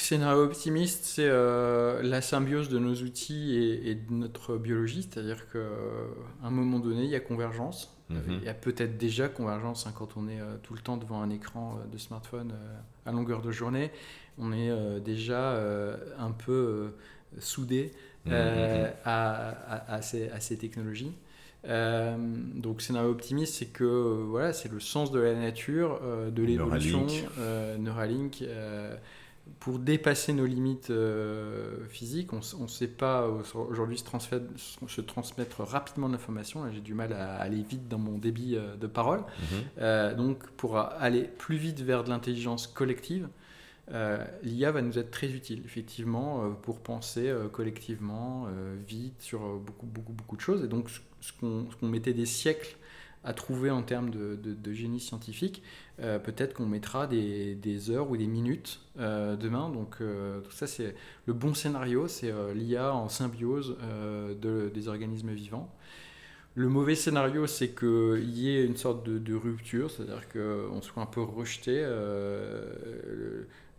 [0.00, 5.58] Scénario optimiste, c'est euh, la symbiose de nos outils et, de notre biologie, c'est-à-dire qu'à
[6.42, 7.96] un moment donné, il y a convergence.
[8.08, 8.38] Mhm.
[8.40, 11.22] Il y a peut-être déjà convergence hein, quand on est euh, tout le temps devant
[11.22, 12.54] un écran euh, de smartphone
[13.06, 13.90] à longueur de journée.
[14.38, 15.60] On est déjà
[16.18, 16.92] un peu
[17.38, 17.92] soudé
[18.24, 18.32] mhm,
[19.04, 21.12] à, ces, technologies.
[21.68, 22.16] Euh,
[22.54, 26.42] donc scénario optimiste, c'est que euh, voilà, c'est le sens de la nature, euh, de
[26.42, 27.06] l'évolution,
[27.78, 28.42] Neuralink,
[29.58, 30.92] pour dépasser nos limites
[31.88, 32.32] physiques.
[32.32, 34.04] On ne sait pas aujourd'hui se,
[34.86, 36.70] se, transmettre rapidement l'information.
[36.72, 39.24] J'ai du mal à aller vite dans mon débit de parole.
[39.78, 40.14] Mhm.
[40.16, 43.28] donc pour aller plus vite vers de l'intelligence collective,
[44.42, 48.46] l'IA va nous être très utile, effectivement, pour penser collectivement,
[48.86, 50.64] vite, sur beaucoup, beaucoup, beaucoup de choses.
[50.64, 50.88] Et donc,
[51.20, 52.76] ce qu'on mettait des siècles
[53.22, 55.62] à trouver en termes de, génie scientifique,
[56.00, 59.68] euh, peut-être qu'on mettra des, heures ou des minutes euh, demain.
[59.68, 60.94] Donc euh, ça, c'est
[61.26, 63.76] le bon scénario, c'est l'IA en symbiose
[64.40, 65.70] des organismes vivants.
[66.56, 71.06] Le mauvais scénario, c'est qu'il y ait une sorte de, rupture, c'est-à-dire qu'on soit un
[71.06, 71.86] peu rejeté.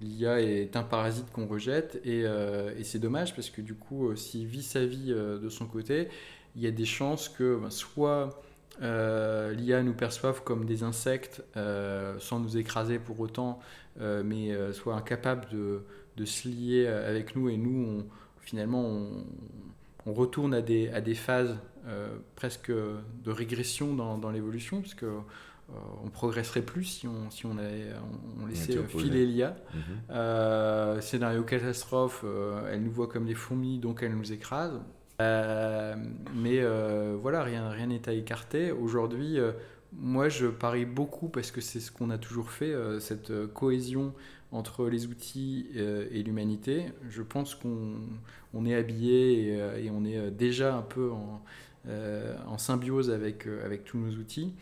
[0.02, 4.46] L'IA est un parasite qu'on rejette et, et c'est dommage parce que du coup, s'il
[4.46, 6.08] vit sa vie de son côté,
[6.56, 8.42] il y a des chances que ben, soit
[8.82, 13.60] euh, l'IA nous perçoive comme des insectes euh, sans nous écraser pour autant,
[14.00, 15.84] euh, mais soit incapable de,
[16.18, 18.06] de, se lier avec nous et nous, on,
[18.40, 18.84] finalement,
[20.06, 21.58] on, retourne à des, à des phases
[22.36, 25.06] presque de régression dans, dans l'évolution, parce que
[26.04, 27.88] on progresserait plus si on, si on, avait,
[28.42, 29.56] on, laissait filer l'IA.
[29.74, 31.02] Mhm.
[31.02, 32.26] scénario catastrophe,
[32.70, 34.82] elle nous voit comme des fourmis, donc elle nous écrase.
[35.22, 35.96] Euh,
[36.36, 38.72] mais euh, voilà, rien n'est à écarter.
[38.72, 39.52] Aujourd'hui, euh,
[39.94, 44.14] moi, je parie beaucoup parce que c'est ce qu'on a toujours fait, cette cohésion
[44.52, 46.86] entre les outils et l'humanité.
[47.10, 47.96] Je pense qu'on
[48.54, 54.14] on est habillé et, on est déjà un peu en, symbiose avec, avec tous nos
[54.16, 54.54] outils.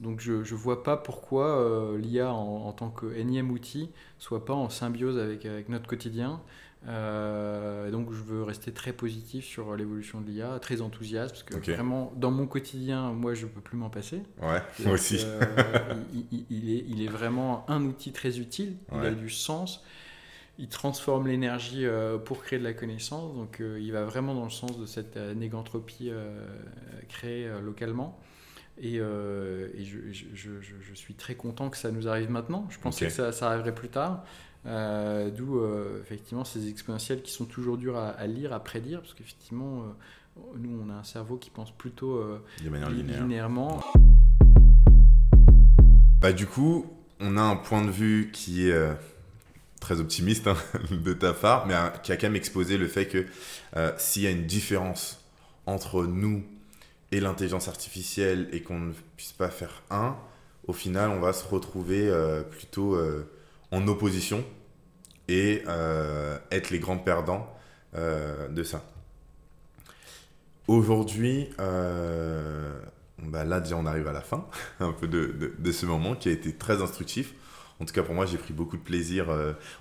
[0.00, 4.70] Donc je ne vois pas pourquoi l'IA en, tant que énième outil soit pas en
[4.70, 6.40] symbiose avec notre quotidien.
[6.86, 11.72] Euh, donc je veux rester très positif sur l'évolution de l'IA, très enthousiaste, parce que
[11.72, 14.22] vraiment, dans mon quotidien, moi, je ne peux plus m'en passer.
[14.40, 15.18] Ouais, moi aussi.
[15.24, 15.40] Euh,
[16.50, 19.82] il, est, il est vraiment un outil très utile, il a du sens,
[20.58, 24.50] il transforme l'énergie euh, pour créer de la connaissance, donc il va vraiment dans le
[24.50, 26.12] sens de cette négantropie
[27.08, 28.18] créée localement.
[28.80, 32.66] Et, et je, je, je, suis très content que ça nous arrive maintenant.
[32.70, 34.24] Je pensais que ça, ça arriverait plus tard.
[34.66, 39.14] Euh, d'où euh, effectivement ces exponentiels qui sont toujours durs à, lire, à prédire, parce
[39.14, 42.22] qu'effectivement, euh, nous, on a un cerveau qui pense plutôt
[42.62, 43.80] de manière linéairement.
[46.20, 46.86] Bah, du coup,
[47.20, 48.96] on a un point de vue qui est
[49.80, 50.56] très optimiste hein,
[50.90, 53.26] de ta part, mais qui a quand même exposé le fait que
[53.96, 55.24] s'il y a une différence
[55.66, 56.44] entre nous
[57.10, 60.16] et l'intelligence artificielle et qu'on ne puisse pas faire un,
[60.66, 62.12] au final, on va se retrouver
[62.50, 62.96] plutôt
[63.70, 64.44] en opposition
[65.28, 67.54] et euh, être les grands perdants
[67.94, 68.84] euh, de ça.
[70.66, 72.78] Aujourd'hui, euh,
[73.22, 74.46] bah là déjà on arrive à la fin
[74.80, 77.34] un peu de, de, ce moment qui a été très instructif.
[77.80, 79.28] En tout cas pour moi j'ai pris beaucoup de plaisir.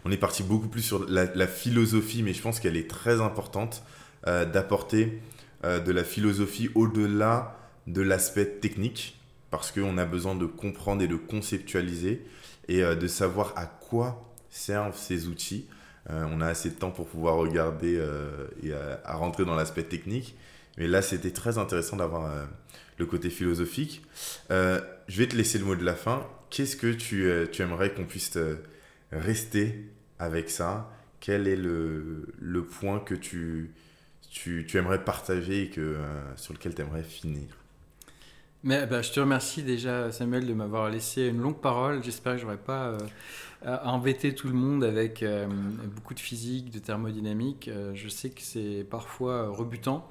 [0.06, 3.22] on est parti beaucoup plus sur la, la philosophie mais je pense qu'elle est très
[3.22, 3.84] importante
[4.24, 5.20] d'apporter
[5.64, 7.58] de la philosophie au-delà
[7.88, 9.20] de l'aspect technique
[9.50, 12.24] parce qu'on a besoin de comprendre et de conceptualiser
[12.68, 15.68] et de savoir à quoi servent ces outils.
[16.10, 19.84] Euh, on a assez de temps pour pouvoir regarder euh, et à, rentrer dans l'aspect
[19.84, 20.36] technique.
[20.78, 22.46] Mais là, c'était très intéressant d'avoir euh,
[22.98, 24.04] le côté philosophique.
[24.50, 26.26] je vais te laisser le mot de la fin.
[26.50, 28.38] Qu'est-ce que tu, tu aimerais qu'on puisse
[29.12, 30.90] rester avec ça?
[31.20, 33.74] Quel est le, le point que tu,
[34.30, 35.98] tu, tu, aimerais partager et que,
[36.38, 37.57] sur lequel tu aimerais finir?
[38.64, 42.04] Mais, bah, je te remercie déjà, Samuel, de m'avoir laissé une longue parole.
[42.04, 42.98] J'espère que je n'aurai pas
[43.66, 45.48] à embêter tout le monde avec euh,
[45.96, 47.68] beaucoup de physique, de thermodynamique.
[47.68, 50.08] Euh, je sais que c'est parfois rebutant.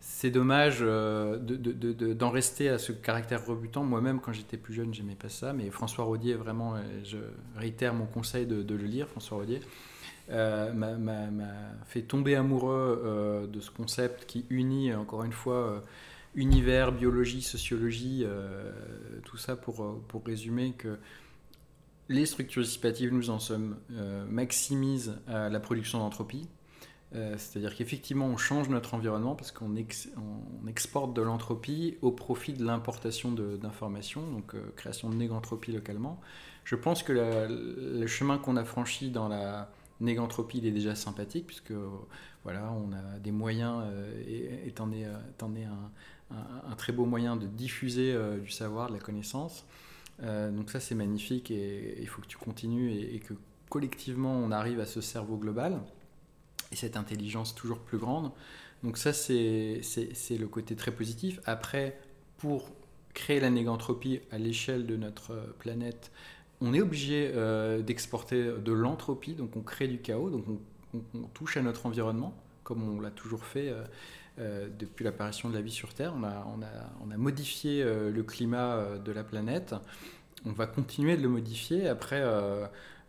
[0.00, 3.84] C'est dommage euh, d'en rester à ce caractère rebutant.
[3.84, 5.52] Moi-même, quand j'étais plus jeune, j'aimais pas ça.
[5.52, 7.18] Mais François Rodier, vraiment, je
[7.56, 9.60] réitère mon conseil de, le lire, François Rodier.
[10.30, 11.28] m'a
[11.86, 15.82] fait tomber amoureux de ce concept qui unit, encore une fois,
[16.38, 18.24] univers, biologie, sociologie,
[19.24, 20.98] tout ça pour, pour résumer que
[22.08, 23.76] les structures dissipatives, nous en sommes,
[24.28, 26.48] maximisent la production d'entropie,
[27.14, 29.74] euh, c'est-à-dire qu'effectivement, on change notre environnement parce qu'on
[30.66, 36.20] exporte de l'entropie au profit de l'importation d'informations, donc euh, création de négantropie localement.
[36.64, 37.12] Je pense que
[37.48, 39.70] le chemin qu'on a franchi dans la
[40.00, 41.72] négantropie, il est déjà sympathique, puisque
[42.44, 45.90] voilà, on a des moyens, euh, et, étant est, un,
[46.76, 49.64] très beau moyen de diffuser du savoir, de la connaissance.
[50.22, 53.34] donc ça, c'est magnifique, et il faut que tu continues, et que
[53.68, 55.80] collectivement, on arrive à ce cerveau global
[56.72, 58.30] et cette intelligence toujours plus grande.
[58.82, 59.80] Donc ça, c'est
[60.38, 61.40] le côté très positif.
[61.44, 61.98] Après,
[62.36, 62.70] pour
[63.14, 66.12] créer la négantropie à l'échelle de notre planète,
[66.60, 70.44] on est obligé euh, d'exporter de l'entropie, donc on crée du chaos, donc
[70.94, 71.00] on,
[71.34, 72.34] touche à notre environnement,
[72.64, 73.72] comme on l'a toujours fait
[74.38, 76.12] euh, euh, depuis l'apparition de la vie sur Terre.
[76.16, 79.74] On a, on a, on a modifié le climat de la planète,
[80.46, 81.88] on va continuer de le modifier.
[81.88, 82.22] Après,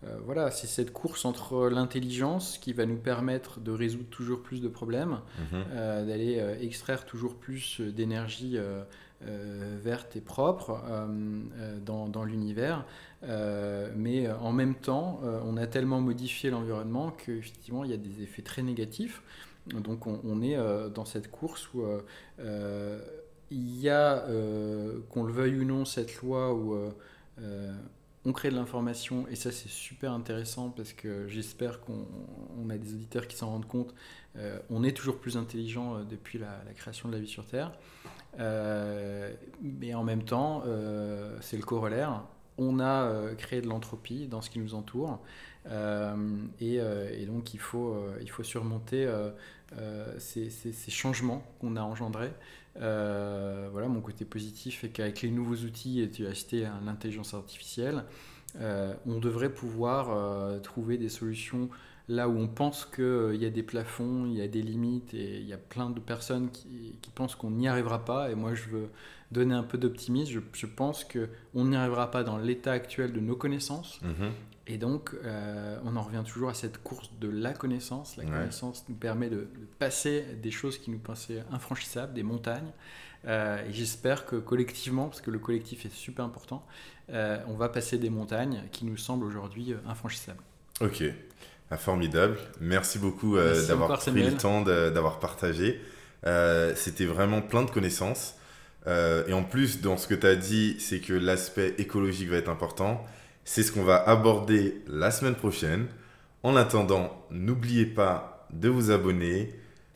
[0.05, 4.61] euh, voilà, c'est cette course entre l'intelligence qui va nous permettre de résoudre toujours plus
[4.61, 5.19] de problèmes,
[5.51, 5.63] mhm.
[5.71, 8.57] euh, d'aller euh, extraire toujours plus d'énergie
[9.83, 10.81] verte et propre
[11.85, 12.85] dans, l'univers.
[13.21, 18.43] mais en même temps, on a tellement modifié l'environnement qu'effectivement, il y a des effets
[18.43, 19.21] très négatifs.
[19.73, 20.57] Donc on, est
[20.93, 21.83] dans cette course où
[23.51, 24.25] il y a,
[25.09, 26.75] qu'on le veuille ou non, cette loi où
[28.25, 32.93] on crée de l'information et ça c'est super intéressant parce que j'espère qu'on a des
[32.93, 33.93] auditeurs qui s'en rendent compte.
[34.37, 37.71] Euh, on est toujours plus intelligent euh, depuis la, création de la vie sur Terre.
[38.39, 40.63] Euh, mais en même temps,
[41.41, 42.23] c'est le corollaire.
[42.57, 45.19] On a créé de l'entropie dans ce qui nous entoure.
[45.69, 47.95] Et, donc il faut,
[48.27, 49.07] faut surmonter
[50.17, 52.31] ces, changements qu'on a engendrés.
[52.81, 56.23] Euh, voilà, mon côté positif est qu'avec les nouveaux outils, et tu
[56.85, 58.03] l'intelligence artificielle,
[58.59, 61.69] euh, on devrait pouvoir euh, trouver des solutions
[62.07, 65.37] là où on pense qu'il y a des plafonds, il y a des limites, et
[65.37, 68.31] il y a plein de personnes qui, pensent qu'on n'y arrivera pas.
[68.31, 68.89] Et moi, je veux
[69.31, 70.31] donner un peu d'optimisme.
[70.31, 74.01] Je, je, pense qu'on n'y arrivera pas dans l'état actuel de nos connaissances.
[74.01, 74.31] Mhm.
[74.71, 78.17] Et donc, euh, on en revient toujours à cette course de la connaissance.
[78.17, 79.47] La connaissance nous permet de,
[79.79, 82.71] passer des choses qui nous pensaient infranchissables, des montagnes.
[83.27, 86.63] Euh, et j'espère que collectivement, parce que le collectif est super important,
[87.09, 90.43] euh, on va passer des montagnes qui nous semblent aujourd'hui infranchissables.
[90.81, 91.03] Ok,
[91.71, 92.37] ah, formidable.
[92.61, 95.81] Merci beaucoup d'avoir pris le temps d'avoir partagé.
[96.75, 98.35] C'était vraiment plein de connaissances.
[98.85, 102.49] et en plus, dans ce que tu as dit, c'est que l'aspect écologique va être
[102.49, 103.03] important.
[103.51, 105.87] C'est ce qu'on va aborder la semaine prochaine.
[106.43, 109.55] En attendant, n'oubliez pas de vous abonner,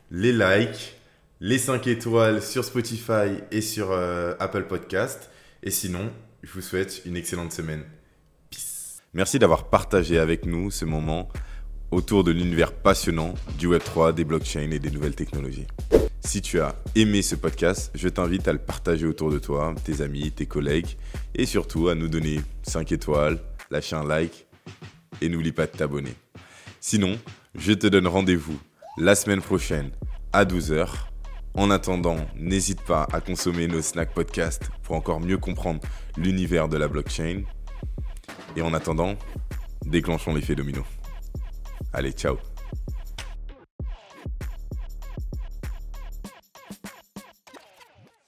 [0.09, 0.95] les likes,
[1.39, 5.29] les 5 étoiles sur Spotify et sur euh, Apple Podcast.
[5.61, 6.11] Et sinon,
[6.41, 7.83] je vous souhaite une excellente semaine.
[8.49, 9.03] Peace.
[9.13, 11.29] Merci d'avoir partagé avec nous ce moment
[11.91, 15.67] autour de l'univers passionnant du Web3, des blockchains et des nouvelles technologies.
[16.25, 20.01] Si tu as aimé ce podcast, je t'invite à le partager autour de toi, tes
[20.01, 20.97] amis, tes collègues,
[21.35, 23.39] et surtout à nous donner 5 étoiles,
[23.69, 24.47] lâcher un like,
[25.21, 26.15] et n'oublie pas de t'abonner.
[26.79, 27.19] Sinon,
[27.55, 28.59] je te donne rendez-vous
[28.97, 29.91] la semaine prochaine
[30.31, 30.87] à 12h.
[31.55, 35.81] En attendant, n'hésite pas à consommer nos snack podcasts pour encore mieux comprendre
[36.17, 37.43] l'univers de la blockchain.
[38.55, 39.15] Et en attendant,
[39.85, 40.83] déclenchons l'effet domino.
[41.93, 42.37] Allez, ciao